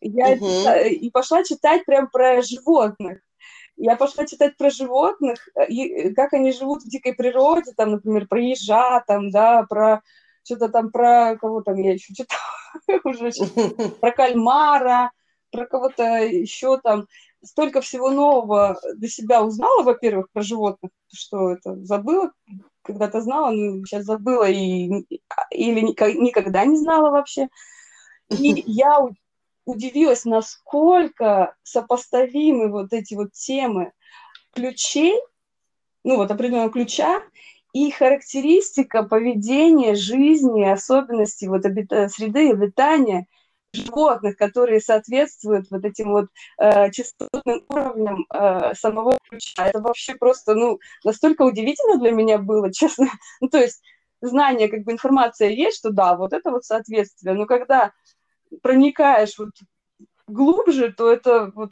я 0.00 0.36
чита- 0.36 0.88
и 0.88 1.10
пошла 1.10 1.42
читать 1.42 1.84
прям 1.84 2.08
про 2.10 2.42
животных. 2.42 3.20
Я 3.76 3.96
пошла 3.96 4.24
читать 4.24 4.56
про 4.56 4.70
животных, 4.70 5.48
и 5.68 6.14
как 6.14 6.32
они 6.32 6.52
живут 6.52 6.82
в 6.82 6.88
дикой 6.88 7.14
природе, 7.14 7.72
там, 7.76 7.92
например, 7.92 8.26
про 8.26 8.40
ежа, 8.40 9.02
там, 9.06 9.30
да, 9.30 9.64
про 9.68 10.02
что-то 10.44 10.68
там, 10.68 10.90
про 10.90 11.36
кого 11.36 11.60
там 11.60 11.76
я 11.76 11.92
еще 11.92 12.14
читала, 12.14 12.40
уже 13.04 13.30
про 14.00 14.12
кальмара, 14.12 15.10
про 15.56 15.66
кого-то 15.66 16.02
еще 16.24 16.78
там. 16.78 17.06
Столько 17.42 17.80
всего 17.80 18.10
нового 18.10 18.78
для 18.96 19.08
себя 19.08 19.42
узнала, 19.42 19.82
во-первых, 19.82 20.26
про 20.32 20.42
животных, 20.42 20.90
что 21.12 21.50
это 21.50 21.76
забыла, 21.84 22.32
когда-то 22.82 23.20
знала, 23.20 23.50
но 23.50 23.84
сейчас 23.84 24.04
забыла 24.04 24.48
и, 24.48 25.06
или 25.50 25.80
никогда 25.80 26.64
не 26.64 26.76
знала 26.76 27.10
вообще. 27.10 27.48
И 28.30 28.64
я 28.66 28.98
удивилась, 29.64 30.24
насколько 30.24 31.54
сопоставимы 31.62 32.70
вот 32.70 32.92
эти 32.92 33.14
вот 33.14 33.32
темы 33.32 33.92
ключей, 34.52 35.14
ну 36.04 36.16
вот 36.16 36.30
определенного 36.30 36.70
ключа, 36.70 37.22
и 37.72 37.90
характеристика 37.90 39.02
поведения, 39.02 39.94
жизни, 39.94 40.64
особенностей 40.64 41.48
вот 41.48 41.64
обита- 41.66 42.08
среды 42.08 42.50
обитания 42.50 43.26
животных, 43.76 44.36
которые 44.36 44.80
соответствуют 44.80 45.66
вот 45.70 45.84
этим 45.84 46.12
вот 46.12 46.26
э, 46.58 46.90
частотным 46.90 47.64
уровням 47.68 48.26
э, 48.32 48.74
самого 48.74 49.18
ключа. 49.28 49.66
Это 49.66 49.80
вообще 49.80 50.14
просто, 50.14 50.54
ну, 50.54 50.78
настолько 51.04 51.42
удивительно 51.42 51.98
для 51.98 52.10
меня 52.10 52.38
было, 52.38 52.72
честно. 52.72 53.08
Ну, 53.40 53.48
то 53.48 53.58
есть 53.58 53.82
знание, 54.20 54.68
как 54.68 54.82
бы 54.84 54.92
информация 54.92 55.50
есть, 55.50 55.78
что 55.78 55.90
да, 55.90 56.16
вот 56.16 56.32
это 56.32 56.50
вот 56.50 56.64
соответствие. 56.64 57.34
Но 57.34 57.46
когда 57.46 57.92
проникаешь 58.62 59.38
вот 59.38 59.50
глубже, 60.26 60.92
то 60.92 61.10
это 61.10 61.52
вот, 61.54 61.70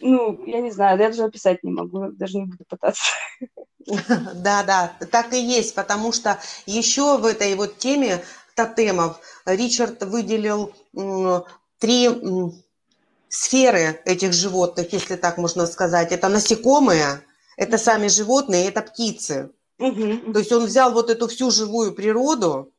ну, 0.00 0.44
я 0.46 0.60
не 0.60 0.70
знаю, 0.70 0.98
я 0.98 1.08
даже 1.08 1.24
описать 1.24 1.62
не 1.62 1.72
могу, 1.72 2.12
даже 2.12 2.38
не 2.38 2.46
буду 2.46 2.64
пытаться. 2.68 3.02
Да, 3.84 4.62
да, 4.62 4.92
так 5.10 5.32
и 5.32 5.42
есть, 5.42 5.74
потому 5.74 6.12
что 6.12 6.38
еще 6.66 7.18
в 7.18 7.26
этой 7.26 7.56
вот 7.56 7.78
теме 7.78 8.22
тотемов 8.54 9.20
Ричард 9.44 10.02
выделил 10.02 10.74
три 11.78 12.10
сферы 13.28 14.00
этих 14.04 14.32
животных, 14.32 14.92
если 14.92 15.16
так 15.16 15.38
можно 15.38 15.66
сказать. 15.66 16.12
Это 16.12 16.28
насекомые, 16.28 17.24
это 17.56 17.78
сами 17.78 18.08
животные, 18.08 18.68
это 18.68 18.82
птицы. 18.82 19.50
Угу. 19.78 20.32
То 20.32 20.38
есть 20.38 20.52
он 20.52 20.66
взял 20.66 20.92
вот 20.92 21.10
эту 21.10 21.28
всю 21.28 21.50
живую 21.50 21.92
природу, 21.92 22.72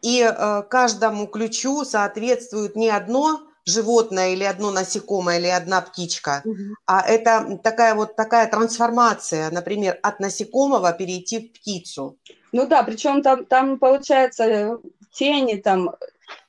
и 0.00 0.20
э, 0.20 0.62
каждому 0.68 1.28
ключу 1.28 1.84
соответствует 1.84 2.74
не 2.76 2.88
одно 2.88 3.40
животное 3.64 4.32
или 4.32 4.42
одно 4.42 4.72
насекомое 4.72 5.38
или 5.38 5.46
одна 5.46 5.80
птичка, 5.80 6.42
угу. 6.44 6.74
а 6.86 7.02
это 7.02 7.60
такая 7.62 7.94
вот 7.94 8.16
такая 8.16 8.48
трансформация, 8.48 9.50
например, 9.50 9.98
от 10.02 10.18
насекомого 10.18 10.92
перейти 10.92 11.38
в 11.38 11.52
птицу. 11.52 12.18
Ну 12.52 12.66
да, 12.66 12.82
причем 12.82 13.22
там, 13.22 13.46
там 13.46 13.78
получается 13.78 14.44
э, 14.44 14.78
тени, 15.10 15.56
там 15.56 15.90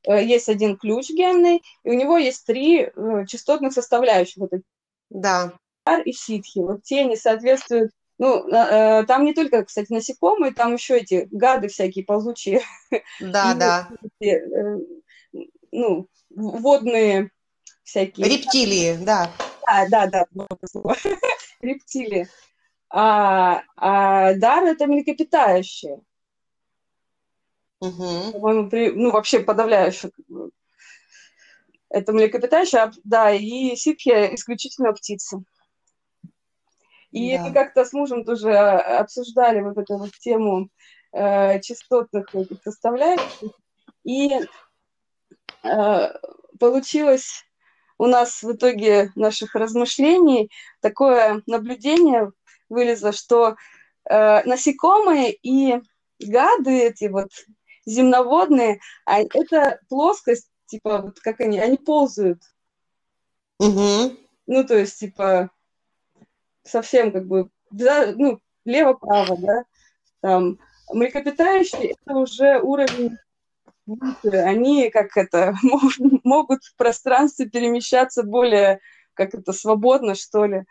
э, 0.06 0.24
есть 0.24 0.50
один 0.50 0.78
ключ 0.78 1.10
генный, 1.10 1.64
и 1.84 1.90
у 1.90 1.94
него 1.94 2.18
есть 2.18 2.46
три 2.46 2.82
э, 2.82 3.26
частотных 3.26 3.74
составляющих. 3.74 4.38
Вот 4.38 4.52
да. 5.10 5.54
И 6.06 6.12
ситхи. 6.12 6.60
Вот 6.60 6.84
тени 6.84 7.16
соответствуют 7.16 7.92
ну, 8.20 8.48
там 8.50 9.26
не 9.26 9.34
только, 9.34 9.66
кстати, 9.66 9.92
насекомые, 9.92 10.54
там 10.54 10.76
еще 10.76 11.00
эти 11.00 11.28
гады 11.32 11.68
всякие 11.68 12.06
ползучие. 12.06 12.62
Да, 13.20 13.54
да. 13.60 13.90
Ну, 15.72 16.08
водные 16.30 17.32
всякие. 17.84 18.28
Рептилии, 18.28 18.98
да. 19.04 19.30
Да, 19.90 20.08
да, 20.08 20.26
да, 20.32 20.48
рептилии. 21.62 22.30
А, 22.96 23.64
а 23.76 24.36
дар 24.36 24.66
это 24.66 24.86
млекопитающие. 24.86 26.00
Угу. 27.80 28.40
ну, 28.94 29.12
вообще 29.12 29.40
подавляющее. 29.40 30.12
Это 31.90 32.14
млекопитающие, 32.14 32.82
а, 32.82 32.92
да, 33.04 33.32
и 33.32 33.76
ситхи 33.76 34.36
исключительно 34.36 34.94
птицы. 34.94 35.44
И 37.10 37.36
да. 37.36 37.44
мы 37.46 37.54
как-то 37.54 37.84
с 37.84 37.94
мужем 37.94 38.26
тоже 38.26 38.54
а, 38.54 39.00
обсуждали 39.00 39.62
вот 39.62 39.78
эту 39.80 39.98
вот 39.98 40.12
тему 40.20 40.70
э, 41.14 41.60
частотных 41.62 42.28
составляющих. 42.64 43.52
И 44.04 44.40
э, 45.64 46.14
получилось 46.60 47.44
у 47.98 48.06
нас 48.06 48.44
в 48.44 48.52
итоге 48.52 49.12
наших 49.16 49.56
размышлений 49.56 50.52
такое 50.80 51.42
наблюдение 51.48 52.32
вылезло, 52.70 53.12
что 53.12 53.56
э, 54.10 54.44
насекомые 54.44 55.34
и 55.34 55.80
гады 56.20 56.72
эти 56.72 57.06
вот 57.06 57.30
земноводные, 57.86 58.80
а 59.06 59.22
это 59.22 59.80
плоскость, 59.90 60.50
типа, 60.68 61.00
вот 61.00 61.20
как 61.20 61.42
они, 61.42 61.60
они 61.60 61.78
ползают. 61.78 62.42
Угу. 63.60 64.18
Ну, 64.48 64.64
то 64.64 64.78
есть, 64.78 65.00
типа, 65.00 65.50
совсем 66.64 67.12
как 67.12 67.28
бы, 67.28 67.50
да, 67.72 68.14
ну, 68.16 68.40
лево-право, 68.66 69.38
да, 69.38 69.64
там, 70.22 70.60
млекопитающие– 70.92 71.96
это 72.06 72.16
уже 72.16 72.60
уровень 72.62 73.18
они 74.24 74.90
как 74.90 75.18
это 75.18 75.56
могут 76.24 76.64
в 76.64 76.76
пространстве 76.78 77.50
перемещаться 77.50 78.24
более 78.24 78.80
как 79.14 79.36
это 79.36 79.52
свободно 79.52 80.16
что 80.16 80.46
ли 80.46 80.64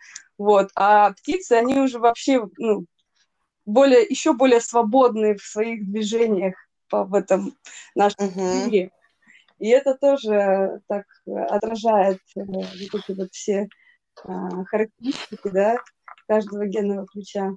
вот 0.43 0.71
а 0.75 1.13
птицы 1.13 1.53
они 1.53 1.79
уже 1.81 1.99
вообще 1.99 2.47
ну, 2.59 2.87
более 3.65 4.03
еще 4.03 4.33
более 4.33 4.61
свободные 4.61 5.37
в 5.37 5.43
своих 5.43 5.87
движениях 5.87 6.55
по 6.89 7.05
в 7.05 7.15
этом 7.15 7.57
нашем 7.95 8.29
uh-huh. 8.29 8.65
мире 8.67 8.91
и 9.63 9.69
это 9.69 9.95
тоже 9.95 10.81
так 10.89 11.05
отражает 11.27 12.19
э, 12.37 12.41
вот 12.45 12.67
эти 12.75 13.17
вот 13.17 13.33
все 13.33 13.69
а, 14.25 14.65
характеристики, 14.65 15.49
да, 15.51 15.79
каждого 16.27 16.67
генного 16.67 17.07
ключа. 17.07 17.53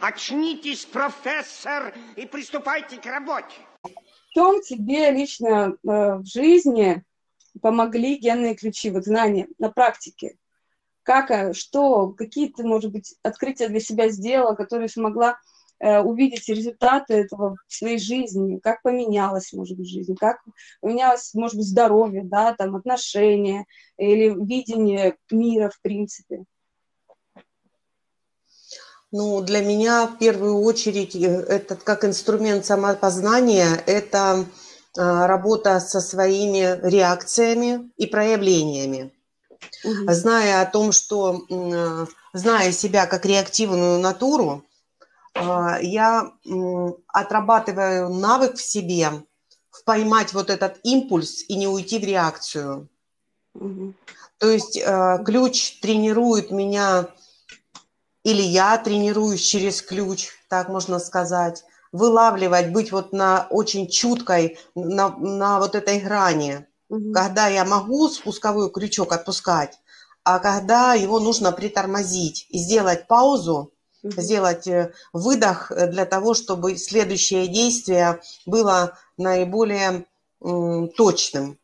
Очнитесь, 0.00 0.86
профессор, 0.86 1.94
и 2.16 2.24
приступайте 2.24 2.96
к 2.96 3.04
работе. 3.04 3.54
В 3.82 4.34
чем 4.34 4.62
тебе 4.62 5.10
лично 5.10 5.72
э, 5.72 5.74
в 5.82 6.24
жизни 6.24 7.02
помогли 7.60 8.16
генные 8.16 8.54
ключи, 8.54 8.90
вот 8.90 9.04
знания 9.04 9.46
на 9.58 9.70
практике? 9.70 10.38
Как, 11.06 11.30
э, 11.30 11.54
что, 11.54 12.10
какие 12.10 12.50
ты, 12.50 12.62
может 12.62 12.92
быть, 12.92 13.14
открытия 13.22 13.68
для 13.68 13.80
себя 13.80 14.10
сделала, 14.10 14.54
которые 14.54 14.90
смогла 14.90 15.38
Э, 15.78 16.00
увидеть 16.00 16.48
результаты 16.48 17.14
этого 17.14 17.56
в 17.68 17.74
своей 17.74 17.98
жизни, 17.98 18.58
как 18.58 18.80
поменялась, 18.80 19.52
может 19.52 19.76
быть, 19.76 19.90
жизнь, 19.90 20.14
как 20.18 20.38
поменялось, 20.80 21.34
может 21.34 21.56
быть, 21.56 21.66
здоровье, 21.66 22.22
да, 22.24 22.54
там, 22.54 22.76
отношения 22.76 23.66
или 23.98 24.34
видение 24.42 25.16
мира, 25.30 25.68
в 25.68 25.78
принципе. 25.82 26.44
Ну, 29.12 29.42
для 29.42 29.60
меня 29.60 30.06
в 30.06 30.16
первую 30.16 30.62
очередь 30.62 31.14
э, 31.14 31.18
этот 31.18 31.82
как 31.82 32.06
инструмент 32.06 32.64
самопознания– 32.64 33.78
это 33.86 34.46
а, 34.98 35.26
работа 35.26 35.78
со 35.80 36.00
своими 36.00 36.80
реакциями 36.88 37.90
и 37.98 38.06
проявлениями. 38.06 39.12
Угу. 39.84 40.12
Зная 40.12 40.62
о 40.62 40.66
том, 40.66 40.92
что, 40.92 41.44
а, 41.50 42.06
зная 42.32 42.72
себя 42.72 43.06
как 43.06 43.24
реактивную 43.24 43.98
натуру, 44.00 44.64
а, 45.34 45.78
я 45.80 46.32
отрабатываю 47.08 48.08
навык 48.10 48.56
в 48.56 48.62
себе 48.62 49.10
поймать 49.84 50.32
вот 50.32 50.50
этот 50.50 50.78
импульс 50.82 51.44
и 51.48 51.56
не 51.56 51.68
уйти 51.68 51.98
в 51.98 52.04
реакцию. 52.04 52.88
Угу. 53.54 53.94
То 54.38 54.50
есть 54.50 54.76
э, 54.76 55.18
ключ 55.24 55.80
тренирует 55.80 56.50
меня, 56.50 57.08
или 58.22 58.42
я 58.42 58.76
тренируюсь 58.76 59.40
через 59.40 59.80
ключ, 59.80 60.28
так 60.48 60.68
можно 60.68 60.98
сказать, 60.98 61.64
вылавливать, 61.92 62.70
быть 62.72 62.92
вот 62.92 63.12
на 63.12 63.46
очень 63.48 63.88
чуткой, 63.88 64.58
на, 64.74 65.08
на 65.16 65.58
вот 65.58 65.74
этой 65.74 66.00
грани, 66.00 66.66
угу. 66.88 67.12
когда 67.12 67.48
я 67.48 67.64
могу 67.64 68.08
спусковой 68.08 68.70
крючок 68.70 69.12
отпускать, 69.12 69.78
а 70.24 70.38
когда 70.38 70.94
его 70.94 71.20
нужно 71.20 71.52
притормозить 71.52 72.46
и 72.50 72.58
сделать 72.58 73.06
паузу, 73.06 73.72
сделать 74.02 74.66
э, 74.66 74.92
выдох 75.12 75.70
э, 75.70 75.88
для 75.88 76.04
того, 76.04 76.34
чтобы 76.34 76.76
следующее 76.76 77.46
действие 77.48 78.20
было 78.44 78.98
наиболее 79.16 80.04
точным. 80.96 81.58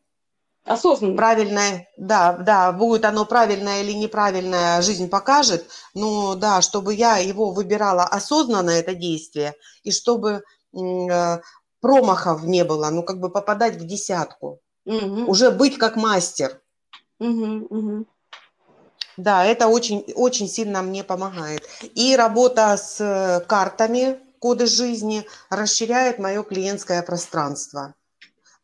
Осознанно. 0.64 1.16
Правильное, 1.16 1.88
да, 1.96 2.32
да, 2.34 2.72
будет 2.72 3.04
оно 3.04 3.26
правильное 3.26 3.82
или 3.82 3.92
неправильное, 3.92 4.80
жизнь 4.80 5.08
покажет, 5.08 5.66
но 5.92 6.36
да, 6.36 6.62
чтобы 6.62 6.94
я 6.94 7.18
его 7.18 7.50
выбирала 7.50 8.04
осознанно, 8.04 8.70
это 8.70 8.94
действие, 8.94 9.54
и 9.82 9.90
чтобы 9.90 10.42
э, 10.72 11.38
промахов 11.80 12.44
не 12.44 12.64
было, 12.64 12.90
ну, 12.90 13.02
как 13.02 13.18
бы 13.18 13.28
попадать 13.28 13.76
в 13.76 13.84
десятку. 13.84 14.60
Угу. 14.84 15.30
Уже 15.30 15.50
быть 15.50 15.78
как 15.78 15.96
мастер. 15.96 16.60
Угу, 17.18 17.66
угу. 17.70 18.06
Да, 19.16 19.44
это 19.44 19.68
очень, 19.68 20.04
очень 20.14 20.48
сильно 20.48 20.82
мне 20.82 21.04
помогает. 21.04 21.68
И 21.94 22.16
работа 22.16 22.76
с 22.76 23.00
э, 23.00 23.44
картами 23.46 24.18
коды 24.38 24.66
жизни 24.66 25.24
расширяет 25.50 26.18
мое 26.18 26.42
клиентское 26.42 27.02
пространство. 27.02 27.94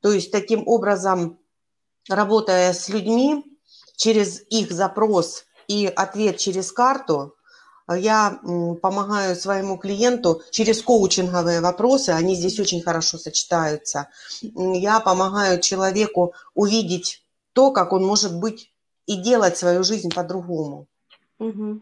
То 0.00 0.10
есть 0.10 0.32
таким 0.32 0.66
образом, 0.66 1.38
работая 2.08 2.72
с 2.72 2.88
людьми, 2.88 3.44
через 3.96 4.42
их 4.48 4.72
запрос 4.72 5.44
и 5.66 5.86
ответ 5.86 6.38
через 6.38 6.72
карту, 6.72 7.34
я 7.94 8.38
помогаю 8.82 9.36
своему 9.36 9.78
клиенту 9.78 10.42
через 10.50 10.82
коучинговые 10.82 11.60
вопросы, 11.60 12.10
они 12.10 12.34
здесь 12.34 12.60
очень 12.60 12.82
хорошо 12.82 13.18
сочетаются. 13.18 14.08
Я 14.42 15.00
помогаю 15.00 15.60
человеку 15.60 16.34
увидеть 16.54 17.22
то, 17.52 17.70
как 17.70 17.92
он 17.92 18.04
может 18.04 18.38
быть 18.38 18.70
и 19.06 19.16
делать 19.16 19.56
свою 19.56 19.82
жизнь 19.84 20.10
по-другому. 20.14 20.86
Угу. 21.38 21.80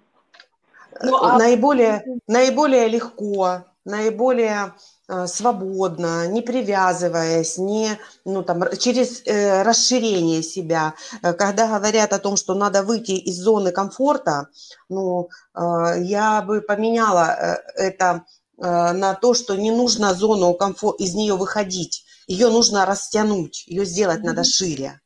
Ну, 1.02 1.16
а... 1.16 1.38
наиболее, 1.38 2.04
наиболее 2.26 2.88
легко, 2.88 3.64
наиболее 3.86 4.74
э, 5.08 5.26
свободно, 5.26 6.26
не 6.26 6.42
привязываясь, 6.42 7.56
не, 7.56 7.98
ну, 8.24 8.42
там, 8.42 8.64
через 8.76 9.22
э, 9.24 9.62
расширение 9.62 10.42
себя. 10.42 10.94
Э, 11.22 11.32
когда 11.32 11.68
говорят 11.68 12.12
о 12.12 12.18
том, 12.18 12.36
что 12.36 12.54
надо 12.54 12.82
выйти 12.82 13.12
из 13.12 13.36
зоны 13.36 13.70
комфорта, 13.70 14.48
ну, 14.88 15.30
э, 15.54 15.60
я 16.02 16.42
бы 16.42 16.60
поменяла 16.60 17.36
э, 17.38 17.56
это 17.76 18.24
э, 18.58 18.92
на 18.92 19.14
то, 19.14 19.34
что 19.34 19.54
не 19.56 19.70
нужно 19.70 20.14
зону 20.14 20.52
комфорта, 20.54 21.02
из 21.02 21.14
нее 21.14 21.34
выходить. 21.34 22.04
Ее 22.26 22.48
нужно 22.48 22.84
растянуть, 22.84 23.64
ее 23.68 23.84
сделать 23.84 24.18
mm-hmm. 24.18 24.26
надо 24.26 24.44
шире, 24.44 25.00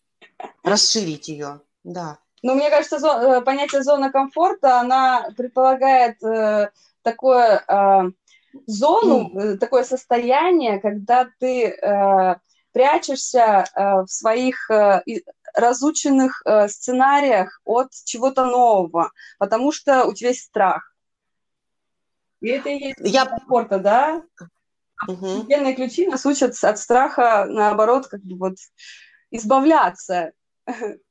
расширить 0.64 1.28
ее, 1.28 1.60
да. 1.84 2.18
Ну, 2.42 2.54
мне 2.54 2.70
кажется, 2.70 2.98
зо- 2.98 3.42
понятие 3.42 3.82
зона 3.82 4.10
комфорта, 4.10 4.80
она 4.80 5.28
предполагает 5.36 6.22
э, 6.24 6.70
такое 7.02 7.62
э, 7.66 8.10
зону, 8.66 9.30
mm. 9.34 9.56
такое 9.56 9.84
состояние, 9.84 10.80
когда 10.80 11.28
ты 11.38 11.68
э, 11.68 12.36
прячешься 12.72 13.64
э, 13.74 14.02
в 14.02 14.06
своих 14.08 14.70
э, 14.70 15.02
разученных 15.54 16.42
э, 16.44 16.68
сценариях 16.68 17.60
от 17.64 17.90
чего-то 18.04 18.44
нового, 18.44 19.10
потому 19.38 19.72
что 19.72 20.04
у 20.04 20.14
тебя 20.14 20.30
есть 20.30 20.44
страх. 20.44 20.94
И 22.40 22.48
это 22.48 22.68
и 22.68 22.78
есть 22.78 22.98
Я... 23.00 23.26
комфорта, 23.26 23.78
да? 23.78 24.22
Угу. 25.08 25.46
ключи 25.76 26.06
нас 26.06 26.26
учат 26.26 26.62
от 26.62 26.78
страха, 26.78 27.46
наоборот, 27.48 28.06
как 28.08 28.20
бы 28.22 28.36
вот 28.36 28.56
избавляться. 29.30 30.32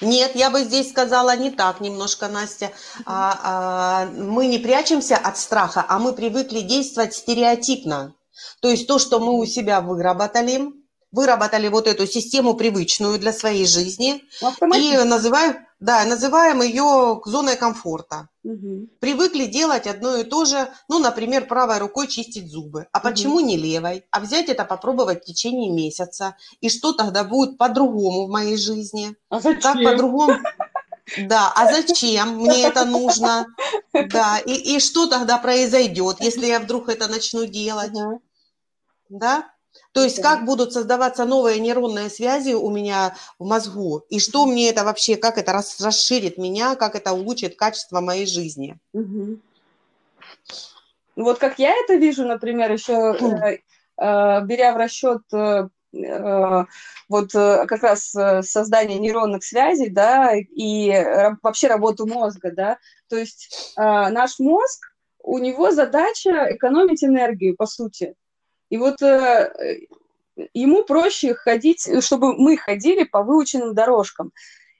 Нет, 0.00 0.32
я 0.34 0.50
бы 0.50 0.64
здесь 0.64 0.90
сказала 0.90 1.36
не 1.36 1.50
так 1.50 1.80
немножко, 1.80 2.28
Настя. 2.28 2.72
А, 3.06 3.38
а, 3.42 4.06
мы 4.06 4.46
не 4.46 4.58
прячемся 4.58 5.16
от 5.16 5.38
страха, 5.38 5.84
а 5.88 5.98
мы 5.98 6.12
привыкли 6.12 6.60
действовать 6.60 7.14
стереотипно. 7.14 8.14
То 8.60 8.68
есть 8.68 8.86
то, 8.86 8.98
что 8.98 9.20
мы 9.20 9.38
у 9.38 9.46
себя 9.46 9.80
выработали, 9.80 10.72
выработали 11.12 11.68
вот 11.68 11.86
эту 11.86 12.06
систему 12.06 12.54
привычную 12.54 13.18
для 13.18 13.32
своей 13.32 13.66
жизни 13.66 14.24
и 14.74 14.96
называем, 15.04 15.64
да, 15.80 16.04
называем 16.04 16.62
ее 16.62 17.20
зоной 17.24 17.56
комфорта. 17.56 18.28
Угу. 18.42 18.88
Привыкли 19.00 19.46
делать 19.46 19.86
одно 19.86 20.16
и 20.16 20.24
то 20.24 20.44
же, 20.44 20.68
ну, 20.88 20.98
например, 20.98 21.46
правой 21.46 21.78
рукой 21.78 22.06
чистить 22.08 22.50
зубы. 22.50 22.86
А 22.92 22.98
угу. 22.98 23.08
почему 23.08 23.40
не 23.40 23.56
левой? 23.56 24.04
А 24.10 24.20
взять 24.20 24.48
это 24.48 24.64
попробовать 24.64 25.22
в 25.22 25.26
течение 25.26 25.70
месяца. 25.70 26.36
И 26.60 26.68
что 26.68 26.92
тогда 26.92 27.24
будет 27.24 27.58
по-другому 27.58 28.26
в 28.26 28.30
моей 28.30 28.56
жизни? 28.56 29.16
А 29.28 29.40
зачем? 29.40 29.60
Как 29.60 29.82
по-другому? 29.82 30.36
Да, 31.18 31.52
а 31.54 31.72
зачем 31.72 32.36
мне 32.38 32.66
это 32.66 32.84
нужно? 32.84 33.46
Да, 33.92 34.38
и, 34.38 34.76
и 34.76 34.80
что 34.80 35.06
тогда 35.06 35.38
произойдет, 35.38 36.16
если 36.20 36.46
я 36.46 36.60
вдруг 36.60 36.88
это 36.88 37.08
начну 37.08 37.46
делать? 37.46 37.92
Угу. 37.92 38.22
Да? 39.10 39.53
То 39.94 40.02
есть 40.02 40.20
как 40.20 40.44
будут 40.44 40.72
создаваться 40.72 41.24
новые 41.24 41.60
нейронные 41.60 42.10
связи 42.10 42.52
у 42.52 42.68
меня 42.68 43.14
в 43.38 43.46
мозгу, 43.46 44.04
и 44.10 44.18
что 44.18 44.44
мне 44.44 44.68
это 44.68 44.82
вообще, 44.82 45.16
как 45.16 45.38
это 45.38 45.52
расширит 45.52 46.36
меня, 46.36 46.74
как 46.74 46.96
это 46.96 47.12
улучшит 47.12 47.54
качество 47.54 48.00
моей 48.00 48.26
жизни. 48.26 48.76
Угу. 48.92 49.38
Вот 51.14 51.38
как 51.38 51.60
я 51.60 51.72
это 51.76 51.94
вижу, 51.94 52.26
например, 52.26 52.72
еще 52.72 53.16
э, 53.20 53.58
э, 54.02 54.40
беря 54.44 54.72
в 54.72 54.78
расчет 54.78 55.22
э, 55.32 55.68
вот 57.08 57.30
как 57.32 57.82
раз 57.84 58.16
создание 58.40 58.98
нейронных 58.98 59.44
связей, 59.44 59.90
да, 59.90 60.32
и 60.34 60.90
вообще 61.40 61.68
работу 61.68 62.04
мозга, 62.04 62.50
да, 62.50 62.78
то 63.08 63.16
есть 63.16 63.74
наш 63.76 64.40
мозг, 64.40 64.92
у 65.22 65.38
него 65.38 65.70
задача 65.70 66.48
экономить 66.50 67.04
энергию, 67.04 67.54
по 67.54 67.66
сути, 67.66 68.16
и 68.70 68.76
вот 68.76 69.02
э, 69.02 69.52
ему 70.52 70.84
проще 70.84 71.34
ходить, 71.34 71.88
чтобы 72.04 72.36
мы 72.36 72.56
ходили 72.56 73.04
по 73.04 73.22
выученным 73.22 73.74
дорожкам. 73.74 74.32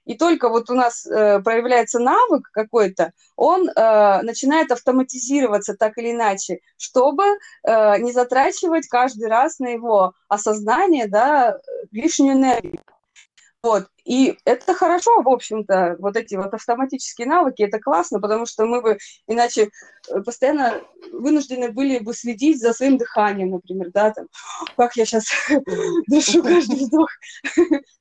И 0.05 0.17
только 0.19 0.51
вот 0.51 0.69
у 0.69 0.75
нас 0.75 1.07
э, 1.07 1.41
проявляется 1.41 1.99
навык 1.99 2.51
какой-то, 2.53 3.13
он 3.37 3.69
э, 3.69 4.23
начинает 4.23 4.71
автоматизироваться 4.71 5.75
так 5.75 5.97
или 5.97 6.13
иначе, 6.13 6.61
чтобы 6.77 7.25
э, 7.25 7.99
не 8.01 8.13
затрачивать 8.13 8.87
каждый 8.87 9.29
раз 9.29 9.59
на 9.61 9.69
его 9.69 10.13
осознание 10.29 11.09
да, 11.09 11.59
лишнюю 11.91 12.35
энергию. 12.35 12.83
Вот. 13.65 13.87
И 14.05 14.37
это 14.45 14.75
хорошо, 14.75 15.23
в 15.23 15.29
общем-то, 15.31 15.97
вот 15.99 16.17
эти 16.17 16.35
вот 16.35 16.53
автоматические 16.53 17.27
навыки, 17.27 17.63
это 17.63 17.81
классно, 17.81 18.21
потому 18.21 18.45
что 18.45 18.67
мы 18.67 18.83
бы 18.83 18.99
иначе 19.27 19.71
э, 20.11 20.21
постоянно 20.21 20.83
вынуждены 21.11 21.73
были 21.73 21.99
бы 21.99 22.13
следить 22.13 22.61
за 22.61 22.75
своим 22.75 22.99
дыханием, 22.99 23.53
например, 23.53 23.91
да, 23.91 24.11
там, 24.11 24.27
как 24.77 24.97
я 24.97 25.07
сейчас 25.07 25.25
дышу 26.09 26.43
каждый 26.43 26.85
вдох. 26.85 27.09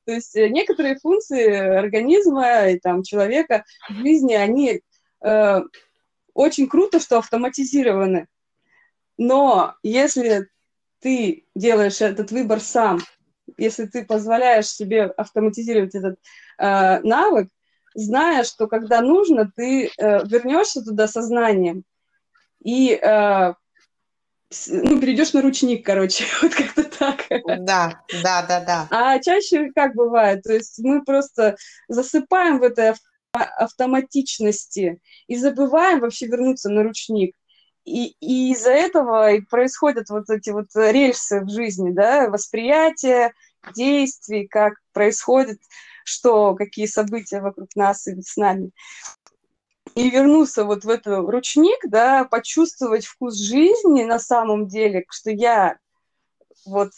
То 0.05 0.11
есть 0.11 0.36
э, 0.36 0.49
некоторые 0.49 0.97
функции 0.97 1.49
организма 1.49 2.68
и 2.68 2.78
там 2.78 3.01
человека 3.01 3.64
в 3.89 3.93
жизни, 3.93 4.34
они 4.34 4.82
э, 5.24 5.61
очень 6.34 6.68
круто, 6.68 6.99
что 6.99 7.20
автоматизированы. 7.20 8.28
Но 9.18 9.76
если 9.82 10.49
ты 10.99 11.45
делаешь 11.55 12.01
этот 12.01 12.32
выбор 12.32 12.59
сам, 12.59 12.99
если 13.58 13.86
ты 13.86 14.06
позволяешь 14.06 14.68
себе 14.68 15.06
автоматизировать 15.06 15.96
этот 15.96 16.18
э, 16.58 17.00
навык, 17.02 17.50
зная, 17.96 18.44
что 18.44 18.68
когда 18.68 19.02
нужно, 19.02 19.52
ты 19.56 19.88
э, 19.88 20.26
вернешься 20.26 20.84
туда 20.84 21.08
сознанием 21.08 21.84
и 22.64 22.94
э, 22.94 23.54
ну, 24.68 25.00
перейдешь 25.00 25.34
на 25.34 25.41
ручник, 25.41 25.86
короче, 25.86 26.26
вот 26.41 26.54
как-то 26.54 26.84
так. 26.84 27.26
Да, 27.60 28.02
да, 28.24 28.46
да, 28.48 28.60
да. 28.60 28.88
А 28.91 29.20
чаще 29.20 29.72
как 29.74 29.96
бывает, 29.96 30.44
то 30.44 30.54
есть 30.54 30.80
мы 30.80 31.04
просто 31.04 31.56
засыпаем 31.88 32.60
в 32.60 32.64
этой 32.64 32.94
автоматичности 33.34 35.00
и 35.28 35.36
забываем 35.36 36.00
вообще 36.00 36.28
вернуться 36.28 36.70
на 36.70 36.84
ручник. 36.84 37.36
И, 37.86 38.15
и 38.21 38.51
из-за 38.53 38.71
этого 38.71 39.34
и 39.34 39.41
происходят 39.41 40.09
вот 40.09 40.29
эти 40.29 40.51
вот 40.51 40.67
рельсы 40.75 41.41
в 41.41 41.49
жизни, 41.49 41.91
да, 41.91 42.29
восприятие 42.29 43.34
действий, 43.75 44.47
как 44.47 44.75
происходит, 44.93 45.59
что, 46.05 46.55
какие 46.55 46.86
события 46.86 47.41
вокруг 47.41 47.75
нас 47.75 48.07
и 48.07 48.21
с 48.21 48.38
нами. 48.38 48.71
И 49.95 50.09
вернуться 50.09 50.63
вот 50.63 50.86
в 50.86 50.89
этот 50.89 51.29
ручник, 51.29 51.79
да, 51.88 52.23
почувствовать 52.23 53.05
вкус 53.05 53.36
жизни 53.36 54.03
на 54.03 54.19
самом 54.19 54.67
деле, 54.67 55.05
что 55.09 55.29
я 55.29 55.77
вот 56.65 56.91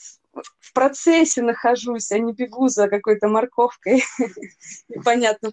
в 0.59 0.73
процессе 0.73 1.41
нахожусь, 1.41 2.11
а 2.11 2.19
не 2.19 2.33
бегу 2.33 2.67
за 2.67 2.89
какой-то 2.89 3.27
морковкой. 3.27 4.03
Непонятно, 4.89 5.51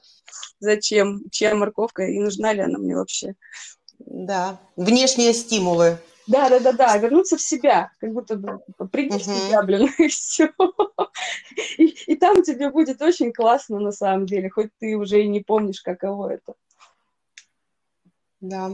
зачем, 0.60 1.22
чья 1.30 1.54
морковка 1.54 2.04
и 2.04 2.18
нужна 2.18 2.52
ли 2.52 2.60
она 2.60 2.78
мне 2.78 2.96
вообще. 2.96 3.34
Да, 4.06 4.58
внешние 4.76 5.32
стимулы. 5.32 5.98
Да, 6.26 6.48
да, 6.48 6.60
да, 6.60 6.72
да, 6.72 6.96
вернуться 6.98 7.36
в 7.36 7.42
себя, 7.42 7.90
как 8.00 8.12
будто 8.12 8.36
бы 8.36 8.60
приди 8.90 9.18
в 9.18 9.22
себя, 9.22 9.62
блин, 9.62 9.90
и 9.98 10.08
все. 10.08 10.50
И, 11.78 11.86
и 12.06 12.16
там 12.16 12.42
тебе 12.42 12.70
будет 12.70 13.02
очень 13.02 13.32
классно 13.32 13.80
на 13.80 13.92
самом 13.92 14.26
деле, 14.26 14.48
хоть 14.48 14.70
ты 14.78 14.96
уже 14.96 15.22
и 15.22 15.28
не 15.28 15.40
помнишь, 15.40 15.82
каково 15.82 16.34
это. 16.34 16.54
Да. 18.40 18.70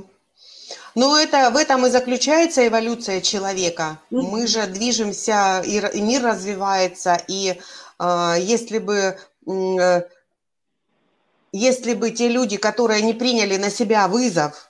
Ну, 0.95 1.16
это, 1.16 1.51
в 1.51 1.57
этом 1.57 1.87
и 1.87 1.91
заключается 1.91 2.66
эволюция 2.66 3.20
человека. 3.20 3.99
Mm-hmm. 4.11 4.22
Мы 4.22 4.47
же 4.47 4.66
движемся, 4.66 5.62
и, 5.64 5.79
и 5.97 6.01
мир 6.01 6.22
развивается, 6.22 7.18
и 7.29 7.59
э, 7.99 8.35
если 8.41 8.79
бы... 8.79 9.18
Э, 9.47 10.03
если 11.51 11.95
бы 11.95 12.11
те 12.11 12.29
люди, 12.29 12.59
которые 12.59 13.01
не 13.01 13.14
приняли 13.14 13.57
на 13.57 13.70
себя 13.70 14.07
вызов, 14.07 14.68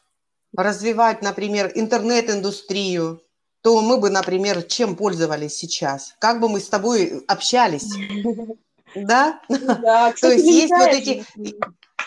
развивать, 0.56 1.22
например, 1.22 1.72
интернет-индустрию, 1.74 3.22
то 3.62 3.80
мы 3.82 3.98
бы, 3.98 4.10
например, 4.10 4.62
чем 4.62 4.96
пользовались 4.96 5.56
сейчас? 5.56 6.14
Как 6.20 6.40
бы 6.40 6.48
мы 6.48 6.60
с 6.60 6.68
тобой 6.68 7.24
общались? 7.26 7.90
Да? 8.94 9.38
Да, 9.50 10.14
То 10.20 10.32
есть 10.32 10.46
есть 10.46 10.72
вот 10.72 10.88
эти, 10.88 11.22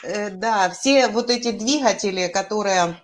э, 0.02 0.32
да, 0.32 0.72
все 0.72 1.10
вот 1.10 1.30
эти 1.30 1.52
двигатели, 1.52 2.28
которые 2.28 2.98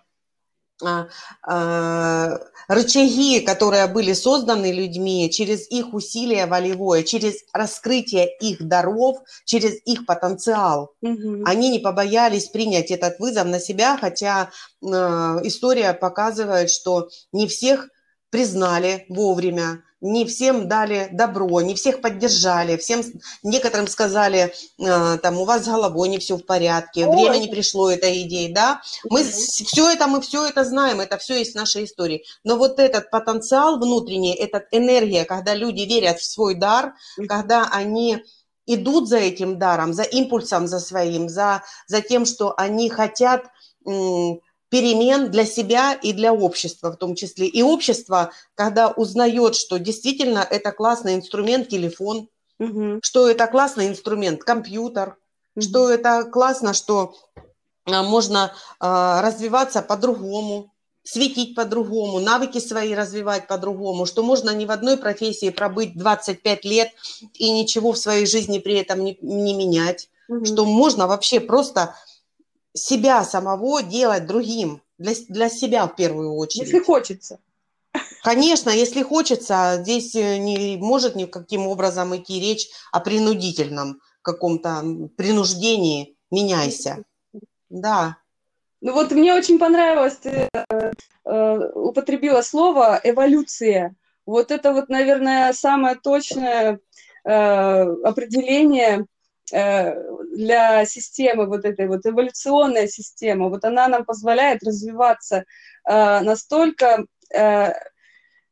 рычаги, 2.67 3.39
которые 3.39 3.88
были 3.88 4.13
созданы 4.13 4.71
людьми 4.71 5.30
через 5.32 5.69
их 5.71 5.93
усилия 5.93 6.45
волевое, 6.45 7.03
через 7.03 7.43
раскрытие 7.53 8.30
их 8.39 8.67
даров, 8.67 9.17
через 9.45 9.75
их 9.86 10.05
потенциал. 10.05 10.91
Угу. 11.01 11.43
Они 11.45 11.69
не 11.69 11.80
побоялись 11.80 12.47
принять 12.47 12.91
этот 12.91 13.19
вызов 13.19 13.47
на 13.47 13.59
себя, 13.59 13.97
хотя 13.99 14.49
э, 14.82 14.88
история 14.88 15.93
показывает, 15.93 16.69
что 16.69 17.09
не 17.32 17.47
всех 17.47 17.89
признали 18.30 19.05
вовремя, 19.09 19.84
не 19.99 20.25
всем 20.25 20.67
дали 20.67 21.09
добро, 21.11 21.61
не 21.61 21.73
всех 21.73 22.01
поддержали, 22.01 22.78
всем, 22.78 23.01
некоторым 23.41 23.88
сказали, 23.88 24.53
э, 24.80 25.17
там, 25.17 25.38
у 25.38 25.45
вас 25.45 25.63
с 25.63 25.67
головой 25.67 26.09
не 26.09 26.19
все 26.19 26.38
в 26.38 26.45
порядке, 26.45 27.07
Ой. 27.07 27.15
время 27.15 27.38
не 27.39 27.47
пришло 27.47 27.89
этой 27.89 28.21
идеи, 28.23 28.51
да. 28.51 28.82
Мы 29.09 29.23
все 29.23 29.89
это, 29.89 30.07
мы 30.07 30.21
все 30.21 30.45
это 30.45 30.63
знаем, 30.65 30.99
это 30.99 31.17
все 31.17 31.39
есть 31.39 31.53
в 31.53 31.55
нашей 31.55 31.86
истории. 31.86 32.23
Но 32.43 32.57
вот 32.57 32.80
этот 32.80 33.09
потенциал 33.09 33.80
внутренний, 33.80 34.36
эта 34.36 34.65
энергия, 34.71 35.25
когда 35.25 35.55
люди 35.55 35.82
верят 35.82 36.19
в 36.19 36.25
свой 36.25 36.53
дар, 36.53 36.93
когда 37.28 37.67
они 37.71 38.23
идут 38.67 39.07
за 39.07 39.17
этим 39.17 39.57
даром, 39.57 39.93
за 39.93 40.03
импульсом 40.03 40.67
за 40.67 40.80
своим, 40.80 41.30
за, 41.30 41.63
за 41.88 42.01
тем, 42.01 42.25
что 42.25 42.53
они 42.57 42.89
хотят 42.89 43.45
перемен 44.70 45.32
для 45.32 45.45
себя 45.45 45.93
и 45.93 46.13
для 46.13 46.34
общества 46.34 46.91
в 46.91 46.97
том 46.97 47.15
числе. 47.15 47.47
И 47.47 47.61
общество, 47.61 48.32
когда 48.55 48.89
узнает, 48.89 49.55
что 49.55 49.78
действительно 49.80 50.45
это 50.49 50.72
классный 50.72 51.15
инструмент 51.15 51.70
телефон, 51.70 52.30
Мгм. 52.59 52.99
что 53.03 53.30
это 53.30 53.47
классный 53.47 53.88
инструмент 53.88 54.43
компьютер, 54.43 55.18
что 55.59 55.89
это 55.89 56.24
классно, 56.24 56.74
что 56.74 57.15
а, 57.86 58.03
можно 58.03 58.53
а, 58.80 59.22
развиваться 59.22 59.82
по-другому, 59.82 60.74
светить 61.03 61.55
по-другому, 61.55 62.20
навыки 62.20 62.59
свои 62.59 62.93
развивать 62.93 63.47
по-другому, 63.47 64.05
что 64.05 64.24
можно 64.24 64.49
не 64.49 64.65
в 64.65 64.72
одной 64.72 64.97
профессии 64.97 65.49
пробыть 65.51 65.97
25 65.97 66.65
лет 66.65 66.91
и 67.34 67.49
ничего 67.51 67.93
в 67.93 67.97
своей 67.97 68.26
жизни 68.26 68.59
при 68.59 68.76
этом 68.76 69.03
не, 69.03 69.18
не 69.22 69.53
менять, 69.53 70.09
Мгм. 70.28 70.45
что 70.45 70.65
можно 70.65 71.07
вообще 71.07 71.39
просто 71.39 71.95
себя 72.78 73.23
самого 73.23 73.84
делать 73.84 74.25
другим, 74.25 74.82
для, 74.97 75.13
для 75.28 75.49
себя 75.49 75.88
в 75.88 75.95
первую 75.95 76.34
очередь. 76.36 76.67
Если 76.67 76.80
хочется. 76.80 77.39
Конечно, 78.23 78.69
если 78.69 79.03
хочется, 79.03 79.80
здесь 79.82 80.15
э, 80.15 80.38
не 80.38 80.78
может 80.78 81.15
никаким 81.15 81.67
образом 81.67 82.15
идти 82.15 82.39
речь 82.39 82.67
о 82.91 82.99
принудительном 82.99 84.01
каком-то 84.21 84.84
принуждении. 85.15 86.15
Меняйся. 86.30 87.03
Да. 87.69 88.17
Ну 88.82 88.93
вот 88.93 89.11
мне 89.11 89.34
очень 89.34 89.57
понравилось, 89.57 90.17
ты 90.17 90.49
э, 90.53 90.91
э, 91.25 91.57
употребила 91.73 92.41
слово 92.41 92.99
эволюция. 93.03 93.95
Вот 94.25 94.51
это 94.51 94.73
вот, 94.73 94.89
наверное, 94.89 95.53
самое 95.53 95.95
точное 95.95 96.80
э, 97.23 97.32
определение 97.32 99.05
для 99.52 100.86
системы 100.86 101.48
вот 101.48 101.66
этой 101.66 101.88
вот 101.88 102.06
эволюционная 102.06 102.88
система. 102.88 103.50
Вот 103.50 103.64
она 103.66 103.88
нам 103.88 104.06
позволяет 104.06 104.64
развиваться 104.64 105.45
э, 105.88 106.20
настолько 106.22 107.06
э, 107.34 107.74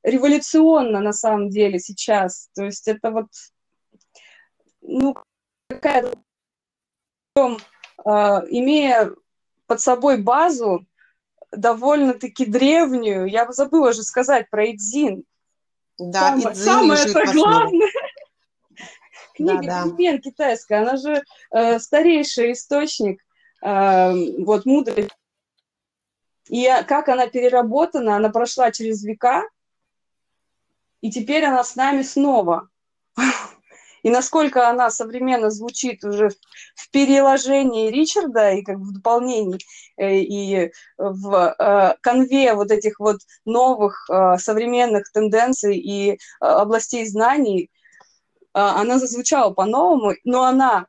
революционно 0.03 1.01
на 1.01 1.13
самом 1.13 1.49
деле 1.49 1.79
сейчас. 1.79 2.49
То 2.55 2.65
есть 2.65 2.87
это 2.87 3.11
вот, 3.11 3.27
ну, 4.81 5.15
какая-то 5.69 6.13
э, 7.35 7.41
имея 8.49 9.11
под 9.67 9.81
собой 9.81 10.21
базу 10.21 10.85
довольно-таки 11.51 12.45
древнюю. 12.45 13.25
Я 13.25 13.51
забыла 13.51 13.93
же 13.93 14.03
сказать 14.03 14.49
про 14.49 14.71
Идзин. 14.71 15.23
Да, 15.97 16.37
самое, 16.37 16.53
Идзин 16.53 16.63
самое 16.63 17.03
это 17.03 17.33
главное. 17.33 17.91
Книга 19.35 19.61
Да, 19.61 19.85
да. 19.97 20.17
Китайская, 20.17 20.81
она 20.81 20.97
же 20.97 21.23
э, 21.51 21.79
старейший 21.79 22.53
источник 22.53 23.21
э, 23.61 24.11
вот 24.39 24.65
мудрости. 24.65 25.11
И 26.47 26.65
а, 26.67 26.83
как 26.83 27.09
она 27.09 27.27
переработана, 27.27 28.15
она 28.15 28.29
прошла 28.29 28.71
через 28.71 29.03
века, 29.03 29.43
и 31.01 31.11
теперь 31.11 31.43
она 31.45 31.63
с 31.63 31.75
нами 31.75 32.01
снова. 32.01 32.69
И 34.03 34.09
насколько 34.11 34.69
она 34.69 34.91
современно 34.91 35.49
звучит 35.49 36.03
уже 36.03 36.29
в- 36.75 36.91
переложении 36.91 37.89
Ричарда 37.89 38.51
и 38.51 38.61
как 38.61 38.77
бы 38.77 38.85
в 38.85 38.93
дополнении, 38.93 39.57
э, 39.97 40.19
и 40.19 40.71
в 40.97 41.55
э, 41.57 41.95
конве 42.01 42.53
вот 42.53 42.69
этих 42.69 42.99
вот 42.99 43.17
новых 43.45 44.07
э, 44.09 44.37
современных 44.37 45.11
тенденций 45.11 45.77
и 45.77 46.11
э, 46.11 46.15
областей 46.39 47.07
знаний, 47.07 47.63
э, 47.63 47.74
она 48.55 48.99
зазвучала 48.99 49.53
по-новому, 49.53 50.13
но 50.23 50.43
она 50.43 50.87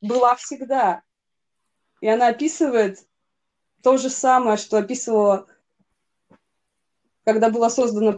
была 0.00 0.36
всегда. 0.36 1.02
И 2.00 2.08
она 2.08 2.28
описывает 2.28 3.00
то 3.82 3.96
же 3.96 4.08
самое, 4.08 4.56
что 4.56 4.78
описывала, 4.78 5.46
когда 7.24 7.50
была 7.50 7.70
создана 7.70 8.14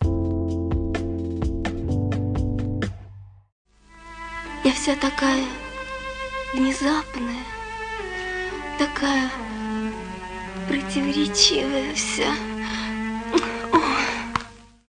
Я 4.63 4.73
вся 4.73 4.95
такая 4.97 5.47
внезапная, 6.53 7.43
такая 8.79 9.31
противоречивая 10.69 11.95
вся. 11.95 12.35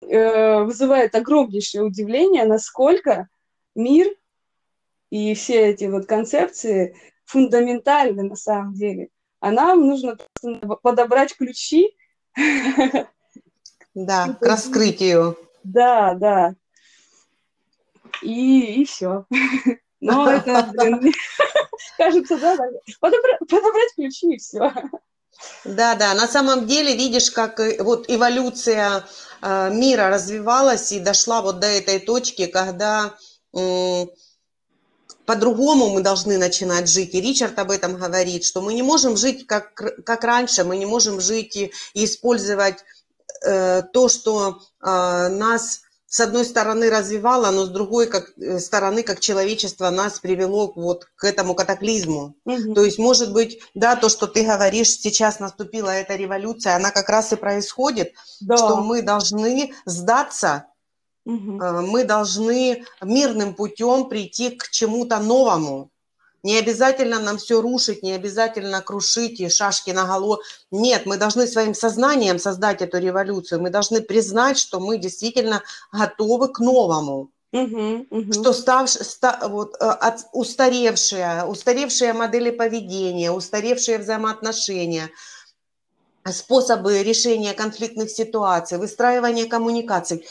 э, 0.03 0.65
вызывает 0.65 1.15
огромнейшее 1.15 1.85
удивление, 1.85 2.45
насколько 2.45 3.29
мир 3.83 4.15
и 5.11 5.35
все 5.35 5.71
эти 5.71 5.85
вот 5.85 6.07
концепции 6.07 6.97
фундаментальны 7.25 8.23
на 8.23 8.37
самом 8.37 8.75
деле. 8.75 9.09
А 9.41 9.51
нам 9.51 9.81
нужно 9.87 10.17
подобрать 10.83 11.37
ключи. 11.37 11.97
Да, 13.95 14.37
к 14.41 14.47
раскрытию. 14.47 15.37
Да, 15.65 16.15
да. 16.15 16.55
И, 18.23 18.81
и 18.81 18.85
все. 18.85 19.27
Но 20.01 20.31
это, 20.31 20.71
блин, 20.73 21.13
кажется, 21.97 22.39
да, 22.39 22.57
да. 22.57 22.65
Подобра- 23.01 23.39
подобрать 23.41 23.95
ключи 23.95 24.35
и 24.35 24.39
все. 24.39 24.73
Да, 25.65 25.95
да, 25.95 26.15
на 26.15 26.27
самом 26.27 26.67
деле 26.67 26.95
видишь, 26.95 27.31
как 27.31 27.61
э, 27.61 27.83
вот 27.83 28.07
эволюция 28.09 29.05
э, 29.41 29.71
мира 29.73 30.09
развивалась 30.09 30.93
и 30.93 31.01
дошла 31.01 31.41
вот 31.41 31.61
до 31.61 31.67
этой 31.67 31.99
точки, 31.99 32.47
когда 32.47 33.15
по-другому 35.31 35.91
мы 35.91 36.01
должны 36.01 36.39
начинать 36.39 36.89
жить. 36.89 37.15
И 37.15 37.21
Ричард 37.21 37.59
об 37.59 37.71
этом 37.71 37.97
говорит, 37.97 38.45
что 38.45 38.61
мы 38.61 38.75
не 38.75 38.83
можем 38.83 39.17
жить 39.17 39.47
как, 39.47 39.75
как 40.05 40.25
раньше, 40.25 40.65
мы 40.65 40.77
не 40.77 40.87
можем 40.87 41.21
жить 41.21 41.57
и, 41.57 41.73
и 41.95 42.05
использовать 42.05 42.85
э, 43.45 43.83
то, 43.93 44.09
что 44.09 44.61
э, 44.83 45.29
нас 45.29 45.83
с 46.11 46.19
одной 46.19 46.45
стороны 46.45 46.91
развивало, 46.91 47.53
но 47.53 47.67
с 47.67 47.69
другой 47.69 48.09
как, 48.09 48.33
э, 48.37 48.59
стороны, 48.59 49.05
как 49.05 49.21
человечество 49.21 49.91
нас 49.91 50.19
привело 50.19 50.73
вот 50.75 51.07
к 51.15 51.23
этому 51.23 51.55
катаклизму. 51.55 52.35
То 52.75 52.83
есть, 52.83 52.99
может 52.99 53.33
быть, 53.33 53.61
да, 53.75 53.95
то, 53.95 54.09
что 54.09 54.27
ты 54.27 54.43
говоришь, 54.43 54.89
сейчас 54.89 55.39
наступила 55.39 55.91
эта 55.91 56.17
революция, 56.17 56.75
она 56.75 56.91
как 56.91 57.09
раз 57.09 57.33
и 57.33 57.37
происходит, 57.37 58.15
Да. 58.41 58.57
что 58.57 58.77
мы 58.79 59.03
должны 59.03 59.73
сдаться, 59.85 60.65
э, 61.61 61.81
мы 61.81 62.05
должны 62.05 62.85
мирным 63.03 63.55
путем 63.55 64.09
прийти 64.09 64.51
к 64.51 64.71
чему-то 64.71 65.19
новому. 65.19 65.91
Не 66.43 66.59
обязательно 66.59 67.21
нам 67.21 67.37
все 67.37 67.61
рушить, 67.61 68.03
не 68.03 68.13
обязательно 68.13 68.81
крушить 68.81 69.41
и 69.41 69.49
шашки 69.49 69.91
на 69.91 70.07
голову. 70.07 70.41
Нет, 70.71 71.07
мы 71.07 71.19
должны 71.19 71.47
своим 71.47 71.75
сознанием 71.75 72.39
создать 72.39 72.83
эту 72.83 72.99
революцию. 72.99 73.61
Мы 73.61 73.71
должны 73.71 74.01
признать, 74.01 74.59
что 74.59 74.81
мы 74.81 74.97
действительно 74.99 75.63
готовы 75.93 76.49
к 76.49 76.59
новому 76.61 77.29
что 78.33 78.53
ставш, 78.53 78.91
ста- 78.91 79.49
вот, 79.49 79.75
э, 79.81 79.85
от- 79.85 80.27
устаревшие, 80.33 81.45
устаревшие 81.45 82.13
модели 82.13 82.51
поведения, 82.51 83.33
устаревшие 83.33 83.99
взаимоотношения, 83.99 85.11
способы 86.33 87.03
решения 87.03 87.53
конфликтных 87.55 88.11
ситуаций, 88.11 88.79
выстраивания 88.79 89.47
коммуникаций, 89.47 90.27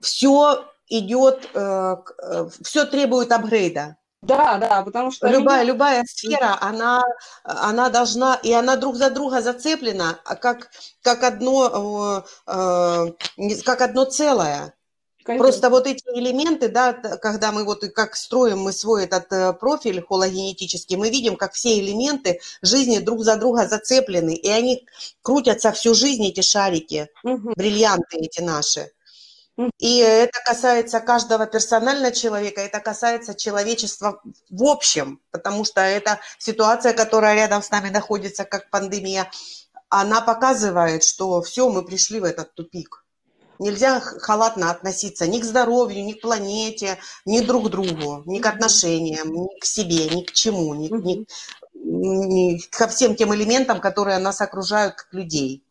все 0.00 0.64
идет, 0.88 1.48
все 2.62 2.84
требует 2.84 3.32
апгрейда. 3.32 3.96
Да, 4.22 4.58
да, 4.58 4.82
потому 4.82 5.10
что... 5.10 5.28
Любая, 5.28 5.60
они- 5.60 5.68
любая 5.68 6.04
сфера, 6.04 6.58
она, 6.60 7.02
она 7.44 7.90
должна, 7.90 8.34
и 8.42 8.52
она 8.52 8.76
друг 8.76 8.96
за 8.96 9.10
друга 9.10 9.40
зацеплена, 9.40 10.18
а 10.24 10.34
как, 10.34 10.70
как, 11.02 11.22
одно, 11.22 12.24
э, 12.46 12.52
э, 12.52 13.52
как 13.64 13.80
одно 13.82 14.04
целое. 14.04 14.74
Просто 15.24 15.70
вот 15.70 15.88
эти 15.88 16.04
элементы, 16.14 16.68
да, 16.68 16.92
когда 16.92 17.50
мы 17.50 17.64
вот 17.64 17.84
как 17.94 18.14
строим 18.14 18.60
мы 18.60 18.72
свой 18.72 19.04
этот 19.04 19.32
э, 19.32 19.52
профиль 19.52 20.02
хологенетический, 20.02 20.96
мы 20.96 21.10
видим, 21.10 21.36
как 21.36 21.52
все 21.52 21.78
элементы 21.78 22.40
жизни 22.62 22.98
друг 22.98 23.22
за 23.22 23.36
друга 23.36 23.68
зацеплены, 23.68 24.34
и 24.34 24.48
они 24.48 24.86
крутятся 25.22 25.72
всю 25.72 25.94
жизнь, 25.94 26.26
эти 26.26 26.42
шарики, 26.42 27.08
бриллианты 27.22 28.18
эти 28.18 28.40
наши. 28.40 28.90
И 29.78 29.98
это 29.98 30.38
касается 30.44 31.00
каждого 31.00 31.46
персонально 31.46 32.12
человека, 32.12 32.60
это 32.60 32.78
касается 32.78 33.34
человечества 33.34 34.20
в 34.50 34.64
общем, 34.64 35.20
потому 35.30 35.64
что 35.64 35.80
эта 35.80 36.20
ситуация, 36.38 36.92
которая 36.92 37.34
рядом 37.34 37.62
с 37.62 37.70
нами 37.70 37.88
находится, 37.88 38.44
как 38.44 38.68
пандемия, 38.68 39.30
она 39.88 40.20
показывает, 40.20 41.04
что 41.04 41.40
все, 41.40 41.70
мы 41.70 41.84
пришли 41.84 42.20
в 42.20 42.24
этот 42.24 42.54
тупик. 42.54 43.04
Нельзя 43.58 44.00
халатно 44.00 44.70
относиться 44.70 45.26
ни 45.26 45.40
к 45.40 45.44
здоровью, 45.44 46.04
ни 46.04 46.12
к 46.12 46.20
планете, 46.20 46.98
ни 47.24 47.40
друг 47.40 47.68
к 47.68 47.70
другу, 47.70 48.22
ни 48.26 48.38
к 48.38 48.46
отношениям, 48.46 49.32
ни 49.32 49.58
к 49.58 49.64
себе, 49.64 50.10
ни 50.10 50.22
к 50.22 50.32
чему, 50.32 50.74
ни, 50.74 50.88
ни, 50.88 51.26
ни 51.74 52.58
ко 52.70 52.88
всем 52.88 53.16
тем 53.16 53.34
элементам, 53.34 53.80
которые 53.80 54.18
нас 54.18 54.42
окружают 54.42 54.96
как 54.96 55.14
людей. 55.14 55.62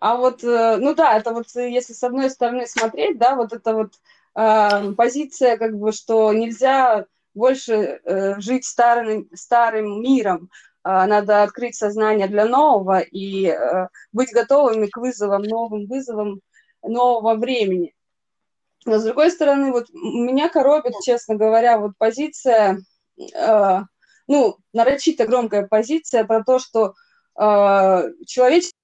А 0.00 0.16
вот, 0.16 0.42
э, 0.42 0.76
ну 0.78 0.94
да, 0.94 1.16
это 1.18 1.32
вот 1.32 1.54
э, 1.56 1.70
если 1.70 1.92
с 1.92 2.02
одной 2.02 2.30
стороны 2.30 2.66
смотреть, 2.66 3.18
да, 3.18 3.36
вот 3.36 3.52
это 3.52 3.74
вот 3.74 3.92
э, 4.34 4.92
позиция, 4.92 5.58
как 5.58 5.78
бы, 5.78 5.92
что 5.92 6.32
нельзя 6.32 7.04
больше 7.34 8.00
э, 8.04 8.40
жить 8.40 8.64
старым, 8.64 9.28
старым 9.34 10.02
миром, 10.02 10.50
э, 10.84 10.88
надо 10.88 11.42
открыть 11.42 11.76
сознание 11.76 12.28
для 12.28 12.46
нового 12.46 13.00
и 13.00 13.48
э, 13.48 13.88
быть 14.12 14.32
готовыми 14.32 14.86
к 14.86 14.96
вызовам, 14.96 15.42
новым 15.42 15.86
вызовам 15.86 16.40
нового 16.82 17.34
времени. 17.34 17.94
Но 18.86 18.98
с 18.98 19.04
другой 19.04 19.30
стороны, 19.30 19.70
вот 19.70 19.90
меня 19.92 20.48
коробит, 20.48 20.94
честно 21.04 21.34
говоря, 21.34 21.78
вот 21.78 21.92
позиция, 21.98 22.78
э, 23.18 23.80
ну, 24.26 24.56
нарочито 24.72 25.26
громкая 25.26 25.66
позиция 25.66 26.24
про 26.24 26.42
то, 26.42 26.58
что 26.58 26.94
э, 27.38 28.12
человечество 28.26 28.74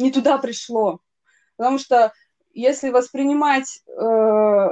не 0.00 0.10
туда 0.10 0.38
пришло. 0.38 1.00
Потому 1.56 1.78
что 1.78 2.12
если 2.52 2.90
воспринимать 2.90 3.82
э, 3.86 3.92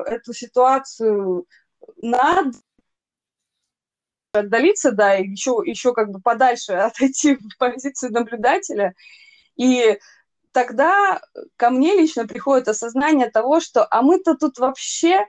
эту 0.07 0.33
ситуацию 0.33 1.47
над 2.03 2.55
отдалиться, 4.33 4.93
да, 4.93 5.17
и 5.17 5.29
еще, 5.29 5.63
еще 5.65 5.93
как 5.93 6.11
бы 6.11 6.21
подальше 6.21 6.73
отойти 6.75 7.37
в 7.37 7.57
позицию 7.59 8.13
наблюдателя, 8.13 8.95
и 9.57 9.99
тогда 10.53 11.21
ко 11.57 11.71
мне 11.71 11.95
лично 11.95 12.27
приходит 12.27 12.69
осознание 12.69 13.31
того, 13.31 13.61
что 13.61 13.87
а 13.91 14.03
мы-то 14.03 14.37
тут 14.37 14.59
вообще 14.59 15.27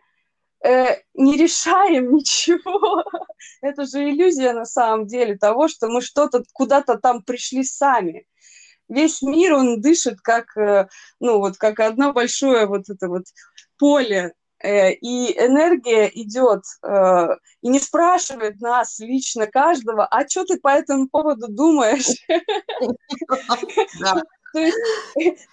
э, 0.64 1.02
не 1.14 1.38
решаем 1.38 2.14
ничего. 2.16 3.04
Это 3.62 3.86
же 3.86 4.10
иллюзия 4.10 4.54
на 4.54 4.66
самом 4.66 5.08
деле 5.08 5.38
того, 5.38 5.68
что 5.68 5.88
мы 5.88 6.02
что-то 6.02 6.44
куда-то 6.54 6.98
там 6.98 7.24
пришли 7.24 7.64
сами. 7.64 8.26
Весь 8.90 9.22
мир, 9.22 9.54
он 9.54 9.82
дышит 9.82 10.20
как, 10.22 10.58
э, 10.58 10.88
ну 11.20 11.40
вот, 11.40 11.58
как 11.58 11.80
одно 11.80 12.12
большое 12.12 12.66
вот 12.66 12.90
это 12.90 13.08
вот 13.08 13.24
поле, 13.78 14.34
э, 14.62 14.92
и 14.94 15.32
энергия 15.38 16.10
идет 16.14 16.64
э, 16.84 17.28
и 17.62 17.70
не 17.70 17.80
спрашивает 17.80 18.60
нас 18.60 19.00
лично 19.00 19.48
каждого, 19.48 20.06
а 20.06 20.28
что 20.28 20.44
ты 20.46 20.60
по 20.60 20.70
этому 20.70 21.08
поводу 21.08 21.48
думаешь? 21.48 22.08
То 24.52 24.60
есть, 24.60 24.78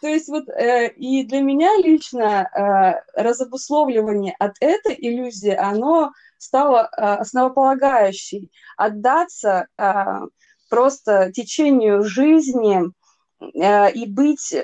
то 0.00 0.08
есть 0.08 0.28
вот 0.28 0.48
э, 0.48 0.88
и 0.88 1.24
для 1.24 1.40
меня 1.42 1.76
лично 1.76 2.48
э, 2.48 3.20
разобусловливание 3.20 4.34
от 4.38 4.56
этой 4.60 4.96
иллюзии, 4.98 5.54
оно 5.54 6.12
стало 6.38 6.88
э, 6.96 7.02
основополагающей. 7.02 8.50
Отдаться 8.76 9.66
э, 9.76 9.92
просто 10.70 11.30
течению 11.32 12.04
жизни 12.04 12.90
и 13.40 14.06
быть 14.06 14.52
э, 14.52 14.62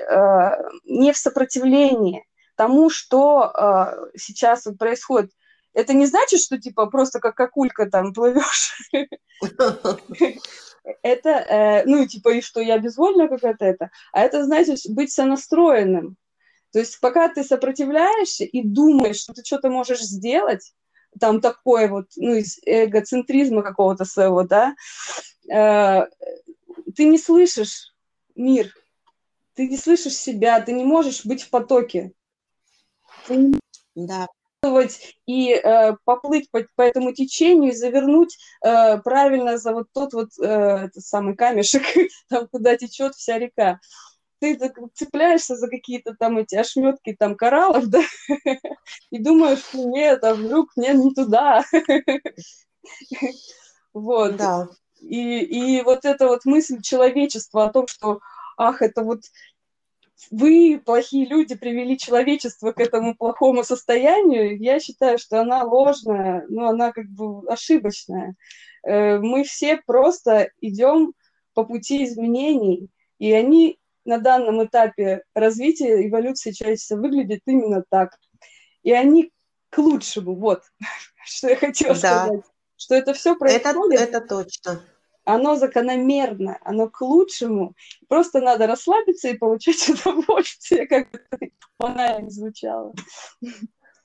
не 0.85 1.11
в 1.13 1.17
сопротивлении 1.17 2.25
тому, 2.55 2.89
что 2.89 3.51
э, 3.53 4.17
сейчас 4.17 4.65
вот 4.65 4.77
происходит. 4.77 5.31
Это 5.73 5.93
не 5.93 6.05
значит, 6.05 6.39
что 6.39 6.59
типа 6.59 6.87
просто 6.87 7.19
как 7.19 7.35
какулька 7.35 7.89
там 7.89 8.13
плывешь 8.13 8.77
это, 11.01 11.29
э, 11.29 11.83
ну, 11.85 12.05
типа, 12.05 12.29
и 12.29 12.41
что 12.41 12.59
я 12.61 12.77
безвольная 12.77 13.27
какая-то 13.27 13.65
это, 13.65 13.89
а 14.11 14.21
это 14.21 14.43
значит 14.43 14.79
быть 14.89 15.11
сонастроенным. 15.11 16.17
То 16.71 16.79
есть 16.79 16.99
пока 16.99 17.29
ты 17.29 17.43
сопротивляешься 17.43 18.43
и 18.43 18.63
думаешь, 18.63 19.17
что 19.17 19.33
ты 19.33 19.43
что-то 19.43 19.69
можешь 19.69 20.01
сделать, 20.01 20.73
там 21.19 21.41
такое 21.41 21.87
вот, 21.87 22.07
ну, 22.15 22.33
из 22.33 22.57
эгоцентризма 22.65 23.61
какого-то 23.61 24.05
своего, 24.05 24.43
да, 24.43 24.75
э, 25.51 26.07
ты 26.95 27.05
не 27.05 27.17
слышишь 27.17 27.92
мир, 28.35 28.73
ты 29.53 29.67
не 29.67 29.77
слышишь 29.77 30.15
себя, 30.15 30.59
ты 30.61 30.73
не 30.73 30.83
можешь 30.83 31.25
быть 31.25 31.43
в 31.43 31.49
потоке. 31.49 32.11
Ты 33.27 33.37
не... 33.37 33.59
Да 33.95 34.27
и 35.25 35.53
э, 35.53 35.95
поплыть 36.05 36.49
по, 36.51 36.65
по 36.75 36.81
этому 36.81 37.13
течению 37.13 37.71
и 37.71 37.75
завернуть 37.75 38.37
э, 38.63 38.97
правильно 38.99 39.57
за 39.57 39.73
вот 39.73 39.87
тот 39.93 40.13
вот 40.13 40.29
э, 40.41 40.45
этот 40.45 41.03
самый 41.03 41.35
камешек, 41.35 41.83
там, 42.29 42.47
куда 42.47 42.77
течет 42.77 43.15
вся 43.15 43.37
река. 43.37 43.79
Ты 44.39 44.59
цепляешься 44.93 45.55
за 45.55 45.69
какие-то 45.69 46.15
там 46.15 46.37
эти 46.37 46.55
ошметки 46.55 47.15
там 47.17 47.35
кораллов, 47.35 47.85
да, 47.87 48.01
и 49.09 49.19
думаешь, 49.19 49.73
нет, 49.73 50.23
а 50.23 50.33
вдруг 50.33 50.69
мне 50.75 50.93
не 50.93 51.13
туда. 51.13 51.63
Вот. 53.93 54.37
Да. 54.37 54.67
И, 55.03 55.39
и 55.39 55.81
вот 55.81 56.05
эта 56.05 56.27
вот 56.27 56.45
мысль 56.45 56.81
человечества 56.81 57.65
о 57.65 57.71
том, 57.71 57.87
что 57.87 58.21
ах, 58.57 58.81
это 58.81 59.03
вот 59.03 59.21
вы, 60.31 60.81
плохие 60.83 61.25
люди, 61.25 61.55
привели 61.55 61.97
человечество 61.97 62.71
к 62.71 62.79
этому 62.79 63.15
плохому 63.15 63.63
состоянию, 63.63 64.57
я 64.57 64.79
считаю, 64.79 65.17
что 65.17 65.41
она 65.41 65.63
ложная, 65.63 66.45
но 66.47 66.67
она 66.69 66.91
как 66.91 67.07
бы 67.07 67.45
ошибочная. 67.49 68.35
Э, 68.83 69.17
мы 69.19 69.43
все 69.43 69.81
просто 69.85 70.49
идем 70.61 71.13
по 71.53 71.65
пути 71.65 72.05
изменений, 72.05 72.89
и 73.19 73.33
они 73.33 73.77
на 74.05 74.17
данном 74.17 74.63
этапе 74.65 75.23
развития 75.33 76.07
эволюции 76.07 76.51
человечества 76.51 76.95
выглядят 76.95 77.41
именно 77.45 77.83
так. 77.89 78.17
И 78.83 78.91
они 78.91 79.31
к 79.69 79.77
лучшему, 79.77 80.35
вот, 80.35 80.63
что 81.25 81.49
я 81.49 81.55
хотела 81.57 81.95
да. 81.95 82.25
сказать. 82.25 82.45
Что 82.75 82.95
это 82.95 83.13
все 83.13 83.35
происходит. 83.35 83.67
Это, 83.67 84.17
это 84.17 84.21
точно 84.21 84.81
оно 85.25 85.55
закономерно, 85.55 86.57
оно 86.63 86.89
к 86.89 87.01
лучшему. 87.01 87.75
Просто 88.07 88.41
надо 88.41 88.67
расслабиться 88.67 89.29
и 89.29 89.37
получать 89.37 89.89
удовольствие, 90.05 90.87
как 90.87 91.07
это 91.13 91.51
банально 91.79 92.29
звучало. 92.29 92.93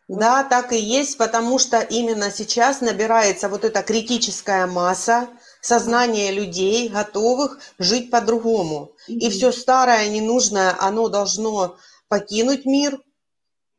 Да, 0.08 0.42
так 0.42 0.72
и 0.72 0.78
есть, 0.78 1.18
потому 1.18 1.58
что 1.58 1.80
именно 1.80 2.30
сейчас 2.30 2.80
набирается 2.80 3.50
вот 3.50 3.64
эта 3.64 3.82
критическая 3.82 4.66
масса 4.66 5.28
сознания 5.60 6.32
людей, 6.32 6.88
готовых 6.88 7.58
жить 7.78 8.10
по-другому. 8.10 8.92
И 9.06 9.28
все 9.28 9.52
старое, 9.52 10.08
ненужное, 10.08 10.74
оно 10.78 11.08
должно 11.08 11.76
покинуть 12.08 12.64
мир, 12.64 12.98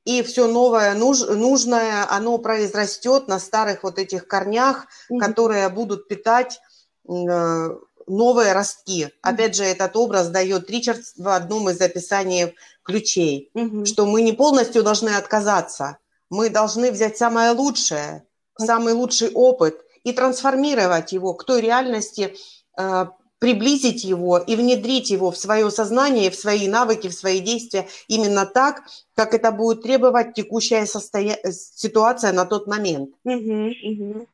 и 0.06 0.22
все 0.22 0.48
новое, 0.48 0.94
нуж, 0.94 1.22
нужное, 1.22 2.06
оно 2.10 2.38
произрастет 2.38 3.28
на 3.28 3.40
старых 3.40 3.84
вот 3.84 3.98
этих 3.98 4.28
корнях, 4.28 4.86
которые 5.20 5.68
будут 5.70 6.08
питать 6.08 6.62
новые 7.06 8.54
ростки. 8.54 9.10
Опять 9.22 9.56
же, 9.56 9.64
этот 9.64 9.96
образ 9.96 10.30
дает 10.30 10.70
Ричард 10.70 11.02
в 11.18 11.28
одном 11.28 11.70
из 11.70 11.80
описаний 11.80 12.56
ключей, 12.84 13.52
mm 13.54 13.86
что 13.86 14.06
мы 14.06 14.22
не 14.22 14.34
полностью 14.34 14.84
должны 14.84 15.10
отказаться, 15.10 15.98
мы 16.30 16.50
должны 16.50 16.92
взять 16.92 17.18
самое 17.18 17.52
лучшее, 17.52 18.24
самый 18.58 18.94
лучший 18.94 19.32
опыт 19.32 19.80
и 20.04 20.12
трансформировать 20.12 21.12
его 21.12 21.34
к 21.34 21.44
той 21.44 21.62
реальности, 21.62 22.36
э, 22.78 23.06
приблизить 23.40 24.04
его 24.04 24.38
и 24.38 24.56
внедрить 24.56 25.10
его 25.10 25.32
в 25.32 25.38
свое 25.38 25.72
сознание, 25.72 26.30
в 26.30 26.36
свои 26.36 26.68
навыки, 26.68 27.08
в 27.08 27.14
свои 27.14 27.40
действия 27.40 27.88
именно 28.08 28.46
так, 28.46 28.84
как 29.16 29.34
это 29.34 29.52
будет 29.52 29.82
требовать 29.82 30.34
текущая 30.34 30.86
состоя... 30.86 31.40
ситуация 31.52 32.34
на 32.34 32.46
тот 32.46 32.68
момент. 32.68 33.12
Mm-hmm, 33.26 33.72
mm-hmm. 33.86 34.28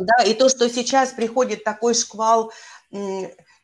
Да, 0.00 0.24
и 0.24 0.34
то, 0.34 0.48
что 0.48 0.68
сейчас 0.68 1.10
приходит 1.10 1.64
такой 1.64 1.94
шквал 1.94 2.52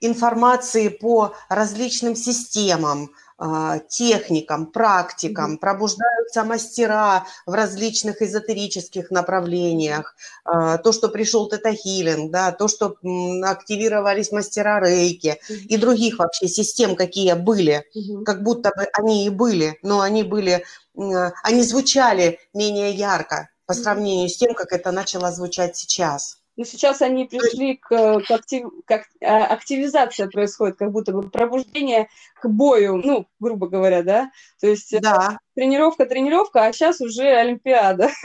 информации 0.01 0.89
по 0.89 1.35
различным 1.49 2.15
системам, 2.15 3.11
а, 3.39 3.81
техникам, 3.81 4.65
практикам, 4.65 5.55
mm-hmm. 5.55 5.59
пробуждаются 5.59 6.43
мастера 6.43 7.27
в 7.45 7.53
различных 7.53 8.23
эзотерических 8.23 9.11
направлениях, 9.11 10.17
а, 10.45 10.79
то, 10.79 10.91
что 10.93 11.11
пришел 11.11 11.47
тета-хилинг, 11.47 12.31
да, 12.31 12.53
то, 12.53 12.67
что 12.67 12.97
активировались 13.45 14.33
мастера 14.33 14.81
рейки 14.81 15.39
mm-hmm. 15.51 15.67
и 15.69 15.77
других 15.77 16.19
вообще 16.19 16.49
систем, 16.49 16.97
какие 16.97 17.35
были, 17.35 17.85
mm-hmm. 17.95 18.25
как 18.25 18.43
будто 18.43 18.73
бы 18.75 18.87
они 18.95 19.27
и 19.27 19.29
были, 19.29 19.79
но 19.83 20.01
они 20.01 20.23
были, 20.23 20.65
они 20.95 21.63
звучали 21.63 22.41
менее 22.55 22.93
ярко, 22.93 23.51
по 23.67 23.75
сравнению 23.75 24.29
с 24.29 24.37
тем, 24.37 24.55
как 24.55 24.73
это 24.73 24.93
начало 24.93 25.33
звучать 25.33 25.77
сейчас. 25.77 26.39
Но 26.57 26.65
сейчас 26.65 27.03
они 27.03 27.27
пришли 27.27 27.77
к, 27.77 27.89
к, 28.21 28.31
актив, 28.31 28.69
как 28.87 29.03
а, 29.23 29.45
активизация 29.45 30.27
происходит, 30.27 30.79
как 30.79 30.91
будто 30.91 31.13
бы 31.13 31.29
пробуждение 31.29 32.09
к 32.41 32.49
бою, 32.49 32.97
ну, 32.97 33.27
грубо 33.39 33.69
говоря, 33.69 34.03
да? 34.03 34.31
То 34.59 34.67
есть 34.67 34.99
да. 35.03 35.39
тренировка, 35.55 36.07
тренировка, 36.07 36.65
а 36.65 36.73
сейчас 36.73 37.01
уже 37.03 37.25
Олимпиада. 37.25 38.11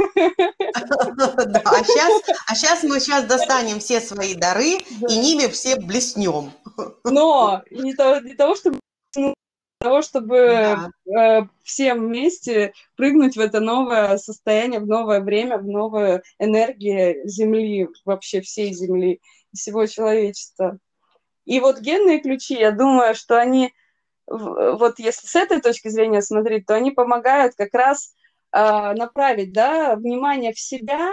Да, 1.18 1.62
а 1.66 1.84
сейчас, 1.84 2.22
а 2.48 2.56
сейчас 2.56 2.84
мы 2.84 3.00
сейчас 3.00 3.26
достанем 3.26 3.80
все 3.80 4.00
свои 4.00 4.36
дары 4.36 4.78
и 5.10 5.18
ними 5.18 5.48
все 5.48 5.76
блеснем. 5.76 6.52
Но 7.04 7.62
не 7.70 7.94
того 7.94 8.56
чтобы 8.56 8.80
того, 9.82 10.02
чтобы 10.02 10.38
да. 11.06 11.40
э, 11.40 11.48
всем 11.64 12.08
вместе 12.08 12.74
прыгнуть 12.96 13.36
в 13.36 13.40
это 13.40 13.60
новое 13.60 14.18
состояние, 14.18 14.80
в 14.80 14.88
новое 14.88 15.22
время, 15.22 15.58
в 15.58 15.66
новую 15.66 16.22
энергию 16.40 17.28
Земли, 17.28 17.90
вообще 18.06 18.42
всей 18.42 18.74
Земли, 18.74 19.20
всего 19.54 19.86
человечества. 19.88 20.78
И 21.46 21.60
вот 21.60 21.80
генные 21.80 22.20
ключи, 22.20 22.54
я 22.54 22.72
думаю, 22.72 23.16
что 23.16 23.40
они, 23.40 23.74
вот 24.28 25.00
если 25.00 25.28
с 25.28 25.36
этой 25.36 25.60
точки 25.60 25.88
зрения 25.90 26.22
смотреть, 26.22 26.66
то 26.68 26.76
они 26.76 26.92
помогают 26.92 27.56
как 27.56 27.74
раз 27.74 28.14
э, 28.54 28.94
направить 28.94 29.52
да, 29.52 29.96
внимание 29.96 30.54
в 30.54 30.60
себя 30.60 31.10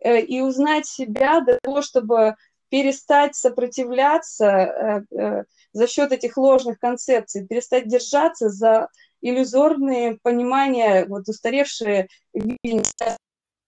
э, 0.00 0.20
и 0.20 0.40
узнать 0.40 0.86
себя 0.86 1.40
для 1.40 1.58
того, 1.60 1.82
чтобы 1.82 2.34
перестать 2.68 3.36
сопротивляться 3.36 5.04
э, 5.10 5.44
за 5.74 5.86
счет 5.86 6.12
этих 6.12 6.38
ложных 6.38 6.78
концепций, 6.78 7.46
перестать 7.46 7.88
держаться 7.88 8.48
за 8.48 8.88
иллюзорные 9.20 10.18
понимания, 10.22 11.04
вот 11.06 11.28
устаревшие 11.28 12.08
видения 12.32 12.82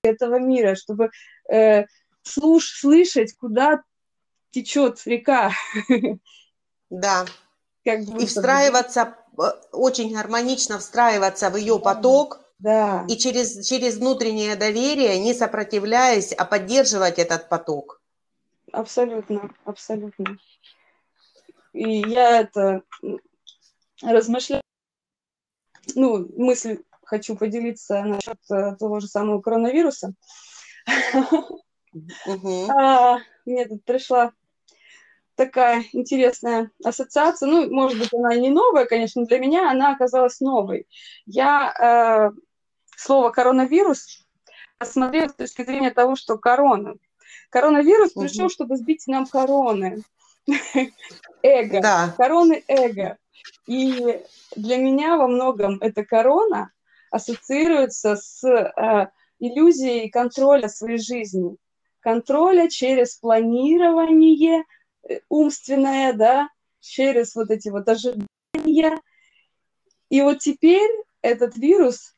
этого 0.03 0.39
мира, 0.39 0.75
чтобы 0.75 1.11
э, 1.53 1.85
слуш, 2.23 2.79
слышать, 2.79 3.35
куда 3.37 3.83
течет 4.51 5.03
река. 5.05 5.51
Да. 6.89 7.27
Как 7.85 8.01
и 8.01 8.27
встраиваться. 8.27 9.17
Э, 9.39 9.51
очень 9.73 10.15
гармонично 10.15 10.79
встраиваться 10.79 11.51
в 11.51 11.57
ее 11.57 11.81
поток, 11.81 12.41
да. 12.59 13.05
И 13.09 13.17
через, 13.17 13.67
через 13.67 13.97
внутреннее 13.99 14.57
доверие, 14.57 15.19
не 15.19 15.35
сопротивляясь, 15.35 16.33
а 16.33 16.45
поддерживать 16.45 17.19
этот 17.19 17.49
поток. 17.49 18.01
Абсолютно, 18.73 19.51
абсолютно. 19.65 20.39
И 21.77 22.09
я 22.09 22.41
это 22.41 22.83
размышляю, 24.03 24.63
ну, 25.95 26.27
мысль 26.37 26.79
хочу 27.05 27.37
поделиться 27.37 28.03
насчет 28.03 28.39
э, 28.51 28.77
того 28.77 29.01
же 29.01 29.09
самого 29.09 29.43
коронавируса. 29.43 30.15
А, 32.69 33.19
мне 33.45 33.67
тут 33.67 33.85
пришла 33.85 34.33
такая 35.35 35.85
интересная 35.93 36.71
ассоциация. 36.83 37.49
Ну, 37.49 37.71
может 37.71 37.99
быть, 37.99 38.13
она 38.13 38.35
не 38.35 38.51
новая, 38.51 38.87
конечно, 38.87 39.25
для 39.25 39.39
меня 39.39 39.71
она 39.71 39.93
оказалась 39.93 40.41
новой. 40.41 40.87
Я 41.27 42.33
э, 42.33 42.39
слово 42.97 43.31
коронавирус 43.31 44.27
рассмотрела 44.79 45.29
с 45.29 45.35
точки 45.35 45.63
зрения 45.63 45.91
того, 45.91 46.17
что 46.17 46.39
корона. 46.39 46.97
Коронавирус 47.51 48.13
угу. 48.15 48.23
пришел, 48.23 48.49
чтобы 48.49 48.77
сбить 48.77 49.07
нам 49.07 49.27
короны. 49.27 50.03
Эго. 51.43 51.81
Да. 51.81 52.15
Короны 52.17 52.63
эго. 52.69 53.19
И 53.67 54.21
для 54.55 54.77
меня 54.77 55.17
во 55.17 55.29
многом 55.29 55.79
эта 55.81 56.05
корона 56.05 56.71
ассоциируется 57.11 58.17
с 58.17 58.45
э, 58.45 59.09
иллюзией 59.39 60.09
контроля 60.11 60.69
своей 60.69 60.99
жизни. 60.99 61.57
Контроля 62.01 62.69
через 62.69 63.17
планирование 63.17 64.65
э, 65.09 65.21
умственное, 65.29 66.13
да, 66.13 66.49
через 66.81 67.35
вот 67.35 67.51
эти 67.51 67.69
вот 67.69 67.89
ожидания. 67.89 69.01
И 70.09 70.23
вот 70.23 70.39
теперь 70.39 70.91
этот 71.23 71.57
вирус 71.57 72.16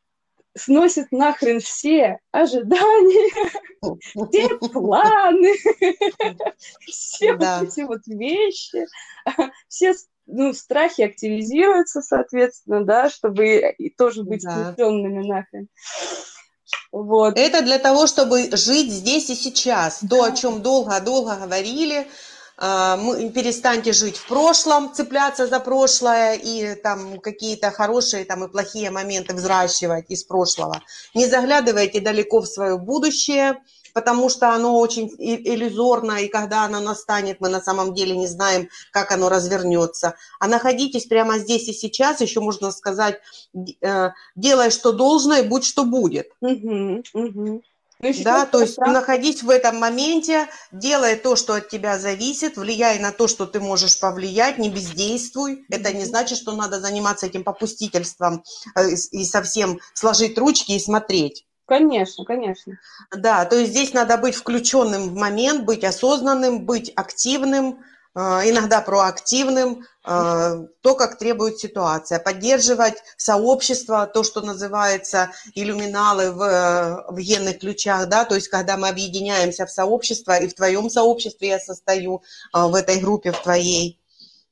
сносит 0.59 1.13
нахрен 1.13 1.61
все 1.61 2.19
ожидания, 2.33 3.33
все 4.31 4.59
планы, 4.59 5.55
все 6.87 7.35
вот 7.35 7.63
эти 7.63 7.81
вот 7.83 8.07
вещи, 8.07 8.87
все 9.69 9.95
ну, 10.27 10.53
страхи 10.53 11.03
активизируются, 11.03 12.03
соответственно, 12.03 12.85
да, 12.85 13.09
чтобы 13.09 13.75
и 13.79 13.91
тоже 13.91 14.25
быть 14.25 14.43
да. 14.43 14.75
нахрен. 14.77 15.69
Вот. 16.93 17.39
Это 17.39 17.63
для 17.63 17.79
того, 17.79 18.07
чтобы 18.07 18.51
жить 18.53 18.91
здесь 18.91 19.31
и 19.31 19.35
сейчас. 19.35 20.03
То, 20.09 20.25
о 20.25 20.33
чем 20.33 20.63
долго-долго 20.63 21.37
говорили, 21.37 22.07
перестаньте 22.59 23.93
жить 23.93 24.17
в 24.17 24.27
прошлом, 24.27 24.93
цепляться 24.93 25.47
за 25.47 25.61
прошлое 25.61 26.35
и 26.35 26.75
там 26.75 27.21
какие-то 27.21 27.71
хорошие 27.71 28.25
там 28.25 28.45
и 28.45 28.49
плохие 28.49 28.91
моменты 28.91 29.35
взращивать 29.35 30.07
из 30.09 30.25
прошлого. 30.25 30.83
Не 31.15 31.27
заглядывайте 31.27 32.01
далеко 32.01 32.41
в 32.41 32.47
свое 32.47 32.77
будущее, 32.77 33.63
потому 33.95 34.29
что 34.29 34.51
оно 34.51 34.79
очень 34.79 35.09
иллюзорно, 35.19 36.19
и 36.23 36.29
когда 36.29 36.65
оно 36.65 36.81
настанет, 36.81 37.41
мы 37.41 37.49
на 37.49 37.61
самом 37.61 37.95
деле 37.95 38.17
не 38.17 38.27
знаем, 38.27 38.69
как 38.93 39.13
оно 39.13 39.29
развернется. 39.29 40.15
А 40.41 40.49
находитесь 40.49 41.07
прямо 41.07 41.39
здесь 41.39 41.69
и 41.69 41.73
сейчас, 41.73 42.21
еще 42.21 42.41
можно 42.41 42.71
сказать, 42.73 43.21
э, 43.81 44.11
делай, 44.37 44.71
что 44.71 44.93
должно, 44.93 45.37
и 45.37 45.43
будь, 45.43 45.65
что 45.65 45.85
будет. 45.85 46.29
Угу, 46.41 47.03
угу. 47.13 47.63
Ну, 48.01 48.13
да, 48.23 48.47
то 48.47 48.61
есть 48.61 48.77
прав... 48.77 48.93
находись 48.93 49.43
в 49.43 49.51
этом 49.51 49.79
моменте, 49.79 50.47
делай 50.71 51.17
то, 51.17 51.35
что 51.35 51.55
от 51.55 51.69
тебя 51.69 51.99
зависит, 51.99 52.57
влияй 52.57 53.01
на 53.01 53.11
то, 53.11 53.27
что 53.27 53.45
ты 53.45 53.59
можешь 53.59 53.99
повлиять, 53.99 54.59
не 54.59 54.71
бездействуй. 54.71 55.67
Это 55.69 55.93
не 55.93 56.05
значит, 56.05 56.39
что 56.39 56.53
надо 56.53 56.81
заниматься 56.81 57.27
этим 57.27 57.43
попустительством 57.43 58.45
э, 58.77 58.91
и 59.11 59.25
совсем 59.25 59.81
сложить 59.95 60.39
ручки 60.39 60.73
и 60.73 60.81
смотреть. 60.81 61.45
Конечно, 61.67 62.25
конечно. 62.25 62.79
Да, 63.15 63.45
то 63.45 63.57
есть 63.57 63.73
здесь 63.73 63.93
надо 63.93 64.17
быть 64.17 64.37
включенным 64.37 65.11
в 65.11 65.15
момент, 65.15 65.65
быть 65.65 65.85
осознанным, 65.85 66.65
быть 66.65 66.91
активным, 66.95 67.81
иногда 68.15 68.81
проактивным, 68.81 69.87
а, 70.03 70.57
то, 70.81 70.95
как 70.95 71.19
требует 71.19 71.59
ситуация, 71.59 72.19
поддерживать 72.19 72.95
сообщество, 73.17 74.07
то, 74.07 74.25
что 74.25 74.41
называется 74.41 75.31
иллюминалы 75.55 76.33
в, 76.33 77.05
в 77.09 77.19
генных 77.19 77.61
ключах, 77.61 78.09
да, 78.09 78.25
то 78.25 78.35
есть 78.35 78.49
когда 78.49 78.77
мы 78.77 78.89
объединяемся 78.89 79.67
в 79.67 79.71
сообщество, 79.71 80.37
и 80.39 80.49
в 80.49 80.55
твоем 80.55 80.91
сообществе 80.91 81.49
я 81.49 81.61
состою, 81.61 82.23
в 82.53 82.75
этой 82.75 82.99
группе, 82.99 83.33
в 83.33 83.43
твоей, 83.43 84.01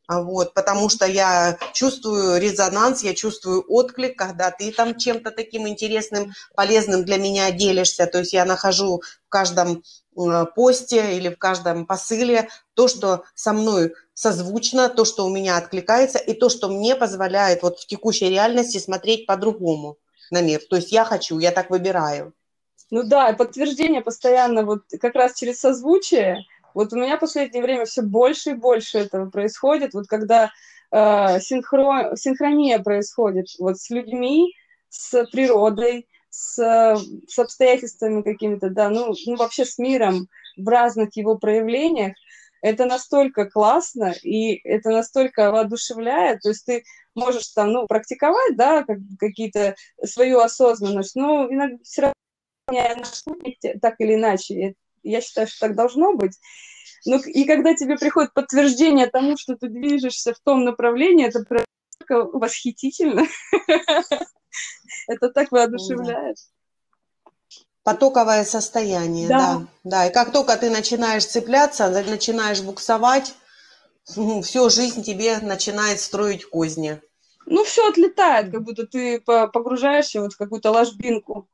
вот, 0.09 0.55
потому 0.55 0.89
что 0.89 1.07
я 1.07 1.59
чувствую 1.73 2.41
резонанс, 2.41 3.03
я 3.03 3.15
чувствую 3.15 3.65
отклик, 3.69 4.17
когда 4.17 4.51
ты 4.51 4.73
там 4.73 4.97
чем-то 4.97 5.31
таким 5.31 5.67
интересным, 5.69 6.33
полезным 6.55 7.05
для 7.05 7.19
меня 7.19 7.51
делишься, 7.51 8.07
то 8.07 8.19
есть 8.19 8.33
я 8.33 8.45
нахожу 8.45 9.03
в 9.27 9.29
каждом 9.29 9.83
Э, 10.17 10.47
посте 10.55 11.17
или 11.17 11.29
в 11.29 11.37
каждом 11.37 11.85
посыле 11.85 12.49
то, 12.75 12.89
что 12.89 13.25
со 13.35 13.53
мной 13.53 13.93
созвучно, 14.15 14.89
то, 14.89 15.05
что 15.05 15.27
у 15.27 15.29
меня 15.29 15.59
откликается, 15.59 16.19
и 16.19 16.33
то, 16.33 16.49
что 16.49 16.69
мне 16.69 16.97
позволяет 16.97 17.63
вот 17.63 17.79
в 17.79 17.87
текущей 17.87 18.31
реальности 18.31 18.79
смотреть 18.79 19.27
по-другому 19.27 19.99
на 20.31 20.41
мир. 20.41 20.61
То 20.71 20.77
есть 20.77 20.91
я 20.91 21.05
хочу, 21.05 21.39
я 21.39 21.51
так 21.51 21.69
выбираю. 21.69 22.33
Ну 22.91 23.03
да, 23.03 23.33
подтверждение 23.33 24.01
постоянно 24.01 24.65
вот 24.65 24.85
как 25.01 25.15
раз 25.17 25.35
через 25.35 25.61
созвучие. 25.61 26.45
Вот 26.77 26.93
у 26.93 26.97
меня 26.97 27.16
в 27.16 27.20
последнее 27.20 27.62
время 27.62 27.87
все 27.87 28.03
больше 28.03 28.51
и 28.51 28.55
больше 28.55 28.99
этого 28.99 29.31
происходит. 29.31 29.95
Вот 29.95 30.09
когда 30.09 30.53
э, 30.91 31.41
синхро... 31.41 32.14
синхрония 32.16 32.81
происходит 32.81 33.47
вот 33.59 33.79
с 33.79 33.89
людьми, 33.89 34.55
с 34.91 35.24
природой, 35.33 36.07
с, 36.29 36.55
с 37.29 37.39
обстоятельствами 37.39 38.20
какими-то, 38.20 38.68
да, 38.68 38.91
ну, 38.91 39.14
ну, 39.24 39.37
вообще 39.37 39.64
с 39.64 39.79
миром 39.79 40.29
в 40.59 40.68
разных 40.68 41.16
его 41.16 41.39
проявлениях, 41.39 42.12
это 42.61 42.85
настолько 42.85 43.47
классно, 43.47 44.12
и 44.22 44.61
это 44.68 44.91
настолько 44.91 45.51
воодушевляет, 45.53 46.41
то 46.43 46.51
есть 46.51 46.66
ты 46.66 46.85
можешь 47.14 47.49
там, 47.49 47.72
ну, 47.72 47.87
практиковать, 47.87 48.55
да, 48.55 48.83
как, 48.83 48.99
какие-то 49.18 49.77
свою 50.05 50.41
осознанность, 50.41 51.16
но 51.16 51.47
иногда 51.51 51.79
все 51.83 52.03
равно 52.03 52.14
так 53.81 53.95
или 53.99 54.14
иначе, 54.16 54.74
я 55.11 55.21
считаю, 55.21 55.47
что 55.47 55.61
так 55.61 55.77
должно 55.77 56.15
быть, 56.15 56.39
ну, 57.07 57.19
и 57.21 57.45
когда 57.45 57.75
тебе 57.75 57.97
приходит 57.97 58.35
подтверждение 58.35 59.07
тому, 59.07 59.37
что 59.37 59.55
ты 59.55 59.69
движешься 59.69 60.35
в 60.35 60.41
том 60.41 60.65
направлении, 60.65 61.27
это 61.27 61.45
восхитительно. 62.09 63.23
Это 65.09 65.29
так 65.29 65.53
воодушевляет. 65.53 66.37
Потоковое 67.85 68.45
состояние, 68.45 69.29
да. 69.29 69.39
да. 69.39 69.67
Да, 69.85 70.07
и 70.07 70.13
как 70.13 70.33
только 70.33 70.57
ты 70.57 70.71
начинаешь 70.71 71.25
цепляться, 71.25 71.89
начинаешь 71.89 72.61
буксовать, 72.61 73.35
всю 74.05 74.71
жизнь 74.71 75.05
тебе 75.05 75.39
начинает 75.39 76.01
строить 76.01 76.45
козни. 76.45 77.01
Ну, 77.45 77.63
все 77.63 77.89
отлетает, 77.89 78.51
как 78.51 78.64
будто 78.64 78.87
ты 78.87 79.21
погружаешься 79.21 80.21
вот 80.21 80.33
в 80.33 80.37
какую-то 80.37 80.72
ложбинку. 80.72 81.49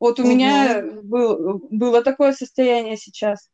Вот 0.00 0.20
у 0.20 0.22
угу. 0.22 0.30
меня 0.30 0.82
был, 1.02 1.60
было 1.70 2.02
такое 2.02 2.32
состояние 2.32 2.96
сейчас. 2.96 3.48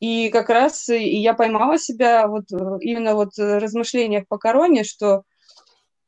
И 0.00 0.28
как 0.30 0.48
раз 0.48 0.88
и 0.88 1.18
я 1.18 1.34
поймала 1.34 1.78
себя 1.78 2.26
вот 2.26 2.44
именно 2.80 3.14
вот 3.14 3.36
в 3.36 3.58
размышлениях 3.58 4.26
по 4.28 4.38
короне, 4.38 4.84
что 4.84 5.22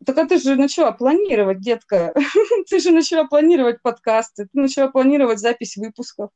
так 0.05 0.19
а 0.19 0.27
ты 0.27 0.39
же 0.39 0.57
начала 0.57 0.93
планировать, 0.93 1.61
детка. 1.61 2.15
ты 2.69 2.79
же 2.79 2.91
начала 2.91 3.25
планировать 3.25 3.81
подкасты, 3.83 4.45
ты 4.45 4.61
начала 4.61 4.89
планировать 4.89 5.39
запись 5.39 5.77
выпусков. 5.77 6.31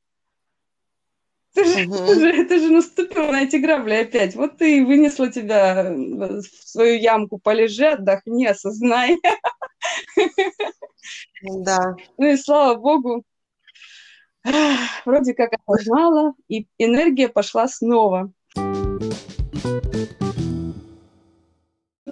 Ты 1.54 1.64
же, 1.64 1.78
Мгм. 1.86 2.06
ты 2.06 2.14
же- 2.14 2.44
ты 2.44 2.58
же 2.60 2.70
наступила 2.70 3.30
на 3.30 3.42
эти 3.42 3.56
грабли 3.56 3.94
опять. 3.94 4.34
Вот 4.34 4.58
ты 4.58 4.78
и 4.78 4.84
вынесла 4.84 5.30
тебя 5.30 5.84
э, 5.84 5.94
в 5.94 6.42
свою 6.64 6.98
ямку. 6.98 7.38
Полежи, 7.38 7.86
отдохни, 7.86 8.46
осознай. 8.46 9.18
Да. 11.42 11.96
Ну 12.18 12.26
и 12.26 12.36
слава 12.36 12.74
богу, 12.76 13.24
вроде 15.04 15.34
как 15.34 15.50
осознала, 15.66 16.34
и 16.48 16.66
энергия 16.78 17.28
пошла 17.28 17.68
снова. 17.68 18.32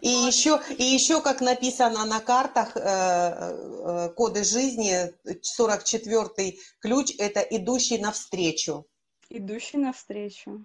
И 0.00 0.08
еще, 0.08 0.60
и 0.78 0.84
еще, 0.84 1.20
как 1.20 1.40
написано 1.40 2.04
на 2.04 2.20
картах, 2.20 2.76
э, 2.76 2.80
э, 2.80 4.08
коды 4.10 4.44
жизни, 4.44 5.12
44-й 5.26 6.60
ключ– 6.80 7.12
это 7.18 7.40
идущий 7.40 7.98
навстречу. 7.98 8.86
Идущий 9.28 9.76
навстречу. 9.76 10.64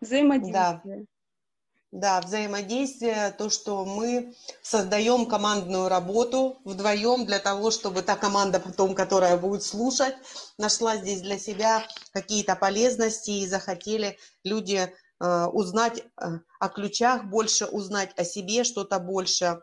Взаимодействие. 0.00 0.52
Да, 0.52 0.82
взаимодействие, 1.90 3.34
то, 3.38 3.48
что 3.48 3.84
мы 3.84 4.34
создаем 4.62 5.26
командную 5.26 5.88
работу 5.88 6.60
вдвоем 6.64 7.24
для 7.24 7.38
того, 7.38 7.70
чтобы 7.70 8.02
та 8.02 8.16
команда 8.16 8.60
потом, 8.60 8.94
которая 8.94 9.36
будет 9.36 9.62
слушать, 9.62 10.14
нашла 10.58 10.96
здесь 10.96 11.22
для 11.22 11.38
себя 11.38 11.82
какие-то 12.12 12.56
полезности 12.56 13.30
и 13.30 13.46
захотели 13.46 14.18
люди 14.44 14.92
э, 15.20 15.44
узнать 15.46 15.98
э, 16.00 16.26
о 16.60 16.68
ключах 16.68 17.24
больше, 17.24 17.64
узнать 17.66 18.10
о 18.18 18.24
себе 18.24 18.64
что-то 18.64 18.98
больше, 18.98 19.60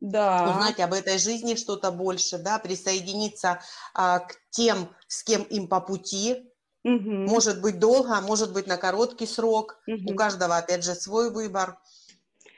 Да. 0.00 0.50
узнать 0.50 0.80
об 0.80 0.92
этой 0.92 1.18
жизни 1.18 1.54
что-то 1.54 1.90
больше, 1.90 2.36
да, 2.36 2.58
присоединиться 2.58 3.62
а, 3.94 4.18
к 4.18 4.36
тем, 4.50 4.94
с 5.08 5.22
кем 5.24 5.42
им 5.44 5.66
по 5.66 5.80
пути, 5.80 6.53
Мгм. 6.84 7.24
может 7.24 7.62
быть 7.62 7.78
долго, 7.78 8.14
а 8.14 8.20
может 8.20 8.52
быть 8.52 8.66
на 8.66 8.76
короткий 8.76 9.26
срок, 9.26 9.80
у 9.86 9.90
Мгм. 9.90 10.16
каждого, 10.16 10.56
опять 10.58 10.84
же, 10.84 10.94
свой 10.94 11.30
выбор. 11.30 11.78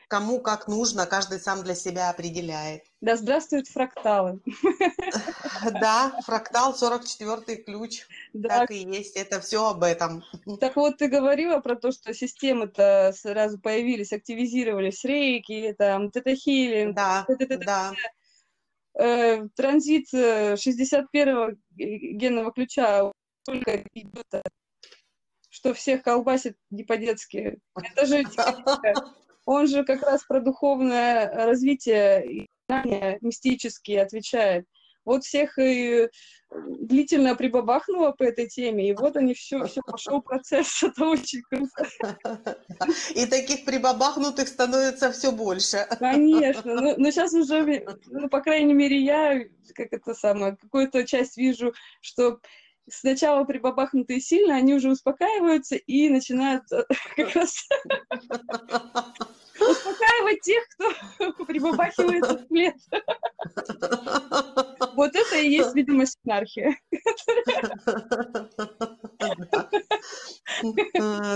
Кому 0.09 0.40
как 0.40 0.69
нужно, 0.69 1.07
каждый 1.07 1.40
сам 1.40 1.62
для 1.65 1.74
себя 1.74 2.11
определяет. 2.11 2.82
Да 3.01 3.16
здравствуют 3.16 3.69
фракталы. 3.69 4.40
Да, 5.81 6.20
фрактал 6.24 6.74
44 6.74 7.62
ключ, 7.62 8.07
Да, 8.32 8.61
так 8.61 8.70
и 8.73 8.78
есть, 8.78 9.16
это 9.16 9.40
все 9.40 9.69
об 9.69 9.82
этом. 9.85 10.24
Так 10.61 10.77
вот, 10.77 10.98
ты 10.98 11.09
говорила 11.09 11.61
про 11.61 11.77
то, 11.77 11.93
что 11.93 12.12
системы-то 12.12 13.12
сразу 13.16 13.59
появились, 13.59 14.12
активизировались, 14.12 15.05
рейки, 15.05 15.74
там, 15.78 16.11
тета-хилинг, 16.11 16.94
Да, 16.94 17.27
да, 17.65 17.93
Э, 18.98 19.47
транзит 19.55 20.07
э, 20.15 20.55
61-го 20.55 21.51
г- 21.77 21.98
генного 22.15 22.51
ключа 22.51 23.12
только 23.47 23.85
идет, 23.94 24.27
э, 24.32 24.43
что 25.48 25.73
всех 25.73 26.02
колбасит 26.02 26.56
не 26.70 26.85
по-детски. 26.85 27.59
Это 27.74 28.06
же 28.06 28.24
он 29.47 29.68
же 29.68 29.85
как 29.85 30.02
раз 30.02 30.24
про 30.24 30.40
духовное 30.40 31.32
развитие 31.32 32.27
и 32.27 32.47
знания 32.68 33.18
мистические 33.20 34.02
отвечает. 34.02 34.66
Вот 35.05 35.23
всех 35.23 35.56
и 35.56 36.09
длительно 36.51 37.36
прибабахнуло 37.36 38.10
по 38.10 38.24
этой 38.24 38.48
теме, 38.48 38.89
и 38.89 38.93
вот 38.93 39.16
они 39.16 39.35
все, 39.35 39.64
все 39.66 39.81
пошел 39.82 40.20
процесс, 40.20 40.82
это 40.82 41.05
очень 41.05 41.43
круто. 41.43 42.59
И 43.14 43.24
таких 43.27 43.64
прибабахнутых 43.64 44.48
становится 44.48 45.12
все 45.12 45.31
больше. 45.31 45.86
Конечно, 46.01 46.74
но, 46.74 46.94
но 46.97 47.10
сейчас 47.12 47.32
уже, 47.35 47.86
ну, 48.06 48.28
по 48.28 48.40
крайней 48.40 48.74
мере, 48.74 49.01
я, 49.01 49.44
как 49.77 49.93
это 49.93 50.12
самое, 50.12 50.56
какую-то 50.56 51.06
часть 51.06 51.36
вижу, 51.36 51.73
что 52.01 52.40
сначала 52.88 53.44
прибабахнутые 53.44 54.20
сильно, 54.20 54.56
они 54.56 54.74
уже 54.74 54.90
успокаиваются 54.90 55.76
и 55.76 56.08
начинают 56.08 56.64
э, 56.72 56.84
как 57.16 57.34
раз 57.34 57.54
успокаивать 59.60 60.40
тех, 60.42 60.64
кто 60.70 61.44
прибабахивается 61.44 62.38
вслед. 62.44 62.74
Вот 64.94 65.14
это 65.14 65.36
и 65.36 65.50
есть, 65.50 65.74
видимо, 65.74 66.06
синархия. 66.06 66.76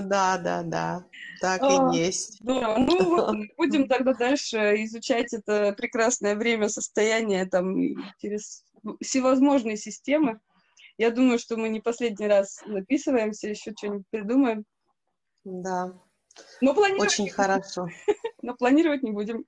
Да, 0.02 0.38
да, 0.38 0.62
да, 0.62 1.04
так 1.40 1.62
А. 1.62 1.90
и 1.92 1.98
есть. 1.98 2.38
Здорово. 2.40 2.78
Ну, 2.78 3.16
вот 3.16 3.36
будем 3.56 3.88
тогда 3.88 4.14
дальше 4.14 4.56
изучать 4.84 5.32
это 5.32 5.72
прекрасное 5.76 6.36
время, 6.36 6.68
состояние 6.68 7.46
там 7.46 7.74
через 8.18 8.64
всевозможные 9.02 9.76
системы. 9.76 10.40
Я 11.00 11.10
думаю, 11.10 11.38
что 11.38 11.56
мы 11.56 11.70
не 11.70 11.80
последний 11.80 12.26
раз 12.26 12.60
написываемся, 12.66 13.48
еще 13.48 13.72
что-нибудь 13.74 14.04
придумаем. 14.10 14.66
Да, 15.44 15.94
Но 16.60 16.74
планировать, 16.74 17.08
очень 17.08 17.30
хорошо. 17.30 17.88
но 18.42 18.54
планировать 18.54 19.02
не 19.02 19.10
будем. 19.10 19.46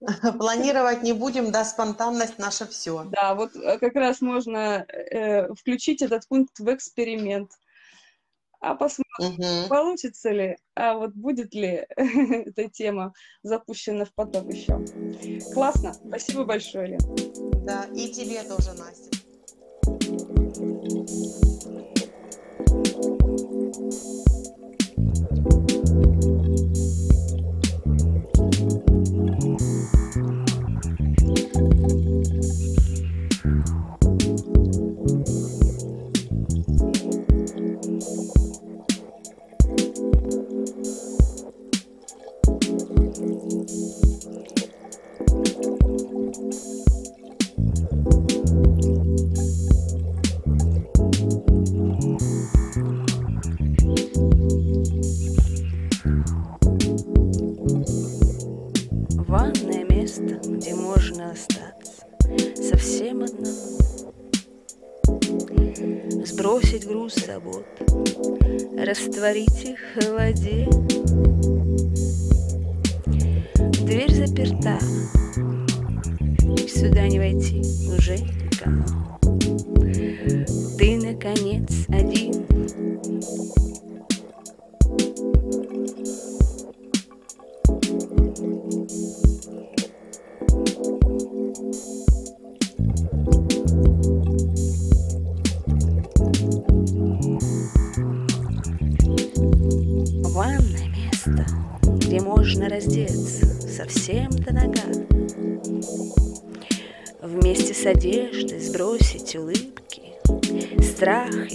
Планировать 0.38 1.02
не 1.02 1.14
будем, 1.14 1.50
да, 1.50 1.64
спонтанность 1.64 2.38
наша 2.38 2.66
все. 2.66 3.04
Да, 3.04 3.34
вот 3.34 3.56
э, 3.56 3.78
как 3.78 3.94
раз 3.94 4.20
можно 4.20 4.84
э, 4.86 5.54
включить 5.54 6.02
этот 6.02 6.28
пункт 6.28 6.58
в 6.58 6.70
эксперимент. 6.74 7.52
А 8.60 8.74
посмотрим, 8.74 9.70
получится 9.70 10.30
ли, 10.30 10.58
а 10.74 10.98
вот 10.98 11.14
будет 11.14 11.54
ли 11.54 11.86
эта 11.96 12.68
тема 12.68 13.14
запущена 13.42 14.04
в 14.04 14.12
поток 14.12 14.52
еще. 14.52 14.84
Классно. 15.54 15.94
Спасибо 15.94 16.44
большое, 16.44 16.88
Лен. 16.88 17.64
Да, 17.64 17.86
и 17.94 18.12
тебе 18.12 18.42
тоже, 18.42 18.74
Настя. 18.74 19.25
thank 20.56 20.84
you 23.76 24.25
Сбросить 66.46 66.86
груз 66.86 67.16
забот, 67.26 67.66
растворить 68.78 69.64
их 69.64 69.80
в 69.96 70.12
воде. 70.12 70.68
Дверь 73.84 74.14
заперта, 74.14 74.78
сюда 76.68 77.08
не 77.08 77.18
войти 77.18 77.62
уже 77.92 78.18
никому. 78.18 78.84
Ты, 80.78 80.96
наконец, 80.98 81.86
один. 81.88 82.15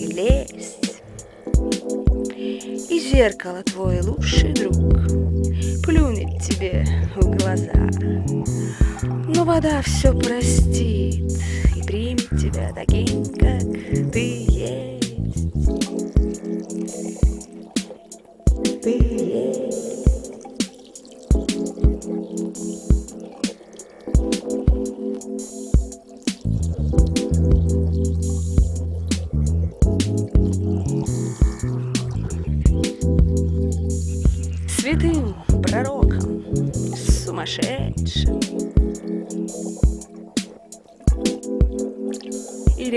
Страх 0.02 0.08
и 0.08 0.08
лесть. 0.08 1.02
И 2.90 3.00
зеркало 3.00 3.64
твой 3.64 4.02
лучший 4.02 4.54
друг 4.54 4.74
плюнет 5.84 6.42
тебе 6.42 6.86
в 7.16 7.38
глаза. 7.38 7.72
Но 9.34 9.44
вода 9.44 9.82
все 9.82 10.18
простит 10.18 11.32
и 11.76 11.84
примет 11.84 12.30
тебя 12.30 12.72
таким, 12.74 13.26
как 13.26 13.62
ты 14.12 14.46
есть. 14.48 15.02
Ты 18.84 19.31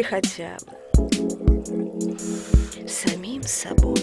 хотя 0.09 0.57
бы 0.67 0.73
самим 2.87 3.43
собой. 3.43 3.97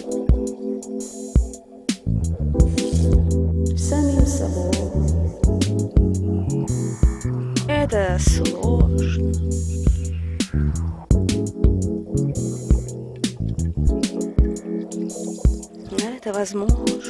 Самим 3.76 4.26
собой. 4.26 4.72
Это 7.68 8.18
сложно. 8.18 9.32
Но 15.90 16.16
это 16.16 16.32
возможно. 16.32 17.01